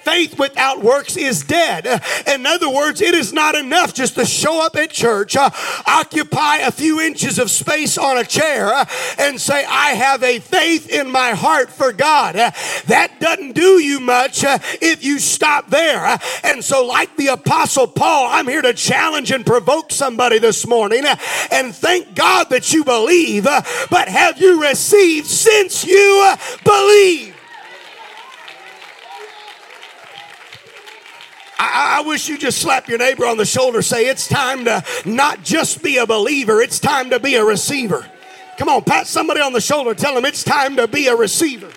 faith 0.09 0.38
without 0.38 0.83
works 0.83 1.18
is 1.18 1.42
dead. 1.42 1.87
In 2.27 2.47
other 2.47 2.71
words, 2.71 3.03
it 3.03 3.14
is 3.14 3.35
not 3.35 3.55
enough 3.55 3.92
just 3.92 4.14
to 4.14 4.25
show 4.25 4.64
up 4.64 4.75
at 4.75 4.90
church, 4.90 5.37
uh, 5.37 5.51
occupy 5.87 6.57
a 6.59 6.71
few 6.71 6.99
inches 6.99 7.38
of 7.38 7.51
space 7.51 7.99
on 7.99 8.16
a 8.16 8.25
chair, 8.25 8.73
uh, 8.73 8.87
and 9.18 9.38
say, 9.38 9.66
I 9.66 9.90
have 9.90 10.23
a 10.23 10.38
faith 10.38 10.88
in 10.88 11.11
my 11.11 11.33
heart 11.33 11.68
for 11.68 11.92
God. 11.92 12.37
Uh, 12.37 12.51
that 12.87 13.21
doesn't 13.21 13.53
do 13.53 13.83
you 13.83 14.01
much 14.01 14.44
uh, 14.44 14.59
if 14.81 15.05
you 15.05 15.18
stop 15.18 15.68
there. 15.68 16.03
Uh, 16.03 16.18
and 16.42 16.64
so, 16.64 16.87
like 16.87 17.14
the 17.16 17.27
Apostle 17.27 17.87
Paul, 17.87 18.29
I'm 18.31 18.49
here 18.49 18.62
to 18.62 18.73
challenge 18.73 19.31
and 19.31 19.44
provoke 19.44 19.92
somebody 19.92 20.38
this 20.38 20.66
morning. 20.66 21.05
Uh, 21.05 21.16
and 21.53 21.75
thank 21.75 22.14
God 22.14 22.49
that 22.49 22.73
you 22.73 22.83
believe, 22.83 23.44
but 23.44 24.09
have 24.09 24.40
you 24.40 24.62
received 24.62 25.27
since 25.27 25.85
you 25.85 26.35
believe? 26.64 27.38
I, 31.59 31.99
I, 31.99 32.07
wish 32.07 32.29
you 32.29 32.38
just 32.38 32.59
slap 32.59 32.88
your 32.88 32.99
neighbor 32.99 33.27
on 33.27 33.37
the 33.37 33.44
shoulder, 33.44 33.83
say, 33.83 34.07
It's 34.07 34.29
time 34.29 34.64
to 34.66 34.85
not 35.05 35.42
just 35.42 35.83
be 35.83 35.97
a 35.97 36.07
believer, 36.07 36.61
it's 36.61 36.79
time 36.79 37.11
to 37.11 37.18
be 37.18 37.35
a 37.35 37.44
receiver. 37.44 38.07
Come 38.59 38.68
on, 38.68 38.85
pat 38.85 39.07
somebody 39.07 39.40
on 39.40 39.53
the 39.53 39.61
shoulder, 39.61 39.94
tell 39.94 40.14
them 40.14 40.25
it's 40.25 40.44
time 40.44 40.77
to 40.77 40.87
be 40.87 41.09
a 41.09 41.16
receiver. 41.16 41.71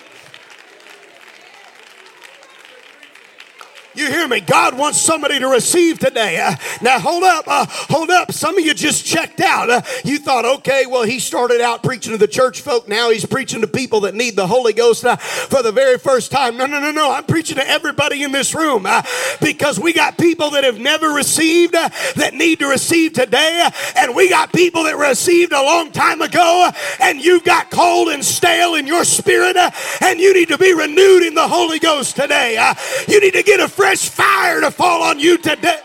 You 3.93 4.07
hear 4.07 4.25
me? 4.27 4.39
God 4.39 4.77
wants 4.77 5.01
somebody 5.01 5.37
to 5.39 5.47
receive 5.47 5.99
today. 5.99 6.39
Uh, 6.39 6.55
now, 6.81 6.97
hold 6.97 7.23
up, 7.23 7.43
uh, 7.47 7.65
hold 7.67 8.09
up. 8.09 8.31
Some 8.31 8.57
of 8.57 8.63
you 8.63 8.73
just 8.73 9.05
checked 9.05 9.41
out. 9.41 9.69
Uh, 9.69 9.81
you 10.05 10.17
thought, 10.17 10.45
okay, 10.45 10.85
well, 10.85 11.03
he 11.03 11.19
started 11.19 11.59
out 11.59 11.83
preaching 11.83 12.13
to 12.13 12.17
the 12.17 12.27
church 12.27 12.61
folk. 12.61 12.87
Now 12.87 13.09
he's 13.09 13.25
preaching 13.25 13.59
to 13.61 13.67
people 13.67 14.01
that 14.01 14.15
need 14.15 14.37
the 14.37 14.47
Holy 14.47 14.71
Ghost 14.71 15.03
uh, 15.03 15.17
for 15.17 15.61
the 15.61 15.73
very 15.73 15.97
first 15.97 16.31
time. 16.31 16.55
No, 16.55 16.65
no, 16.65 16.79
no, 16.79 16.91
no. 16.91 17.11
I'm 17.11 17.25
preaching 17.25 17.57
to 17.57 17.67
everybody 17.67 18.23
in 18.23 18.31
this 18.31 18.55
room 18.55 18.85
uh, 18.85 19.01
because 19.41 19.77
we 19.77 19.91
got 19.91 20.17
people 20.17 20.51
that 20.51 20.63
have 20.63 20.79
never 20.79 21.09
received 21.09 21.75
uh, 21.75 21.89
that 22.15 22.33
need 22.33 22.59
to 22.59 22.67
receive 22.67 23.11
today, 23.11 23.69
and 23.97 24.15
we 24.15 24.29
got 24.29 24.53
people 24.53 24.83
that 24.83 24.95
received 24.95 25.51
a 25.51 25.61
long 25.61 25.91
time 25.91 26.21
ago, 26.21 26.69
and 27.01 27.19
you've 27.19 27.43
got 27.43 27.69
cold 27.69 28.07
and 28.07 28.23
stale 28.23 28.75
in 28.75 28.87
your 28.87 29.03
spirit, 29.03 29.57
and 30.01 30.19
you 30.19 30.33
need 30.33 30.47
to 30.47 30.57
be 30.57 30.73
renewed 30.73 31.23
in 31.23 31.33
the 31.33 31.47
Holy 31.47 31.79
Ghost 31.79 32.15
today. 32.15 32.73
you 33.09 33.19
need 33.19 33.33
to 33.33 33.43
get 33.43 33.59
a 33.59 33.67
fresh 33.81 34.09
fire 34.09 34.61
to 34.61 34.69
fall 34.69 35.01
on 35.01 35.19
you 35.19 35.39
today. 35.39 35.79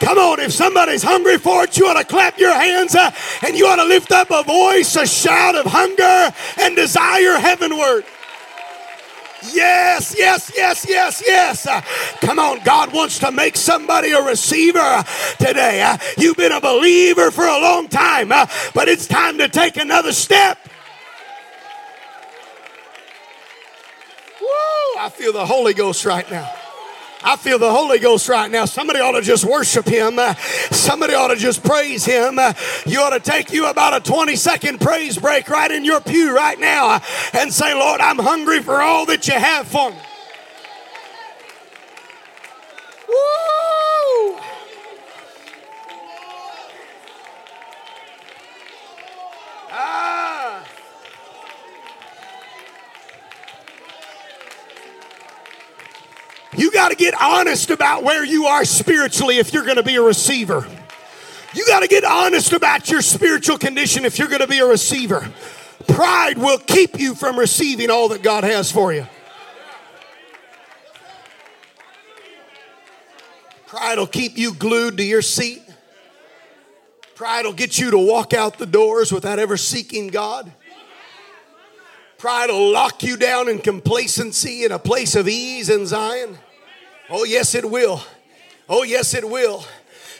Come 0.00 0.16
on, 0.16 0.40
if 0.40 0.50
somebody's 0.50 1.02
hungry 1.02 1.36
for 1.36 1.64
it, 1.64 1.76
you 1.76 1.86
ought 1.86 2.00
to 2.00 2.06
clap 2.06 2.38
your 2.38 2.54
hands 2.54 2.94
uh, 2.94 3.10
and 3.42 3.54
you 3.54 3.66
ought 3.66 3.76
to 3.76 3.84
lift 3.84 4.12
up 4.12 4.30
a 4.30 4.42
voice, 4.44 4.96
a 4.96 5.06
shout 5.06 5.54
of 5.54 5.66
hunger 5.66 6.34
and 6.58 6.74
desire 6.74 7.36
heavenward. 7.36 8.06
Yes, 9.52 10.14
yes, 10.16 10.50
yes, 10.56 10.86
yes, 10.88 11.22
yes. 11.26 11.66
Uh, 11.66 11.82
come 12.22 12.38
on, 12.38 12.60
God 12.64 12.90
wants 12.94 13.18
to 13.18 13.30
make 13.30 13.54
somebody 13.54 14.12
a 14.12 14.22
receiver 14.22 15.04
today. 15.36 15.82
Uh, 15.82 15.98
you've 16.16 16.38
been 16.38 16.52
a 16.52 16.62
believer 16.62 17.30
for 17.30 17.44
a 17.44 17.60
long 17.60 17.88
time, 17.88 18.32
uh, 18.32 18.46
but 18.72 18.88
it's 18.88 19.06
time 19.06 19.36
to 19.36 19.48
take 19.48 19.76
another 19.76 20.12
step. 20.12 20.58
I 25.02 25.08
feel 25.08 25.32
the 25.32 25.44
Holy 25.44 25.74
Ghost 25.74 26.04
right 26.04 26.30
now. 26.30 26.48
I 27.24 27.34
feel 27.34 27.58
the 27.58 27.72
Holy 27.72 27.98
Ghost 27.98 28.28
right 28.28 28.48
now. 28.48 28.66
Somebody 28.66 29.00
ought 29.00 29.18
to 29.18 29.20
just 29.20 29.44
worship 29.44 29.84
Him. 29.84 30.16
Uh, 30.16 30.34
somebody 30.70 31.12
ought 31.12 31.34
to 31.34 31.36
just 31.36 31.64
praise 31.64 32.04
Him. 32.04 32.38
Uh, 32.38 32.52
you 32.86 33.00
ought 33.00 33.10
to 33.10 33.18
take 33.18 33.52
you 33.52 33.66
about 33.66 34.00
a 34.00 34.00
20 34.08 34.36
second 34.36 34.80
praise 34.80 35.18
break 35.18 35.48
right 35.48 35.72
in 35.72 35.84
your 35.84 36.00
pew 36.00 36.32
right 36.32 36.56
now 36.56 36.88
uh, 36.88 37.00
and 37.32 37.52
say, 37.52 37.74
Lord, 37.74 38.00
I'm 38.00 38.20
hungry 38.20 38.62
for 38.62 38.80
all 38.80 39.04
that 39.06 39.26
you 39.26 39.34
have 39.34 39.66
for 39.66 39.90
me. 39.90 39.96
Woo! 43.08 43.41
You 56.56 56.70
got 56.70 56.90
to 56.90 56.96
get 56.96 57.14
honest 57.20 57.70
about 57.70 58.02
where 58.02 58.24
you 58.24 58.46
are 58.46 58.64
spiritually 58.64 59.38
if 59.38 59.52
you're 59.52 59.64
going 59.64 59.76
to 59.76 59.82
be 59.82 59.96
a 59.96 60.02
receiver. 60.02 60.66
You 61.54 61.66
got 61.66 61.80
to 61.80 61.88
get 61.88 62.04
honest 62.04 62.52
about 62.52 62.90
your 62.90 63.02
spiritual 63.02 63.58
condition 63.58 64.04
if 64.04 64.18
you're 64.18 64.28
going 64.28 64.40
to 64.40 64.46
be 64.46 64.58
a 64.58 64.66
receiver. 64.66 65.30
Pride 65.86 66.38
will 66.38 66.58
keep 66.58 66.98
you 66.98 67.14
from 67.14 67.38
receiving 67.38 67.90
all 67.90 68.08
that 68.08 68.22
God 68.22 68.44
has 68.44 68.70
for 68.70 68.92
you. 68.92 69.06
Pride 73.66 73.98
will 73.98 74.06
keep 74.06 74.36
you 74.36 74.52
glued 74.54 74.98
to 74.98 75.02
your 75.02 75.22
seat. 75.22 75.62
Pride 77.14 77.46
will 77.46 77.52
get 77.52 77.78
you 77.78 77.90
to 77.90 77.98
walk 77.98 78.34
out 78.34 78.58
the 78.58 78.66
doors 78.66 79.10
without 79.10 79.38
ever 79.38 79.56
seeking 79.56 80.08
God. 80.08 80.52
Pride 82.22 82.50
will 82.50 82.70
lock 82.70 83.02
you 83.02 83.16
down 83.16 83.48
in 83.48 83.58
complacency 83.58 84.64
in 84.64 84.70
a 84.70 84.78
place 84.78 85.16
of 85.16 85.26
ease 85.28 85.68
in 85.68 85.88
Zion. 85.88 86.38
Oh, 87.10 87.24
yes, 87.24 87.56
it 87.56 87.68
will. 87.68 88.00
Oh, 88.68 88.84
yes, 88.84 89.12
it 89.12 89.28
will. 89.28 89.64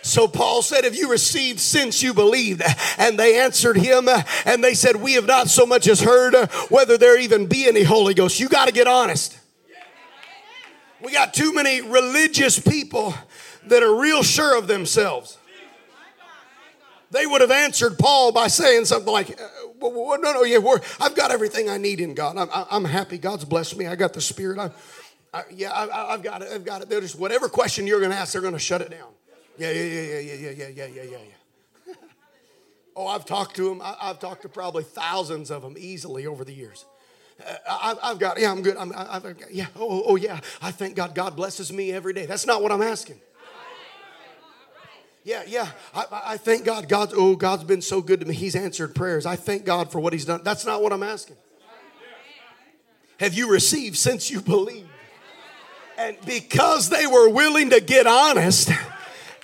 So 0.03 0.27
Paul 0.27 0.63
said, 0.63 0.83
Have 0.83 0.97
you 0.97 1.09
received 1.09 1.61
since 1.61 2.03
you 2.03 2.13
believed? 2.13 2.61
And 2.99 3.17
they 3.17 3.39
answered 3.39 3.77
him 3.77 4.09
and 4.45 4.65
they 4.65 4.75
said, 4.75 4.97
We 4.97 5.13
have 5.13 5.27
not 5.27 5.49
so 5.49 5.65
much 5.65 5.87
as 5.87 6.01
heard 6.01 6.35
whether 6.71 6.99
there 6.99 7.17
even 7.21 7.47
be 7.47 7.69
any 7.69 7.85
Holy 7.85 8.15
Ghost. 8.15 8.41
You 8.41 8.49
got 8.49 8.67
to 8.67 8.75
get 8.75 8.89
honest. 8.89 9.39
We 11.05 11.13
got 11.13 11.33
too 11.33 11.55
many 11.55 11.83
religious 11.83 12.59
people 12.59 13.15
that 13.69 13.85
are 13.85 13.95
real 13.95 14.25
sure 14.25 14.59
of 14.59 14.67
themselves. 14.67 15.39
They 17.13 17.27
would 17.27 17.43
have 17.43 17.53
answered 17.53 17.97
Paul 17.97 18.33
by 18.33 18.49
saying 18.49 18.87
something 18.87 19.13
like, 19.13 19.39
no, 19.91 20.33
no, 20.33 20.43
yeah, 20.45 20.59
I've 21.01 21.15
got 21.15 21.31
everything 21.31 21.69
I 21.69 21.77
need 21.77 22.01
in 22.01 22.15
God. 22.15 22.37
I'm, 22.37 22.49
I'm 22.71 22.85
happy. 22.85 23.19
God's 23.19 23.45
blessed 23.45 23.77
me. 23.77 23.87
I 23.87 23.97
got 23.97 24.13
the 24.13 24.21
Spirit. 24.21 24.59
I, 24.59 24.71
I, 25.35 25.45
yeah, 25.51 25.73
I, 25.73 26.13
have 26.13 26.23
got 26.23 26.43
it. 26.43 26.49
I've 26.53 26.65
got 26.65 26.83
it. 26.83 26.89
There's 26.89 27.17
whatever 27.17 27.49
question 27.49 27.87
you're 27.87 28.01
going 28.01 28.13
to 28.13 28.17
ask, 28.17 28.33
they're 28.33 28.43
going 28.43 28.53
to 28.53 28.59
shut 28.59 28.81
it 28.81 28.91
down. 28.91 29.09
Yeah, 29.59 29.71
yeah, 29.71 29.83
yeah, 29.83 30.01
yeah, 30.01 30.19
yeah, 30.19 30.51
yeah, 30.51 30.51
yeah, 30.51 30.87
yeah, 30.87 31.03
yeah, 31.03 31.19
yeah. 31.87 31.95
oh, 32.97 33.07
I've 33.07 33.25
talked 33.25 33.57
to 33.57 33.69
them. 33.69 33.81
I, 33.83 33.95
have 34.01 34.19
talked 34.19 34.43
to 34.43 34.49
probably 34.49 34.85
thousands 34.85 35.51
of 35.51 35.63
them 35.63 35.75
easily 35.79 36.27
over 36.27 36.45
the 36.45 36.53
years. 36.53 36.85
Uh, 37.45 37.97
I, 38.03 38.09
have 38.09 38.19
got, 38.19 38.39
yeah, 38.39 38.51
I'm 38.51 38.63
good. 38.63 38.77
I'm, 38.77 38.93
I've, 38.95 39.37
yeah, 39.51 39.67
oh, 39.77 40.03
oh, 40.07 40.17
yeah. 40.17 40.41
I 40.61 40.71
thank 40.71 40.97
God. 40.97 41.15
God 41.15 41.35
blesses 41.37 41.73
me 41.73 41.93
every 41.93 42.13
day. 42.13 42.27
That's 42.27 42.47
not 42.47 42.63
what 42.63 42.73
I'm 42.73 42.83
asking. 42.83 43.21
Yeah, 45.25 45.43
yeah. 45.47 45.69
I, 45.95 46.05
I 46.11 46.37
thank 46.37 46.65
God. 46.65 46.89
God, 46.89 47.13
oh, 47.15 47.37
God's 47.37 47.65
been 47.65 47.83
so 47.83 48.01
good 48.01 48.21
to 48.21 48.27
me. 48.27 48.35
He's 48.35 48.57
answered 48.57 48.95
prayers. 48.95 49.25
I 49.25 49.37
thank 49.37 49.65
God 49.65 49.93
for 49.93 50.01
what 50.01 50.13
He's 50.13 50.25
done. 50.25 50.41
That's 50.43 50.67
not 50.67 50.83
what 50.83 50.93
I'm 50.93 51.03
asking. 51.03 51.37
have 53.21 53.35
you 53.35 53.51
received 53.51 53.97
since 53.97 54.31
you 54.31 54.41
believed? 54.41 54.89
And 55.97 56.17
because 56.27 56.89
they 56.89 57.07
were 57.07 57.29
willing 57.29 57.71
to 57.71 57.81
get 57.81 58.09
honest, 58.09 58.71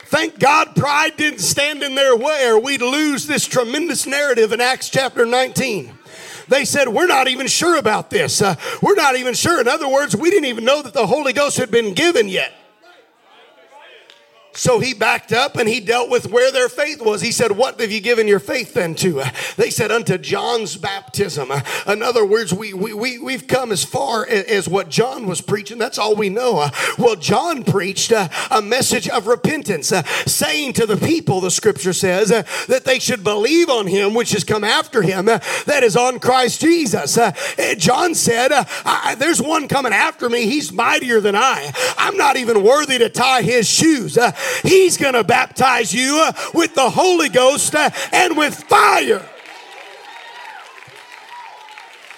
thank 0.06 0.40
God 0.40 0.74
pride 0.74 1.16
didn't 1.16 1.40
stand 1.40 1.84
in 1.84 1.94
their 1.94 2.16
way, 2.16 2.48
or 2.48 2.58
we'd 2.58 2.82
lose 2.82 3.28
this 3.28 3.46
tremendous 3.46 4.06
narrative 4.06 4.52
in 4.52 4.60
Acts 4.60 4.88
chapter 4.88 5.24
19. 5.24 5.92
They 6.48 6.64
said, 6.64 6.88
We're 6.88 7.06
not 7.06 7.28
even 7.28 7.46
sure 7.46 7.78
about 7.78 8.10
this. 8.10 8.42
Uh, 8.42 8.56
we're 8.82 8.96
not 8.96 9.14
even 9.16 9.34
sure. 9.34 9.60
In 9.60 9.68
other 9.68 9.88
words, 9.88 10.16
we 10.16 10.30
didn't 10.30 10.46
even 10.46 10.64
know 10.64 10.82
that 10.82 10.94
the 10.94 11.06
Holy 11.06 11.32
Ghost 11.32 11.58
had 11.58 11.70
been 11.70 11.94
given 11.94 12.26
yet. 12.26 12.52
So 14.58 14.80
he 14.80 14.92
backed 14.92 15.32
up 15.32 15.56
and 15.56 15.68
he 15.68 15.78
dealt 15.78 16.10
with 16.10 16.30
where 16.32 16.50
their 16.50 16.68
faith 16.68 17.00
was. 17.00 17.20
He 17.22 17.30
said, 17.30 17.52
What 17.52 17.80
have 17.80 17.92
you 17.92 18.00
given 18.00 18.26
your 18.26 18.40
faith 18.40 18.74
then 18.74 18.96
to? 18.96 19.22
They 19.56 19.70
said, 19.70 19.92
Unto 19.92 20.18
John's 20.18 20.76
baptism. 20.76 21.52
In 21.86 22.02
other 22.02 22.24
words, 22.24 22.52
we, 22.52 22.74
we, 22.74 22.92
we, 22.92 23.18
we've 23.18 23.46
come 23.46 23.70
as 23.70 23.84
far 23.84 24.26
as 24.26 24.68
what 24.68 24.88
John 24.88 25.28
was 25.28 25.40
preaching. 25.40 25.78
That's 25.78 25.96
all 25.96 26.16
we 26.16 26.28
know. 26.28 26.68
Well, 26.98 27.14
John 27.14 27.62
preached 27.62 28.10
a 28.10 28.60
message 28.60 29.08
of 29.08 29.28
repentance, 29.28 29.92
uh, 29.92 30.02
saying 30.02 30.72
to 30.74 30.86
the 30.86 30.96
people, 30.96 31.40
the 31.40 31.52
scripture 31.52 31.92
says, 31.92 32.32
uh, 32.32 32.42
that 32.66 32.84
they 32.84 32.98
should 32.98 33.22
believe 33.22 33.70
on 33.70 33.86
him, 33.86 34.12
which 34.12 34.32
has 34.32 34.42
come 34.42 34.64
after 34.64 35.02
him, 35.02 35.28
uh, 35.28 35.38
that 35.66 35.84
is 35.84 35.96
on 35.96 36.18
Christ 36.18 36.60
Jesus. 36.60 37.16
John 37.76 38.16
said, 38.16 38.66
There's 39.18 39.40
one 39.40 39.68
coming 39.68 39.92
after 39.92 40.28
me. 40.28 40.46
He's 40.46 40.72
mightier 40.72 41.20
than 41.20 41.36
I. 41.36 41.72
I'm 41.96 42.16
not 42.16 42.36
even 42.36 42.64
worthy 42.64 42.98
to 42.98 43.08
tie 43.08 43.42
his 43.42 43.68
shoes. 43.68 44.18
He's 44.62 44.96
going 44.96 45.14
to 45.14 45.24
baptize 45.24 45.92
you 45.92 46.22
uh, 46.24 46.32
with 46.54 46.74
the 46.74 46.90
Holy 46.90 47.28
Ghost 47.28 47.74
uh, 47.74 47.90
and 48.12 48.36
with 48.36 48.54
fire. 48.54 49.26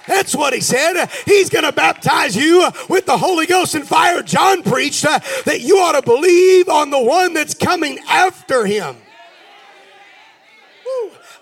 That's 0.06 0.34
what 0.34 0.52
he 0.52 0.60
said. 0.60 1.08
He's 1.24 1.48
going 1.50 1.64
to 1.64 1.72
baptize 1.72 2.34
you 2.34 2.64
uh, 2.64 2.72
with 2.88 3.06
the 3.06 3.16
Holy 3.16 3.46
Ghost 3.46 3.74
and 3.74 3.86
fire. 3.86 4.22
John 4.22 4.62
preached 4.62 5.02
that 5.02 5.60
you 5.60 5.78
ought 5.78 5.92
to 5.92 6.02
believe 6.02 6.68
on 6.68 6.90
the 6.90 7.00
one 7.00 7.32
that's 7.34 7.54
coming 7.54 7.98
after 8.08 8.66
him. 8.66 8.96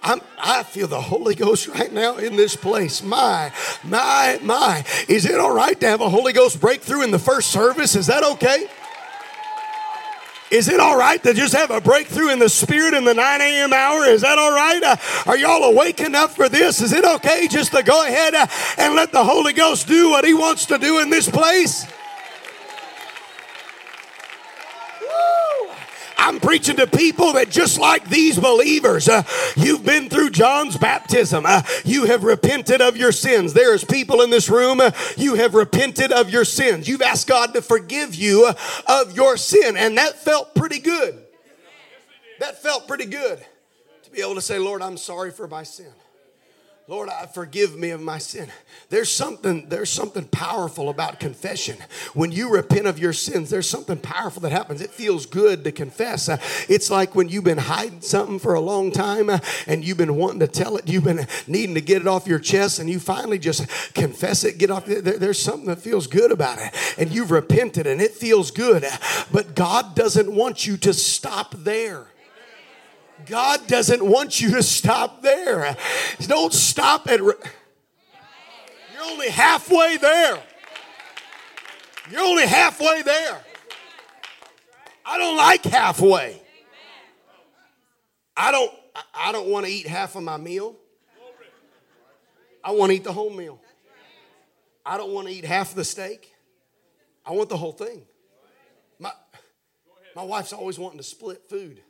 I'm, 0.02 0.20
i 0.38 0.62
feel 0.62 0.86
the 0.86 1.00
Holy 1.00 1.34
Ghost 1.34 1.68
right 1.68 1.92
now 1.92 2.16
in 2.16 2.36
this 2.36 2.54
place. 2.54 3.02
My, 3.02 3.52
my, 3.82 4.38
my. 4.42 4.84
Is 5.08 5.26
it 5.26 5.38
all 5.38 5.54
right 5.54 5.78
to 5.80 5.88
have 5.88 6.00
a 6.00 6.08
Holy 6.08 6.32
Ghost 6.32 6.60
breakthrough 6.60 7.02
in 7.02 7.10
the 7.10 7.18
first 7.18 7.50
service? 7.50 7.96
Is 7.96 8.06
that 8.06 8.22
okay? 8.22 8.68
Is 10.50 10.68
it 10.68 10.80
all 10.80 10.96
right 10.96 11.22
to 11.22 11.34
just 11.34 11.54
have 11.54 11.70
a 11.70 11.80
breakthrough 11.80 12.30
in 12.30 12.38
the 12.38 12.48
spirit 12.48 12.94
in 12.94 13.04
the 13.04 13.12
9 13.14 13.40
a.m. 13.40 13.72
hour? 13.72 14.04
Is 14.04 14.22
that 14.22 14.38
all 14.38 14.52
right? 14.52 14.82
Uh, 14.82 14.96
are 15.26 15.36
y'all 15.36 15.64
awake 15.64 16.00
enough 16.00 16.34
for 16.34 16.48
this? 16.48 16.80
Is 16.80 16.92
it 16.92 17.04
okay 17.04 17.48
just 17.48 17.72
to 17.72 17.82
go 17.82 18.06
ahead 18.06 18.34
uh, 18.34 18.46
and 18.78 18.94
let 18.94 19.12
the 19.12 19.22
Holy 19.22 19.52
Ghost 19.52 19.86
do 19.86 20.10
what 20.10 20.24
He 20.24 20.32
wants 20.32 20.64
to 20.66 20.78
do 20.78 21.00
in 21.00 21.10
this 21.10 21.28
place? 21.28 21.86
I'm 26.18 26.40
preaching 26.40 26.76
to 26.76 26.86
people 26.86 27.34
that 27.34 27.48
just 27.48 27.78
like 27.78 28.08
these 28.08 28.38
believers, 28.38 29.08
uh, 29.08 29.22
you've 29.56 29.84
been 29.84 30.10
through 30.10 30.30
John's 30.30 30.76
baptism. 30.76 31.46
Uh, 31.46 31.62
you 31.84 32.06
have 32.06 32.24
repented 32.24 32.82
of 32.82 32.96
your 32.96 33.12
sins. 33.12 33.52
There's 33.52 33.84
people 33.84 34.20
in 34.22 34.30
this 34.30 34.50
room, 34.50 34.80
uh, 34.80 34.90
you 35.16 35.36
have 35.36 35.54
repented 35.54 36.10
of 36.10 36.28
your 36.28 36.44
sins. 36.44 36.88
You've 36.88 37.02
asked 37.02 37.28
God 37.28 37.54
to 37.54 37.62
forgive 37.62 38.16
you 38.16 38.46
uh, 38.46 38.54
of 38.88 39.16
your 39.16 39.36
sin, 39.36 39.76
and 39.76 39.96
that 39.96 40.18
felt 40.22 40.54
pretty 40.56 40.80
good. 40.80 41.24
That 42.40 42.60
felt 42.62 42.88
pretty 42.88 43.06
good 43.06 43.44
to 44.02 44.10
be 44.10 44.20
able 44.20 44.34
to 44.34 44.42
say, 44.42 44.58
Lord, 44.58 44.82
I'm 44.82 44.96
sorry 44.96 45.30
for 45.30 45.46
my 45.46 45.62
sin. 45.62 45.92
Lord, 46.88 47.10
I 47.10 47.26
forgive 47.26 47.76
me 47.76 47.90
of 47.90 48.00
my 48.00 48.16
sin. 48.16 48.48
There's 48.88 49.12
something, 49.12 49.68
there's 49.68 49.90
something 49.90 50.24
powerful 50.24 50.88
about 50.88 51.20
confession. 51.20 51.76
When 52.14 52.32
you 52.32 52.48
repent 52.48 52.86
of 52.86 52.98
your 52.98 53.12
sins, 53.12 53.50
there's 53.50 53.68
something 53.68 53.98
powerful 53.98 54.40
that 54.40 54.52
happens. 54.52 54.80
It 54.80 54.88
feels 54.88 55.26
good 55.26 55.64
to 55.64 55.72
confess. 55.72 56.30
Uh, 56.30 56.38
it's 56.66 56.90
like 56.90 57.14
when 57.14 57.28
you've 57.28 57.44
been 57.44 57.58
hiding 57.58 58.00
something 58.00 58.38
for 58.38 58.54
a 58.54 58.60
long 58.60 58.90
time 58.90 59.28
uh, 59.28 59.40
and 59.66 59.84
you've 59.84 59.98
been 59.98 60.16
wanting 60.16 60.40
to 60.40 60.46
tell 60.46 60.78
it, 60.78 60.88
you've 60.88 61.04
been 61.04 61.26
needing 61.46 61.74
to 61.74 61.82
get 61.82 62.00
it 62.00 62.08
off 62.08 62.26
your 62.26 62.38
chest, 62.38 62.78
and 62.78 62.88
you 62.88 62.98
finally 62.98 63.38
just 63.38 63.68
confess 63.92 64.42
it, 64.42 64.56
get 64.56 64.70
off. 64.70 64.86
There's 64.86 65.38
something 65.38 65.66
that 65.66 65.82
feels 65.82 66.06
good 66.06 66.32
about 66.32 66.58
it, 66.58 66.74
and 66.96 67.12
you've 67.12 67.30
repented, 67.30 67.86
and 67.86 68.00
it 68.00 68.12
feels 68.12 68.50
good. 68.50 68.86
But 69.30 69.54
God 69.54 69.94
doesn't 69.94 70.34
want 70.34 70.66
you 70.66 70.78
to 70.78 70.94
stop 70.94 71.54
there. 71.54 72.06
God 73.26 73.66
doesn't 73.66 74.04
want 74.04 74.40
you 74.40 74.52
to 74.52 74.62
stop 74.62 75.22
there. 75.22 75.76
Don't 76.20 76.52
stop 76.52 77.08
at. 77.08 77.22
Re- 77.22 77.34
You're 78.94 79.04
only 79.04 79.28
halfway 79.28 79.96
there. 79.96 80.42
You're 82.10 82.22
only 82.22 82.46
halfway 82.46 83.02
there. 83.02 83.40
I 85.04 85.18
don't 85.18 85.36
like 85.36 85.64
halfway. 85.64 86.40
I 88.36 88.52
don't 88.52 88.72
I 89.14 89.32
don't 89.32 89.48
want 89.48 89.66
to 89.66 89.72
eat 89.72 89.86
half 89.86 90.16
of 90.16 90.22
my 90.22 90.36
meal. 90.36 90.76
I 92.62 92.72
want 92.72 92.90
to 92.90 92.96
eat 92.96 93.04
the 93.04 93.12
whole 93.12 93.30
meal. 93.30 93.60
I 94.84 94.96
don't 94.96 95.12
want 95.12 95.28
to 95.28 95.32
eat 95.32 95.44
half 95.44 95.70
of 95.70 95.76
the 95.76 95.84
steak. 95.84 96.32
I 97.24 97.32
want 97.32 97.48
the 97.48 97.56
whole 97.56 97.72
thing. 97.72 98.02
My, 98.98 99.12
my 100.16 100.22
wife's 100.22 100.52
always 100.52 100.78
wanting 100.78 100.98
to 100.98 101.04
split 101.04 101.42
food. 101.48 101.82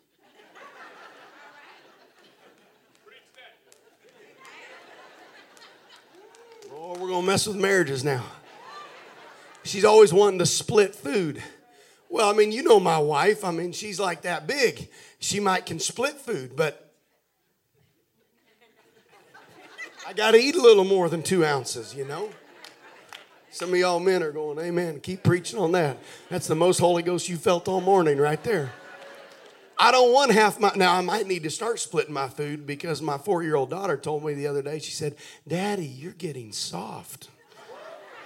Oh, 6.90 6.92
we're 6.92 7.08
going 7.08 7.20
to 7.20 7.26
mess 7.26 7.46
with 7.46 7.56
marriages 7.56 8.02
now. 8.02 8.24
She's 9.62 9.84
always 9.84 10.10
wanting 10.10 10.38
to 10.38 10.46
split 10.46 10.94
food. 10.94 11.42
Well, 12.08 12.30
I 12.30 12.32
mean, 12.32 12.50
you 12.50 12.62
know 12.62 12.80
my 12.80 12.96
wife. 12.96 13.44
I 13.44 13.50
mean, 13.50 13.72
she's 13.72 14.00
like 14.00 14.22
that 14.22 14.46
big. 14.46 14.88
She 15.18 15.38
might 15.38 15.66
can 15.66 15.80
split 15.80 16.14
food, 16.14 16.56
but 16.56 16.94
I 20.06 20.14
got 20.14 20.30
to 20.30 20.38
eat 20.38 20.54
a 20.54 20.62
little 20.62 20.84
more 20.84 21.10
than 21.10 21.22
two 21.22 21.44
ounces, 21.44 21.94
you 21.94 22.06
know? 22.06 22.30
Some 23.50 23.68
of 23.68 23.76
y'all 23.76 24.00
men 24.00 24.22
are 24.22 24.32
going, 24.32 24.58
Amen. 24.58 25.00
Keep 25.00 25.24
preaching 25.24 25.58
on 25.58 25.72
that. 25.72 25.98
That's 26.30 26.46
the 26.46 26.56
most 26.56 26.78
Holy 26.78 27.02
Ghost 27.02 27.28
you 27.28 27.36
felt 27.36 27.68
all 27.68 27.82
morning 27.82 28.16
right 28.16 28.42
there. 28.42 28.72
I 29.78 29.92
don't 29.92 30.12
want 30.12 30.32
half 30.32 30.58
my. 30.58 30.72
Now, 30.74 30.94
I 30.94 31.00
might 31.00 31.26
need 31.26 31.44
to 31.44 31.50
start 31.50 31.78
splitting 31.78 32.12
my 32.12 32.28
food 32.28 32.66
because 32.66 33.00
my 33.00 33.16
four 33.16 33.42
year 33.42 33.54
old 33.54 33.70
daughter 33.70 33.96
told 33.96 34.24
me 34.24 34.34
the 34.34 34.48
other 34.48 34.62
day, 34.62 34.80
she 34.80 34.90
said, 34.90 35.14
Daddy, 35.46 35.86
you're 35.86 36.12
getting 36.12 36.52
soft. 36.52 37.28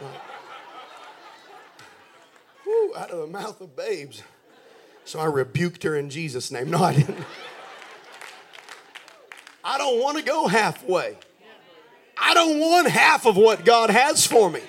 Like, 0.00 0.20
whew, 2.64 2.94
out 2.96 3.10
of 3.10 3.18
the 3.18 3.26
mouth 3.26 3.60
of 3.60 3.76
babes. 3.76 4.22
So 5.04 5.20
I 5.20 5.26
rebuked 5.26 5.82
her 5.82 5.96
in 5.96 6.08
Jesus' 6.08 6.50
name. 6.50 6.70
No, 6.70 6.82
I 6.82 6.94
didn't. 6.94 7.18
I 9.64 9.78
don't 9.78 10.00
want 10.00 10.18
to 10.18 10.24
go 10.24 10.46
halfway. 10.46 11.18
I 12.16 12.34
don't 12.34 12.58
want 12.58 12.88
half 12.88 13.26
of 13.26 13.36
what 13.36 13.64
God 13.64 13.90
has 13.90 14.26
for 14.26 14.48
me. 14.48 14.60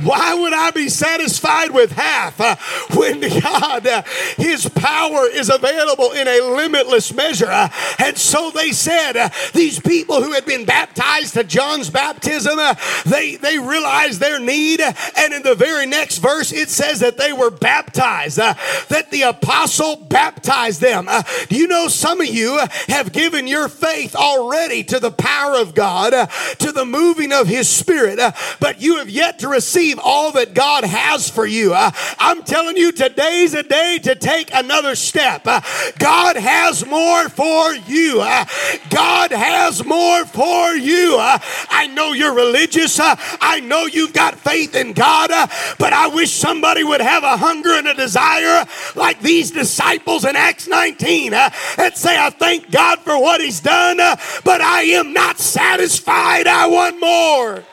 Why 0.00 0.34
would 0.34 0.54
I 0.54 0.70
be 0.70 0.88
satisfied 0.88 1.70
with 1.70 1.92
half 1.92 2.40
uh, 2.40 2.56
when 2.96 3.20
God, 3.40 3.86
uh, 3.86 4.02
His 4.36 4.68
power 4.68 5.26
is 5.26 5.50
available 5.50 6.12
in 6.12 6.26
a 6.26 6.40
limitless 6.40 7.12
measure? 7.12 7.50
Uh, 7.50 7.68
and 7.98 8.16
so 8.16 8.50
they 8.50 8.72
said, 8.72 9.16
uh, 9.16 9.28
these 9.52 9.78
people 9.78 10.22
who 10.22 10.32
had 10.32 10.46
been 10.46 10.64
baptized 10.64 11.34
to 11.34 11.44
John's 11.44 11.90
baptism, 11.90 12.58
uh, 12.58 12.74
they, 13.04 13.36
they 13.36 13.58
realized 13.58 14.20
their 14.20 14.40
need. 14.40 14.80
And 14.80 15.34
in 15.34 15.42
the 15.42 15.54
very 15.54 15.86
next 15.86 16.18
verse, 16.18 16.52
it 16.52 16.70
says 16.70 17.00
that 17.00 17.18
they 17.18 17.32
were 17.32 17.50
baptized, 17.50 18.38
uh, 18.38 18.54
that 18.88 19.10
the 19.10 19.22
apostle 19.22 19.96
baptized 19.96 20.80
them. 20.80 21.08
do 21.48 21.56
you 21.56 21.68
know 21.68 21.88
some 21.88 22.20
of 22.20 22.26
you 22.26 22.60
have 22.88 23.12
given 23.12 23.46
your 23.46 23.68
faith 23.68 24.16
already 24.16 24.82
to 24.84 24.98
the 24.98 25.10
power 25.10 25.56
of 25.56 25.74
God, 25.74 26.30
to 26.58 26.72
the 26.72 26.84
moving 26.84 27.32
of 27.32 27.46
His 27.46 27.68
Spirit, 27.68 28.18
but 28.58 28.80
you 28.80 28.96
have 28.96 29.10
yet 29.10 29.38
to 29.40 29.48
receive 29.48 29.81
receive 29.82 29.98
all 30.02 30.30
that 30.32 30.54
God 30.54 30.84
has 30.84 31.28
for 31.28 31.44
you. 31.44 31.74
Uh, 31.74 31.90
I'm 32.18 32.44
telling 32.44 32.76
you, 32.76 32.92
today's 32.92 33.52
a 33.54 33.64
day 33.64 33.98
to 34.04 34.14
take 34.14 34.54
another 34.54 34.94
step. 34.94 35.42
Uh, 35.44 35.60
God 35.98 36.36
has 36.36 36.86
more 36.86 37.28
for 37.28 37.74
you. 37.74 38.20
Uh, 38.20 38.44
God 38.90 39.32
has 39.32 39.84
more 39.84 40.24
for 40.24 40.72
you. 40.74 41.16
Uh, 41.18 41.38
I 41.68 41.88
know 41.88 42.12
you're 42.12 42.34
religious. 42.34 43.00
Uh, 43.00 43.16
I 43.40 43.58
know 43.58 43.86
you've 43.86 44.12
got 44.12 44.36
faith 44.36 44.76
in 44.76 44.92
God, 44.92 45.32
uh, 45.32 45.48
but 45.78 45.92
I 45.92 46.06
wish 46.06 46.30
somebody 46.30 46.84
would 46.84 47.00
have 47.00 47.24
a 47.24 47.36
hunger 47.36 47.72
and 47.72 47.88
a 47.88 47.94
desire 47.94 48.64
like 48.94 49.20
these 49.20 49.50
disciples 49.50 50.24
in 50.24 50.36
Acts 50.36 50.68
19 50.68 51.34
and 51.34 51.52
say, 51.94 52.16
I 52.16 52.30
thank 52.30 52.70
God 52.70 53.00
for 53.00 53.20
what 53.20 53.40
He's 53.40 53.60
done, 53.60 53.96
but 54.44 54.60
I 54.60 54.82
am 54.82 55.12
not 55.12 55.40
satisfied. 55.40 56.46
I 56.46 56.66
want 56.68 57.00
more. 57.00 57.64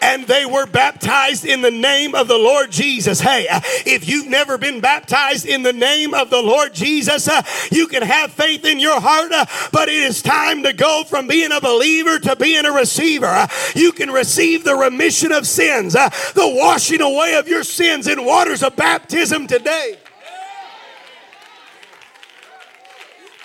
And 0.00 0.26
they 0.26 0.46
were 0.46 0.66
baptized 0.66 1.44
in 1.44 1.60
the 1.60 1.70
name 1.70 2.14
of 2.14 2.28
the 2.28 2.38
Lord 2.38 2.70
Jesus. 2.70 3.20
Hey, 3.20 3.48
uh, 3.48 3.60
if 3.86 4.08
you've 4.08 4.28
never 4.28 4.58
been 4.58 4.80
baptized 4.80 5.46
in 5.46 5.62
the 5.62 5.72
name 5.72 6.14
of 6.14 6.30
the 6.30 6.42
Lord 6.42 6.74
Jesus, 6.74 7.28
uh, 7.28 7.42
you 7.70 7.86
can 7.86 8.02
have 8.02 8.32
faith 8.32 8.64
in 8.64 8.78
your 8.78 9.00
heart, 9.00 9.32
uh, 9.32 9.46
but 9.72 9.88
it 9.88 9.96
is 9.96 10.22
time 10.22 10.62
to 10.62 10.72
go 10.72 11.04
from 11.04 11.26
being 11.26 11.52
a 11.52 11.60
believer 11.60 12.18
to 12.18 12.36
being 12.36 12.64
a 12.64 12.72
receiver. 12.72 13.46
You 13.74 13.92
can 13.92 14.10
receive 14.10 14.64
the 14.64 14.76
remission 14.76 15.32
of 15.32 15.46
sins, 15.46 15.94
the 15.94 16.10
washing 16.36 17.00
away 17.00 17.34
of 17.34 17.48
your 17.48 17.64
sins 17.64 18.06
in 18.06 18.24
waters 18.24 18.62
of 18.62 18.76
baptism 18.76 19.46
today. 19.46 19.96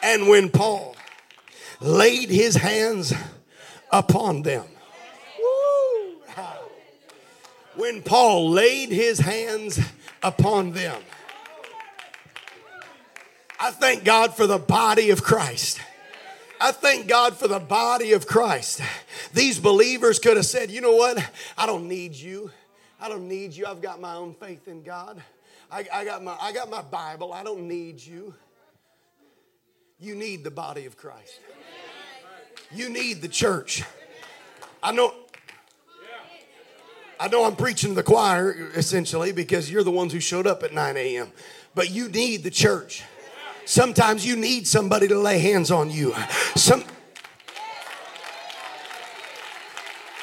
And 0.04 0.28
when 0.28 0.50
Paul 0.50 0.96
laid 1.80 2.30
his 2.30 2.56
hands 2.56 3.14
upon 3.90 4.42
them, 4.42 4.66
when 7.76 8.02
Paul 8.02 8.52
laid 8.52 8.90
his 8.90 9.20
hands 9.20 9.80
upon 10.22 10.72
them, 10.74 11.02
I 13.60 13.72
thank 13.72 14.04
God 14.04 14.36
for 14.36 14.46
the 14.48 14.58
body 14.58 15.10
of 15.10 15.24
Christ. 15.24 15.80
I 16.60 16.72
thank 16.72 17.08
God 17.08 17.36
for 17.38 17.48
the 17.48 17.60
body 17.60 18.14
of 18.14 18.28
Christ. 18.28 18.82
These 19.34 19.60
believers 19.60 20.20
could 20.20 20.38
have 20.38 20.46
said, 20.46 20.72
you 20.72 20.82
know 20.82 20.96
what? 20.96 21.18
I 21.58 21.66
don't 21.66 21.88
need 21.88 22.14
you. 22.14 22.52
I 23.02 23.10
don't 23.10 23.28
need 23.28 23.54
you. 23.54 23.66
I've 23.66 23.82
got 23.82 24.00
my 24.00 24.16
own 24.16 24.34
faith 24.34 24.68
in 24.68 24.84
God. 24.84 25.22
I, 25.72 25.86
I, 25.92 26.06
got, 26.06 26.24
my, 26.24 26.38
I 26.40 26.54
got 26.54 26.70
my 26.70 26.82
Bible. 26.82 27.34
I 27.34 27.44
don't 27.44 27.68
need 27.68 28.02
you. 28.02 28.34
You 30.00 30.16
need 30.16 30.44
the 30.44 30.52
body 30.52 30.86
of 30.86 30.98
Christ. 30.98 31.40
You 32.72 32.90
need 32.90 33.22
the 33.22 33.28
church. 33.28 33.84
I 34.82 34.92
know. 34.92 35.14
I 37.24 37.30
know 37.30 37.46
I'm 37.46 37.56
preaching 37.56 37.92
to 37.92 37.96
the 37.96 38.04
choir 38.04 38.70
essentially 38.76 39.32
because 39.32 39.72
you're 39.72 39.86
the 39.86 39.92
ones 39.92 40.12
who 40.12 40.20
showed 40.20 40.46
up 40.46 40.62
at 40.62 40.74
9 40.74 40.98
a.m. 40.98 41.32
But 41.74 41.90
you 41.90 42.10
need 42.10 42.44
the 42.44 42.52
church. 42.52 43.02
Sometimes 43.64 44.26
you 44.26 44.36
need 44.36 44.68
somebody 44.68 45.08
to 45.08 45.18
lay 45.18 45.40
hands 45.40 45.72
on 45.72 45.90
you. 45.90 46.14
Some 46.58 46.84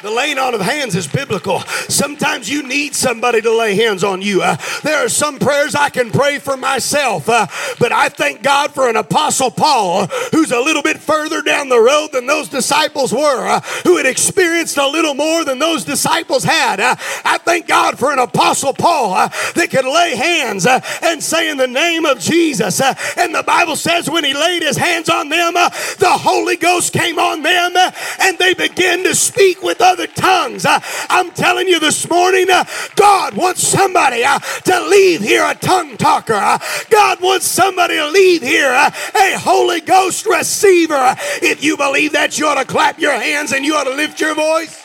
The 0.02 0.10
laying 0.10 0.38
on 0.38 0.54
of 0.54 0.62
hands 0.62 0.96
is 0.96 1.06
biblical. 1.06 1.60
Sometimes 1.90 2.48
you 2.48 2.62
need 2.62 2.94
somebody 2.94 3.42
to 3.42 3.54
lay 3.54 3.74
hands 3.74 4.02
on 4.02 4.22
you. 4.22 4.40
Uh, 4.40 4.56
there 4.82 5.04
are 5.04 5.10
some 5.10 5.38
prayers 5.38 5.74
I 5.74 5.90
can 5.90 6.10
pray 6.10 6.38
for 6.38 6.56
myself, 6.56 7.28
uh, 7.28 7.46
but 7.78 7.92
I 7.92 8.08
thank 8.08 8.42
God 8.42 8.72
for 8.72 8.88
an 8.88 8.96
apostle 8.96 9.50
Paul 9.50 10.06
who's 10.32 10.52
a 10.52 10.58
little 10.60 10.82
bit 10.82 10.98
further 10.98 11.42
down 11.42 11.68
the 11.68 11.78
road 11.78 12.12
than 12.12 12.26
those 12.26 12.48
disciples 12.48 13.12
were, 13.12 13.46
uh, 13.46 13.60
who 13.84 13.98
had 13.98 14.06
experienced 14.06 14.78
a 14.78 14.88
little 14.88 15.12
more 15.12 15.44
than 15.44 15.58
those 15.58 15.84
disciples 15.84 16.44
had. 16.44 16.80
Uh, 16.80 16.94
I 17.26 17.36
thank 17.36 17.66
God 17.66 17.98
for 17.98 18.10
an 18.10 18.20
apostle 18.20 18.72
Paul 18.72 19.12
uh, 19.12 19.28
that 19.54 19.68
could 19.70 19.84
lay 19.84 20.16
hands 20.16 20.64
uh, 20.64 20.80
and 21.02 21.22
say 21.22 21.50
in 21.50 21.58
the 21.58 21.66
name 21.66 22.06
of 22.06 22.18
Jesus. 22.18 22.80
and 23.18 23.34
the 23.34 23.42
Bible 23.42 23.76
says 23.76 24.08
when 24.08 24.24
he 24.24 24.32
laid 24.32 24.62
his 24.62 24.78
hands 24.78 25.10
on 25.10 25.28
them, 25.28 25.52
the 25.52 26.18
Holy 26.18 26.56
Ghost 26.56 26.94
came 26.94 27.18
on 27.18 27.42
them 27.42 27.76
and 28.18 28.38
they 28.38 28.54
began 28.54 29.04
to 29.04 29.14
speak 29.14 29.62
with 29.62 29.82
other 29.90 30.06
tongues. 30.06 30.64
Uh, 30.64 30.78
I'm 31.08 31.30
telling 31.32 31.66
you 31.66 31.80
this 31.80 32.08
morning, 32.08 32.48
uh, 32.48 32.64
God 32.94 33.34
wants 33.34 33.66
somebody 33.66 34.22
uh, 34.22 34.38
to 34.38 34.80
leave 34.86 35.20
here 35.20 35.44
a 35.44 35.54
tongue 35.54 35.96
talker. 35.96 36.34
Uh, 36.34 36.58
God 36.90 37.20
wants 37.20 37.46
somebody 37.46 37.96
to 37.96 38.08
leave 38.08 38.40
here 38.40 38.72
uh, 38.72 38.90
a 39.20 39.38
Holy 39.38 39.80
Ghost 39.80 40.26
receiver. 40.26 41.16
If 41.42 41.64
you 41.64 41.76
believe 41.76 42.12
that, 42.12 42.38
you 42.38 42.46
ought 42.46 42.62
to 42.62 42.64
clap 42.64 43.00
your 43.00 43.12
hands 43.12 43.52
and 43.52 43.66
you 43.66 43.74
ought 43.74 43.84
to 43.84 43.94
lift 43.94 44.20
your 44.20 44.34
voice. 44.34 44.84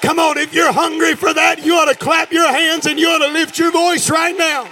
Come 0.00 0.18
on, 0.18 0.38
if 0.38 0.54
you're 0.54 0.72
hungry 0.72 1.14
for 1.14 1.34
that, 1.34 1.64
you 1.66 1.74
ought 1.74 1.92
to 1.92 1.98
clap 1.98 2.32
your 2.32 2.48
hands 2.48 2.86
and 2.86 2.98
you 2.98 3.08
ought 3.08 3.18
to 3.18 3.30
lift 3.30 3.58
your 3.58 3.70
voice 3.70 4.08
right 4.08 4.36
now. 4.36 4.66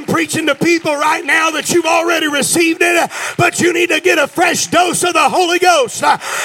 I'm 0.00 0.06
preaching 0.06 0.46
to 0.46 0.54
people 0.54 0.94
right 0.96 1.22
now 1.22 1.50
that 1.50 1.70
you've 1.70 1.84
already 1.84 2.26
received 2.26 2.80
it, 2.80 3.10
but 3.36 3.60
you 3.60 3.74
need 3.74 3.90
to 3.90 4.00
get 4.00 4.18
a 4.18 4.26
fresh 4.26 4.66
dose 4.68 5.02
of 5.02 5.12
the 5.12 5.28
Holy 5.28 5.58
Ghost. 5.58 6.02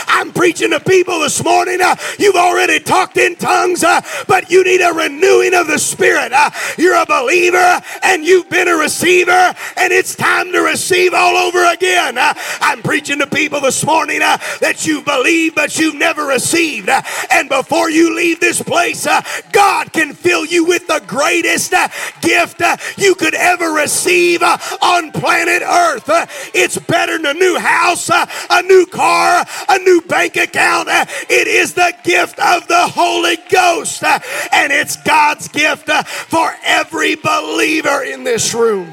I'm 0.09 0.33
preaching 0.33 0.71
to 0.71 0.81
people 0.81 1.21
this 1.21 1.41
morning, 1.41 1.79
you've 2.19 2.35
already 2.35 2.81
talked 2.81 3.15
in 3.15 3.37
tongues, 3.37 3.85
but 4.27 4.51
you 4.51 4.61
need 4.65 4.81
a 4.81 4.91
renewing 4.91 5.53
of 5.53 5.67
the 5.67 5.79
Spirit. 5.79 6.33
You're 6.77 7.01
a 7.01 7.05
believer 7.05 7.81
and 8.03 8.25
you've 8.25 8.49
been 8.49 8.67
a 8.67 8.75
receiver, 8.75 9.31
and 9.77 9.93
it's 9.93 10.15
time 10.15 10.51
to 10.51 10.59
receive 10.59 11.13
all 11.13 11.37
over 11.37 11.63
again. 11.71 12.17
I'm 12.17 12.81
preaching 12.81 13.19
to 13.19 13.27
people 13.27 13.61
this 13.61 13.85
morning 13.85 14.19
that 14.19 14.85
you 14.85 15.01
believe, 15.01 15.55
but 15.55 15.79
you've 15.79 15.95
never 15.95 16.25
received. 16.25 16.89
And 17.31 17.47
before 17.47 17.89
you 17.89 18.13
leave 18.13 18.41
this 18.41 18.61
place, 18.61 19.07
God 19.53 19.93
can 19.93 20.13
fill 20.13 20.45
you 20.45 20.65
with 20.65 20.87
the 20.87 21.01
greatest 21.07 21.73
gift 22.19 22.61
you 22.97 23.15
could 23.15 23.25
could 23.25 23.44
ever 23.45 23.71
receive 23.71 24.41
uh, 24.41 24.57
on 24.81 25.11
planet 25.11 25.61
Earth. 25.61 26.09
Uh, 26.09 26.25
it's 26.53 26.77
better 26.77 27.17
than 27.17 27.35
a 27.35 27.39
new 27.39 27.57
house, 27.57 28.09
uh, 28.09 28.25
a 28.49 28.61
new 28.63 28.85
car, 28.85 29.45
a 29.69 29.77
new 29.79 30.01
bank 30.01 30.35
account. 30.35 30.89
It 30.89 31.47
is 31.47 31.73
the 31.73 31.93
gift 32.03 32.39
of 32.39 32.67
the 32.67 32.87
Holy 32.87 33.37
Ghost, 33.49 34.03
and 34.03 34.73
it's 34.73 34.95
God's 35.03 35.47
gift 35.47 35.89
for 35.89 36.53
every 36.63 37.15
believer 37.15 38.03
in 38.03 38.23
this 38.23 38.53
room. 38.53 38.91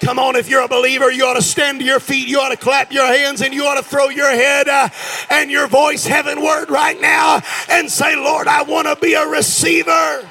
Come 0.00 0.18
on, 0.18 0.36
if 0.36 0.48
you're 0.48 0.62
a 0.62 0.68
believer, 0.68 1.10
you 1.10 1.24
ought 1.24 1.34
to 1.34 1.42
stand 1.42 1.80
to 1.80 1.84
your 1.84 1.98
feet, 1.98 2.28
you 2.28 2.38
ought 2.38 2.50
to 2.50 2.56
clap 2.56 2.92
your 2.92 3.06
hands, 3.06 3.42
and 3.42 3.52
you 3.52 3.64
ought 3.64 3.74
to 3.74 3.82
throw 3.82 4.08
your 4.08 4.30
head 4.30 4.68
uh, 4.68 4.88
and 5.30 5.50
your 5.50 5.66
voice 5.66 6.06
heavenward 6.06 6.70
right 6.70 7.00
now 7.00 7.42
and 7.68 7.90
say, 7.90 8.14
Lord, 8.14 8.46
I 8.46 8.62
want 8.62 8.86
to 8.86 8.96
be 8.96 9.14
a 9.14 9.26
receiver. 9.26 10.28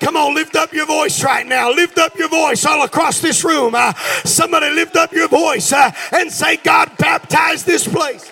Come 0.00 0.16
on, 0.16 0.34
lift 0.34 0.54
up 0.54 0.72
your 0.72 0.86
voice 0.86 1.22
right 1.24 1.46
now. 1.46 1.70
Lift 1.70 1.98
up 1.98 2.16
your 2.16 2.28
voice 2.28 2.64
all 2.64 2.84
across 2.84 3.20
this 3.20 3.44
room. 3.44 3.74
Uh, 3.74 3.92
somebody 4.24 4.70
lift 4.70 4.96
up 4.96 5.12
your 5.12 5.28
voice 5.28 5.72
uh, 5.72 5.90
and 6.12 6.30
say, 6.30 6.56
God, 6.56 6.90
baptize 6.98 7.64
this 7.64 7.86
place. 7.86 8.30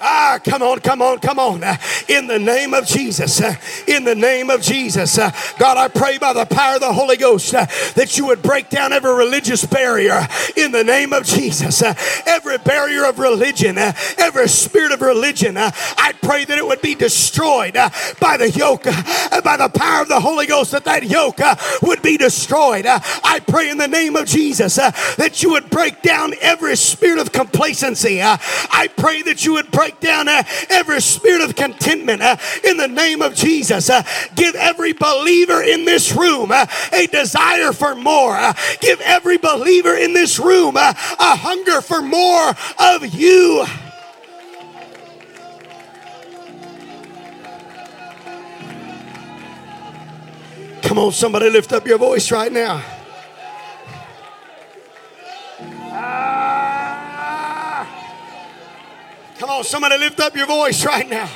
Ah, 0.00 0.38
come 0.44 0.62
on, 0.62 0.80
come 0.80 1.00
on, 1.00 1.18
come 1.20 1.38
on. 1.38 1.62
In 2.08 2.28
the 2.28 2.38
name 2.38 2.72
of 2.72 2.86
Jesus, 2.86 3.40
in 3.88 4.04
the 4.04 4.14
name 4.14 4.48
of 4.48 4.62
Jesus, 4.62 5.16
God, 5.16 5.76
I 5.76 5.88
pray 5.88 6.18
by 6.18 6.32
the 6.32 6.44
power 6.44 6.76
of 6.76 6.80
the 6.80 6.92
Holy 6.92 7.16
Ghost 7.16 7.50
that 7.50 8.16
you 8.16 8.26
would 8.26 8.42
break 8.42 8.70
down 8.70 8.92
every 8.92 9.12
religious 9.12 9.64
barrier 9.64 10.26
in 10.56 10.70
the 10.70 10.84
name 10.84 11.12
of 11.12 11.24
Jesus. 11.24 11.82
Every 12.26 12.58
barrier 12.58 13.06
of 13.06 13.18
religion, 13.18 13.76
eh, 13.76 13.92
every 14.18 14.48
spirit 14.48 14.92
of 14.92 15.00
religion, 15.00 15.56
eh, 15.56 15.70
I 15.98 16.12
pray 16.22 16.44
that 16.44 16.56
it 16.56 16.64
would 16.64 16.80
be 16.80 16.94
destroyed 16.94 17.74
eh, 17.74 17.90
by 18.20 18.36
the 18.36 18.50
yoke, 18.50 18.84
by 18.84 19.56
the 19.56 19.70
power 19.74 20.02
of 20.02 20.08
the 20.08 20.20
Holy 20.20 20.46
Ghost, 20.46 20.70
that 20.72 20.84
that 20.84 21.02
yoke 21.04 21.40
would 21.82 22.02
be 22.02 22.16
destroyed. 22.16 22.86
I 22.86 23.40
pray 23.46 23.68
in 23.70 23.78
the 23.78 23.88
name 23.88 24.14
of 24.14 24.26
Jesus 24.26 24.76
that 24.76 25.42
you 25.42 25.50
would 25.50 25.70
break 25.70 26.02
down 26.02 26.34
every 26.40 26.76
spirit 26.76 27.18
of 27.18 27.32
complacency. 27.32 28.22
I 28.22 28.88
pray 28.96 29.22
that 29.22 29.44
you 29.44 29.54
would 29.54 29.72
break 29.72 29.98
down 29.98 30.28
every 30.28 31.00
spirit 31.00 31.42
of 31.42 31.56
contentment 31.56 31.95
uh, 32.08 32.36
in 32.64 32.76
the 32.76 32.88
name 32.88 33.22
of 33.22 33.34
Jesus. 33.34 33.90
Uh, 33.90 34.02
give 34.34 34.54
every 34.54 34.92
believer 34.92 35.62
in 35.62 35.84
this 35.84 36.12
room 36.12 36.50
uh, 36.52 36.66
a 36.92 37.06
desire 37.06 37.72
for 37.72 37.94
more. 37.94 38.36
Give 38.80 39.00
every 39.00 39.38
believer 39.38 39.94
in 39.94 40.12
this 40.12 40.38
room 40.38 40.76
a 40.76 40.94
hunger 40.96 41.80
for 41.80 42.02
more 42.02 42.54
of 42.78 43.06
you. 43.14 43.64
Come 50.82 50.98
on, 50.98 51.12
somebody 51.12 51.50
lift 51.50 51.72
up 51.72 51.86
your 51.86 51.98
voice 51.98 52.30
right 52.30 52.52
now. 52.52 52.82
Come 59.38 59.50
on, 59.50 59.64
somebody 59.64 59.98
lift 59.98 60.18
up 60.20 60.34
your 60.34 60.46
voice 60.46 60.84
right 60.84 61.08
now. 61.08 61.28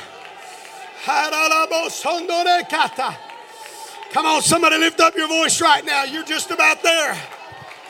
Come 4.11 4.25
on, 4.25 4.41
somebody 4.41 4.77
lift 4.77 4.99
up 4.99 5.15
your 5.15 5.27
voice 5.27 5.59
right 5.61 5.83
now. 5.83 6.03
You're 6.03 6.25
just 6.25 6.51
about 6.51 6.83
there. 6.83 7.17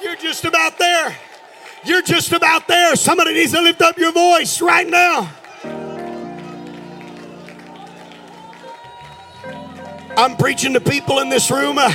You're 0.02 0.16
just 0.16 0.46
about 0.46 0.78
there. 0.78 1.16
You're 1.84 2.04
just 2.04 2.32
about 2.32 2.68
there. 2.68 2.96
Somebody 2.96 3.34
needs 3.34 3.52
to 3.54 3.62
lift 3.62 3.82
up 3.82 3.98
your 3.98 4.12
voice 4.14 4.62
right 4.62 4.88
now. 4.88 5.30
I'm 10.16 10.38
preaching 10.38 10.74
to 10.74 10.80
people 10.80 11.20
in 11.20 11.30
this 11.30 11.50
room. 11.50 11.78
Uh, 11.80 11.92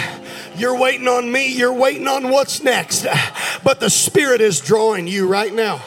you're 0.57 0.77
waiting 0.77 1.07
on 1.07 1.31
me. 1.31 1.49
You're 1.49 1.73
waiting 1.73 2.09
on 2.09 2.31
what's 2.31 2.63
next. 2.63 3.07
Uh, 3.07 3.17
but 3.63 3.79
the 3.79 3.91
Spirit 3.91 4.41
is 4.41 4.61
drawing 4.61 5.07
you 5.07 5.29
right 5.29 5.55
now. 5.55 5.81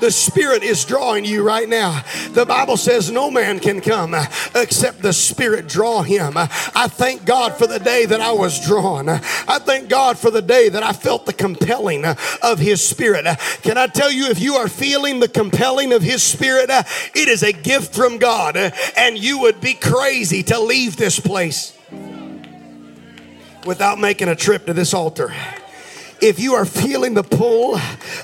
The 0.00 0.10
Spirit 0.10 0.62
is 0.62 0.84
drawing 0.84 1.24
you 1.24 1.42
right 1.42 1.68
now. 1.68 2.02
The 2.30 2.46
Bible 2.46 2.76
says 2.76 3.10
no 3.10 3.30
man 3.30 3.58
can 3.60 3.80
come 3.80 4.14
except 4.54 5.02
the 5.02 5.12
Spirit 5.12 5.68
draw 5.68 6.02
him. 6.02 6.34
I 6.36 6.88
thank 6.88 7.24
God 7.24 7.56
for 7.56 7.66
the 7.66 7.78
day 7.78 8.06
that 8.06 8.20
I 8.20 8.32
was 8.32 8.64
drawn. 8.64 9.08
I 9.08 9.58
thank 9.58 9.88
God 9.88 10.18
for 10.18 10.30
the 10.30 10.42
day 10.42 10.68
that 10.68 10.82
I 10.82 10.92
felt 10.92 11.26
the 11.26 11.32
compelling 11.32 12.04
of 12.42 12.58
His 12.58 12.86
Spirit. 12.86 13.26
Can 13.62 13.76
I 13.76 13.86
tell 13.86 14.10
you, 14.10 14.28
if 14.28 14.40
you 14.40 14.54
are 14.54 14.68
feeling 14.68 15.20
the 15.20 15.28
compelling 15.28 15.92
of 15.92 16.02
His 16.02 16.22
Spirit, 16.22 16.70
it 16.70 17.28
is 17.28 17.42
a 17.42 17.52
gift 17.52 17.94
from 17.94 18.18
God, 18.18 18.56
and 18.96 19.18
you 19.18 19.40
would 19.40 19.60
be 19.60 19.74
crazy 19.74 20.42
to 20.44 20.60
leave 20.60 20.96
this 20.96 21.18
place 21.18 21.76
without 23.64 23.98
making 23.98 24.28
a 24.28 24.36
trip 24.36 24.66
to 24.66 24.72
this 24.72 24.94
altar 24.94 25.34
if 26.20 26.40
you 26.40 26.54
are 26.54 26.64
feeling 26.64 27.14
the 27.14 27.22
pull, 27.22 27.78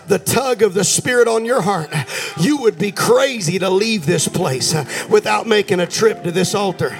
the 0.08 0.18
tug 0.18 0.62
of 0.62 0.74
the 0.74 0.84
Spirit 0.84 1.28
on 1.28 1.44
your 1.44 1.62
heart, 1.62 1.90
you 2.38 2.58
would 2.58 2.78
be 2.78 2.92
crazy 2.92 3.58
to 3.58 3.70
leave 3.70 4.06
this 4.06 4.28
place 4.28 4.74
without 5.08 5.46
making 5.46 5.80
a 5.80 5.86
trip 5.86 6.22
to 6.24 6.32
this 6.32 6.54
altar. 6.54 6.96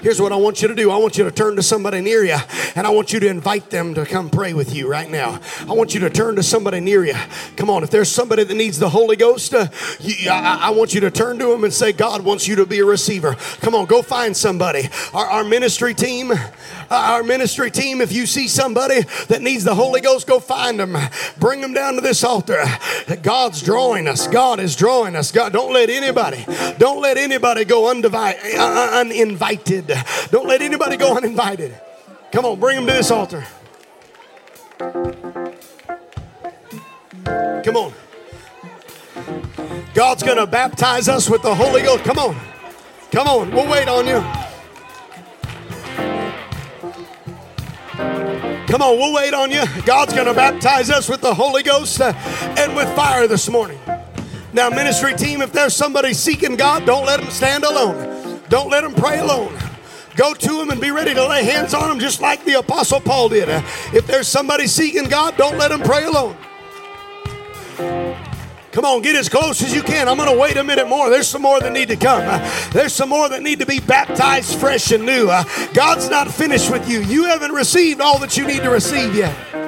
Here's 0.00 0.20
what 0.20 0.30
I 0.32 0.36
want 0.36 0.62
you 0.62 0.68
to 0.68 0.76
do. 0.76 0.92
I 0.92 0.96
want 0.96 1.18
you 1.18 1.24
to 1.24 1.30
turn 1.32 1.56
to 1.56 1.62
somebody 1.62 2.00
near 2.00 2.24
you 2.24 2.36
and 2.76 2.86
I 2.86 2.90
want 2.90 3.12
you 3.12 3.18
to 3.20 3.26
invite 3.26 3.70
them 3.70 3.94
to 3.94 4.06
come 4.06 4.30
pray 4.30 4.54
with 4.54 4.72
you 4.72 4.88
right 4.88 5.10
now. 5.10 5.40
I 5.62 5.72
want 5.72 5.92
you 5.92 6.00
to 6.00 6.10
turn 6.10 6.36
to 6.36 6.42
somebody 6.42 6.78
near 6.78 7.04
you. 7.04 7.16
Come 7.56 7.68
on, 7.68 7.82
if 7.82 7.90
there's 7.90 8.08
somebody 8.08 8.44
that 8.44 8.54
needs 8.54 8.78
the 8.78 8.88
Holy 8.88 9.16
Ghost, 9.16 9.54
uh, 9.54 9.66
you, 9.98 10.30
I, 10.30 10.68
I, 10.68 10.70
want 10.70 10.94
you 10.94 11.00
to 11.00 11.10
turn 11.10 11.38
to 11.40 11.46
them 11.46 11.64
and 11.64 11.72
say, 11.72 11.92
God 11.92 12.22
wants 12.22 12.46
you 12.46 12.54
to 12.56 12.66
be 12.66 12.78
a 12.78 12.84
receiver. 12.84 13.34
Come 13.60 13.74
on, 13.74 13.86
go 13.86 14.00
find 14.02 14.36
somebody. 14.36 14.88
Our, 15.12 15.26
our 15.26 15.44
ministry 15.44 15.94
team, 15.94 16.32
our 16.90 17.22
ministry 17.22 17.70
team, 17.70 18.00
if 18.00 18.12
you 18.12 18.26
see 18.26 18.48
somebody 18.48 19.02
that 19.28 19.42
needs 19.42 19.64
the 19.64 19.74
Holy 19.74 20.00
Ghost, 20.00 20.26
go 20.26 20.40
find 20.40 20.80
them. 20.80 20.96
Bring 21.38 21.60
them 21.60 21.74
down 21.74 21.94
to 21.94 22.00
this 22.00 22.24
altar. 22.24 22.62
God's 23.22 23.62
drawing 23.62 24.08
us. 24.08 24.26
God 24.26 24.60
is 24.60 24.76
drawing 24.76 25.16
us. 25.16 25.32
God, 25.32 25.52
don't 25.52 25.72
let 25.72 25.90
anybody, 25.90 26.44
don't 26.78 27.00
let 27.00 27.16
anybody 27.16 27.64
go 27.64 27.90
undivided, 27.90 28.40
uh, 28.56 28.90
uninvited. 28.94 29.92
Don't 30.30 30.46
let 30.46 30.62
anybody 30.62 30.96
go 30.96 31.16
uninvited. 31.16 31.78
Come 32.32 32.44
on, 32.44 32.60
bring 32.60 32.76
them 32.76 32.86
to 32.86 32.92
this 32.92 33.10
altar. 33.10 33.44
Come 37.64 37.76
on. 37.76 37.92
God's 39.94 40.22
going 40.22 40.36
to 40.36 40.46
baptize 40.46 41.08
us 41.08 41.28
with 41.28 41.42
the 41.42 41.54
Holy 41.54 41.82
Ghost. 41.82 42.04
Come 42.04 42.18
on. 42.18 42.36
Come 43.10 43.26
on. 43.26 43.50
We'll 43.50 43.68
wait 43.68 43.88
on 43.88 44.06
you. 44.06 44.47
Come 48.78 48.92
on, 48.92 48.98
we'll 49.00 49.12
wait 49.12 49.34
on 49.34 49.50
you. 49.50 49.64
God's 49.84 50.14
going 50.14 50.28
to 50.28 50.34
baptize 50.34 50.88
us 50.88 51.08
with 51.08 51.20
the 51.20 51.34
Holy 51.34 51.64
Ghost 51.64 52.00
uh, 52.00 52.12
and 52.56 52.76
with 52.76 52.86
fire 52.94 53.26
this 53.26 53.48
morning. 53.48 53.80
Now, 54.52 54.70
ministry 54.70 55.14
team, 55.14 55.42
if 55.42 55.52
there's 55.52 55.74
somebody 55.74 56.14
seeking 56.14 56.54
God, 56.54 56.86
don't 56.86 57.04
let 57.04 57.18
them 57.18 57.28
stand 57.28 57.64
alone. 57.64 58.40
Don't 58.48 58.70
let 58.70 58.82
them 58.82 58.94
pray 58.94 59.18
alone. 59.18 59.52
Go 60.14 60.32
to 60.32 60.58
them 60.58 60.70
and 60.70 60.80
be 60.80 60.92
ready 60.92 61.12
to 61.12 61.26
lay 61.26 61.42
hands 61.42 61.74
on 61.74 61.88
them 61.88 61.98
just 61.98 62.20
like 62.20 62.44
the 62.44 62.60
Apostle 62.60 63.00
Paul 63.00 63.30
did. 63.30 63.48
If 63.92 64.06
there's 64.06 64.28
somebody 64.28 64.68
seeking 64.68 65.08
God, 65.08 65.36
don't 65.36 65.58
let 65.58 65.72
them 65.72 65.80
pray 65.80 66.04
alone. 66.04 66.36
Come 68.72 68.84
on, 68.84 69.02
get 69.02 69.16
as 69.16 69.28
close 69.28 69.62
as 69.62 69.74
you 69.74 69.82
can. 69.82 70.08
I'm 70.08 70.16
going 70.16 70.30
to 70.30 70.38
wait 70.38 70.56
a 70.56 70.64
minute 70.64 70.88
more. 70.88 71.10
There's 71.10 71.26
some 71.26 71.42
more 71.42 71.58
that 71.60 71.72
need 71.72 71.88
to 71.88 71.96
come. 71.96 72.22
there's 72.72 72.92
some 72.92 73.08
more 73.08 73.28
that 73.28 73.42
need 73.42 73.60
to 73.60 73.66
be 73.66 73.80
baptized 73.80 74.58
fresh 74.58 74.92
and 74.92 75.06
new. 75.06 75.26
God's 75.72 76.08
not 76.08 76.30
finished 76.30 76.70
with 76.70 76.88
you. 76.88 77.00
You 77.00 77.24
haven't 77.24 77.52
received 77.52 78.00
all 78.00 78.18
that 78.18 78.36
you 78.36 78.46
need 78.46 78.62
to 78.62 78.70
receive 78.70 79.14
yet. 79.14 79.67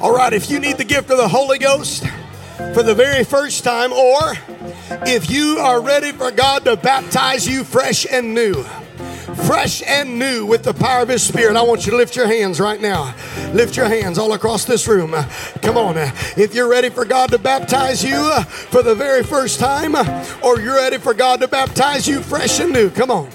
All 0.00 0.14
right, 0.14 0.32
if 0.32 0.50
you 0.50 0.60
need 0.60 0.76
the 0.76 0.84
gift 0.84 1.10
of 1.10 1.16
the 1.16 1.28
Holy 1.28 1.58
Ghost 1.58 2.04
for 2.74 2.82
the 2.82 2.94
very 2.94 3.24
first 3.24 3.64
time, 3.64 3.92
or 3.92 4.34
if 5.06 5.30
you 5.30 5.58
are 5.58 5.80
ready 5.80 6.12
for 6.12 6.30
God 6.30 6.64
to 6.64 6.76
baptize 6.76 7.48
you 7.48 7.64
fresh 7.64 8.06
and 8.10 8.34
new, 8.34 8.62
fresh 9.46 9.82
and 9.86 10.18
new 10.18 10.44
with 10.46 10.62
the 10.64 10.74
power 10.74 11.02
of 11.02 11.08
His 11.08 11.22
Spirit, 11.22 11.56
I 11.56 11.62
want 11.62 11.86
you 11.86 11.92
to 11.92 11.96
lift 11.96 12.14
your 12.14 12.26
hands 12.26 12.60
right 12.60 12.80
now. 12.80 13.14
Lift 13.52 13.76
your 13.76 13.88
hands 13.88 14.18
all 14.18 14.32
across 14.32 14.64
this 14.64 14.86
room. 14.86 15.12
Come 15.62 15.76
on. 15.76 15.96
If 16.36 16.54
you're 16.54 16.68
ready 16.68 16.90
for 16.90 17.04
God 17.04 17.30
to 17.30 17.38
baptize 17.38 18.04
you 18.04 18.42
for 18.42 18.82
the 18.82 18.94
very 18.94 19.22
first 19.22 19.58
time, 19.58 19.94
or 20.42 20.60
you're 20.60 20.76
ready 20.76 20.98
for 20.98 21.14
God 21.14 21.40
to 21.40 21.48
baptize 21.48 22.06
you 22.06 22.20
fresh 22.20 22.60
and 22.60 22.72
new, 22.72 22.90
come 22.90 23.10
on. 23.10 23.30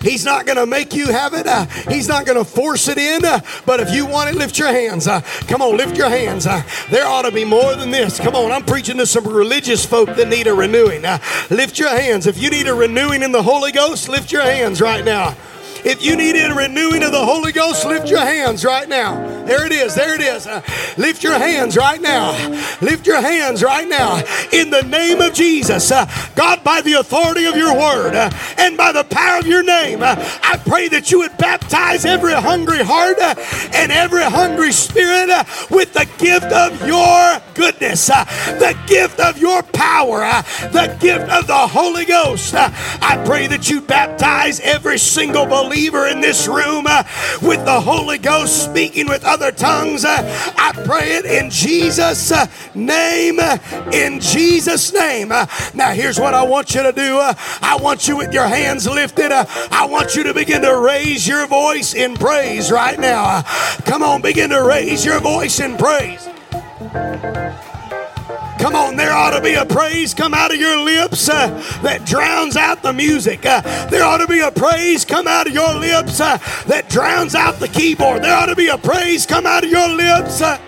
He's 0.00 0.24
not 0.24 0.46
going 0.46 0.56
to 0.56 0.66
make 0.66 0.94
you 0.94 1.08
have 1.08 1.34
it. 1.34 1.46
Uh, 1.46 1.66
he's 1.88 2.08
not 2.08 2.24
going 2.24 2.38
to 2.38 2.44
force 2.44 2.88
it 2.88 2.98
in. 2.98 3.24
Uh, 3.24 3.40
but 3.66 3.80
if 3.80 3.90
you 3.94 4.06
want 4.06 4.30
it, 4.30 4.36
lift 4.36 4.58
your 4.58 4.68
hands. 4.68 5.06
Uh, 5.06 5.20
come 5.46 5.60
on, 5.60 5.76
lift 5.76 5.96
your 5.96 6.08
hands. 6.08 6.46
Uh, 6.46 6.62
there 6.90 7.06
ought 7.06 7.22
to 7.22 7.32
be 7.32 7.44
more 7.44 7.74
than 7.76 7.90
this. 7.90 8.18
Come 8.18 8.34
on, 8.34 8.50
I'm 8.50 8.64
preaching 8.64 8.96
to 8.96 9.06
some 9.06 9.26
religious 9.26 9.84
folk 9.84 10.14
that 10.16 10.28
need 10.28 10.46
a 10.46 10.54
renewing. 10.54 11.04
Uh, 11.04 11.18
lift 11.50 11.78
your 11.78 11.90
hands. 11.90 12.26
If 12.26 12.38
you 12.38 12.50
need 12.50 12.66
a 12.66 12.74
renewing 12.74 13.22
in 13.22 13.32
the 13.32 13.42
Holy 13.42 13.72
Ghost, 13.72 14.08
lift 14.08 14.32
your 14.32 14.42
hands 14.42 14.80
right 14.80 15.04
now. 15.04 15.36
If 15.84 16.04
you 16.04 16.14
need 16.16 16.36
a 16.36 16.54
renewing 16.54 17.02
of 17.02 17.12
the 17.12 17.24
Holy 17.24 17.52
Ghost, 17.52 17.86
lift 17.86 18.08
your 18.08 18.20
hands 18.20 18.64
right 18.64 18.88
now. 18.88 19.14
There 19.44 19.64
it 19.64 19.72
is. 19.72 19.94
There 19.94 20.14
it 20.14 20.20
is. 20.20 20.46
Uh, 20.46 20.60
lift 20.98 21.24
your 21.24 21.38
hands 21.38 21.76
right 21.76 22.00
now. 22.00 22.32
Lift 22.82 23.06
your 23.06 23.20
hands 23.20 23.62
right 23.62 23.88
now. 23.88 24.22
In 24.52 24.70
the 24.70 24.82
name 24.82 25.20
of 25.20 25.32
Jesus, 25.32 25.90
uh, 25.90 26.06
God, 26.36 26.62
by 26.62 26.82
the 26.82 26.94
authority 26.94 27.46
of 27.46 27.56
your 27.56 27.74
word 27.74 28.14
uh, 28.14 28.30
and 28.58 28.76
by 28.76 28.92
the 28.92 29.04
power 29.04 29.38
of 29.38 29.46
your 29.46 29.62
name, 29.62 30.02
uh, 30.02 30.16
I 30.42 30.60
pray 30.66 30.88
that 30.88 31.10
you 31.10 31.20
would 31.20 31.36
baptize 31.38 32.04
every 32.04 32.34
hungry 32.34 32.82
heart 32.82 33.18
uh, 33.18 33.34
and 33.72 33.90
every 33.90 34.24
hungry 34.24 34.72
spirit 34.72 35.30
uh, 35.30 35.44
with 35.70 35.94
the 35.94 36.06
gift 36.18 36.52
of 36.52 36.86
your 36.86 37.40
goodness, 37.54 38.06
the 38.06 38.76
gift 38.86 39.18
of 39.18 39.38
your 39.38 39.62
power, 39.62 40.20
the 40.72 40.94
gift 41.00 41.30
of 41.30 41.46
the 41.46 41.54
Holy 41.54 42.04
Ghost. 42.04 42.54
I 42.54 43.22
pray 43.24 43.46
that 43.46 43.70
you 43.70 43.80
baptize 43.80 44.60
every 44.60 44.98
single 44.98 45.46
believer 45.46 45.69
believer 45.70 46.08
in 46.08 46.20
this 46.20 46.48
room 46.48 46.84
uh, 46.88 47.04
with 47.42 47.64
the 47.64 47.80
Holy 47.80 48.18
Ghost 48.18 48.64
speaking 48.64 49.06
with 49.06 49.24
other 49.24 49.52
tongues. 49.52 50.04
Uh, 50.04 50.18
I 50.58 50.72
pray 50.84 51.12
it 51.12 51.24
in 51.24 51.48
Jesus' 51.48 52.32
uh, 52.32 52.46
name. 52.74 53.38
In 53.92 54.18
Jesus' 54.18 54.92
name. 54.92 55.28
Now, 55.28 55.92
here's 55.92 56.18
what 56.18 56.34
I 56.34 56.42
want 56.42 56.74
you 56.74 56.82
to 56.82 56.90
do 56.90 57.18
I 57.20 57.78
want 57.80 58.08
you 58.08 58.16
with 58.16 58.34
your 58.34 58.48
hands 58.48 58.88
lifted. 58.88 59.30
I 59.30 59.86
want 59.86 60.16
you 60.16 60.24
to 60.24 60.34
begin 60.34 60.62
to 60.62 60.76
raise 60.76 61.28
your 61.28 61.46
voice 61.46 61.94
in 61.94 62.16
praise 62.16 62.72
right 62.72 62.98
now. 62.98 63.42
Come 63.84 64.02
on, 64.02 64.22
begin 64.22 64.50
to 64.50 64.64
raise 64.64 65.04
your 65.04 65.20
voice 65.20 65.60
in 65.60 65.76
praise. 65.76 66.28
Come 68.60 68.76
on, 68.76 68.96
there 68.96 69.12
ought 69.12 69.30
to 69.30 69.40
be 69.40 69.54
a 69.54 69.64
praise 69.64 70.12
come 70.12 70.34
out 70.34 70.52
of 70.52 70.60
your 70.60 70.84
lips 70.84 71.30
uh, 71.30 71.46
that 71.82 72.04
drowns 72.04 72.58
out 72.58 72.82
the 72.82 72.92
music. 72.92 73.46
Uh, 73.46 73.62
there 73.88 74.04
ought 74.04 74.18
to 74.18 74.26
be 74.26 74.40
a 74.40 74.50
praise 74.50 75.02
come 75.02 75.26
out 75.26 75.46
of 75.46 75.54
your 75.54 75.72
lips 75.74 76.20
uh, 76.20 76.36
that 76.66 76.90
drowns 76.90 77.34
out 77.34 77.58
the 77.58 77.68
keyboard. 77.68 78.22
There 78.22 78.36
ought 78.36 78.46
to 78.46 78.54
be 78.54 78.68
a 78.68 78.76
praise 78.76 79.24
come 79.24 79.46
out 79.46 79.64
of 79.64 79.70
your 79.70 79.88
lips. 79.88 80.42
Uh. 80.42 80.58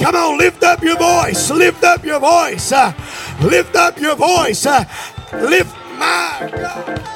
Come 0.00 0.16
on, 0.16 0.36
lift 0.36 0.64
up 0.64 0.82
your 0.82 0.98
voice. 0.98 1.48
Lift 1.48 1.84
up 1.84 2.04
your 2.04 2.18
voice. 2.18 2.72
Uh, 2.72 2.92
lift 3.40 3.76
up 3.76 4.00
your 4.00 4.16
voice. 4.16 4.66
Uh, 4.66 4.84
lift 5.32 5.76
my 5.96 6.50
God. 6.52 7.06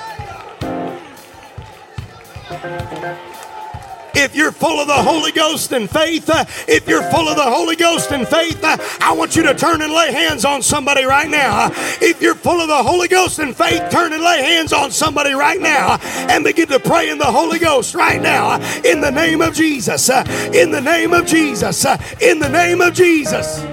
If 4.17 4.35
you're 4.35 4.53
full 4.53 4.81
of 4.81 4.87
the 4.87 4.95
Holy 4.95 5.33
Ghost 5.33 5.73
and 5.73 5.91
faith, 5.91 6.31
uh, 6.31 6.45
if 6.69 6.89
you're 6.89 7.03
full 7.11 7.29
of 7.29 7.37
the 7.37 7.43
Holy 7.43 7.77
Ghost 7.77 8.13
and 8.13 8.27
faith, 8.27 8.63
uh, 8.63 8.77
I 9.01 9.13
want 9.13 9.37
you 9.37 9.43
to 9.45 9.55
turn 9.55 9.83
and 9.83 9.93
lay 9.93 10.13
hands 10.13 10.45
on 10.45 10.63
somebody 10.63 11.05
right 11.05 11.29
now. 11.29 11.67
Uh, 11.67 11.71
if 12.01 12.23
you're 12.23 12.35
full 12.35 12.61
of 12.61 12.69
the 12.69 12.83
Holy 12.83 13.09
Ghost 13.09 13.39
and 13.39 13.57
faith, 13.57 13.91
turn 13.91 14.13
and 14.13 14.23
lay 14.23 14.43
hands 14.43 14.73
on 14.73 14.91
somebody 14.91 15.33
right 15.33 15.61
now 15.61 15.99
and 16.31 16.45
begin 16.45 16.69
to 16.69 16.79
pray 16.79 17.11
in 17.11 17.19
the 17.19 17.25
Holy 17.25 17.59
Ghost 17.59 17.95
right 17.95 18.21
now 18.21 18.61
in 18.83 19.01
the 19.01 19.11
name 19.11 19.41
of 19.41 19.55
Jesus. 19.55 20.09
In 20.09 20.71
the 20.71 20.81
name 20.81 21.13
of 21.13 21.27
Jesus. 21.27 21.85
In 22.21 22.39
the 22.39 22.49
name 22.49 22.81
of 22.81 22.95
Jesus. 22.95 23.65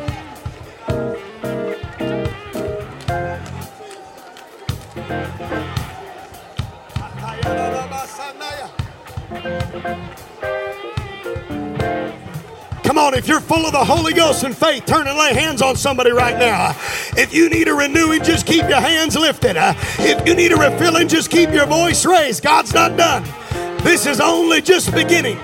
Come 12.84 12.97
on, 12.97 13.13
if 13.13 13.25
you're 13.29 13.39
full 13.39 13.65
of 13.65 13.71
the 13.71 13.86
Holy 13.86 14.11
Ghost 14.13 14.43
and 14.43 14.55
faith, 14.55 14.86
turn 14.86 15.07
and 15.07 15.17
lay 15.17 15.34
hands 15.34 15.61
on 15.61 15.77
somebody 15.77 16.11
right 16.11 16.38
now. 16.38 16.71
If 17.17 17.34
you 17.34 17.49
need 17.49 17.69
a 17.69 17.73
renewing, 17.73 18.21
just 18.23 18.45
keep 18.45 18.67
your 18.67 18.82
hands 18.82 19.15
lifted. 19.15 19.55
If 19.99 20.27
you 20.27 20.36
need 20.36 20.51
a 20.51 20.57
refilling, 20.57 21.07
just 21.07 21.32
keep 21.32 21.51
your 21.51 21.65
voice 21.65 22.05
raised. 22.05 22.43
God's 22.43 22.73
not 22.73 22.97
done. 22.97 23.23
This 23.84 24.05
is 24.05 24.19
only 24.19 24.61
just 24.61 24.93
beginning. 24.93 25.38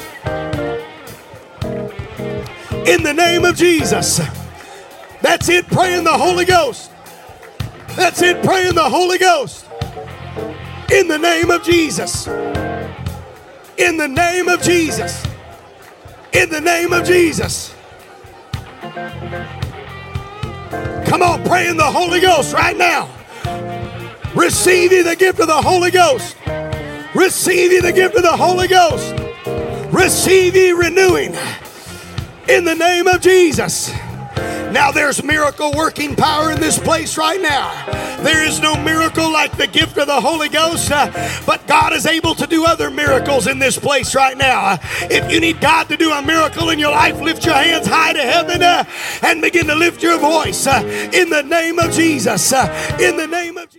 In 2.86 3.04
the 3.04 3.14
name 3.16 3.46
of 3.46 3.56
Jesus. 3.56 4.20
That's 5.22 5.48
it, 5.48 5.66
praying 5.68 6.04
the 6.04 6.18
Holy 6.18 6.44
Ghost. 6.44 6.92
That's 7.96 8.22
it, 8.22 8.44
praying 8.44 8.76
the 8.76 8.90
Holy 8.90 9.18
Ghost. 9.18 9.66
In 10.92 11.08
the 11.08 11.18
name 11.18 11.50
of 11.52 11.64
Jesus. 11.64 12.28
In 13.78 13.98
the 13.98 14.08
name 14.08 14.48
of 14.48 14.62
Jesus. 14.62 15.24
In 16.34 16.50
the 16.50 16.62
name 16.62 16.94
of 16.94 17.06
Jesus. 17.06 17.74
Come 21.06 21.22
on, 21.22 21.44
pray 21.44 21.68
in 21.68 21.78
the 21.78 21.84
Holy 21.84 22.20
Ghost 22.20 22.54
right 22.54 22.76
now. 22.76 23.10
Receive 24.36 24.92
you 24.92 25.04
the 25.04 25.16
gift 25.16 25.40
of 25.40 25.48
the 25.48 25.62
Holy 25.62 25.92
Ghost. 25.92 26.36
Receive 27.16 27.72
you 27.72 27.82
the 27.82 27.94
gift 27.94 28.16
of 28.16 28.24
the 28.24 28.36
Holy 28.36 28.68
Ghost. 28.68 29.16
Receive 29.94 30.56
ye 30.56 30.72
renewing 30.72 31.36
in 32.48 32.66
the 32.66 32.76
name 32.76 33.08
of 33.08 33.22
Jesus. 33.22 33.92
Now 34.78 34.92
there's 34.92 35.24
miracle 35.24 35.72
working 35.76 36.16
power 36.16 36.52
in 36.52 36.60
this 36.60 36.78
place 36.78 37.18
right 37.18 37.42
now. 37.42 37.84
There 38.22 38.46
is 38.46 38.62
no 38.62 38.76
miracle 38.76 39.28
like 39.34 39.58
the 39.58 39.66
gift 39.66 39.98
of 39.98 40.06
the 40.06 40.22
Holy 40.22 40.50
Ghost, 40.50 40.92
uh, 40.92 41.12
but 41.48 41.66
God 41.66 41.94
is 41.94 42.06
able 42.06 42.36
to 42.36 42.46
do 42.46 42.64
other 42.64 42.92
miracles 42.92 43.48
in 43.48 43.58
this 43.58 43.80
place 43.80 44.14
right 44.14 44.38
now. 44.38 44.78
If 45.10 45.32
you 45.32 45.40
need 45.40 45.60
God 45.62 45.90
to 45.90 45.98
do 45.98 46.12
a 46.12 46.22
miracle 46.22 46.70
in 46.70 46.78
your 46.78 46.92
life, 46.92 47.20
lift 47.20 47.44
your 47.44 47.56
hands 47.56 47.88
high 47.88 48.14
to 48.14 48.22
heaven 48.22 48.62
uh, 48.62 48.84
and 49.24 49.42
begin 49.42 49.66
to 49.66 49.74
lift 49.74 50.04
your 50.04 50.20
voice 50.20 50.68
uh, 50.68 50.84
in 51.12 51.32
the 51.32 51.42
name 51.42 51.80
of 51.80 51.92
Jesus. 51.92 52.54
Uh, 52.54 52.98
in 53.00 53.18
the 53.18 53.26
name 53.26 53.58
of 53.58 53.72
Jesus. 53.72 53.78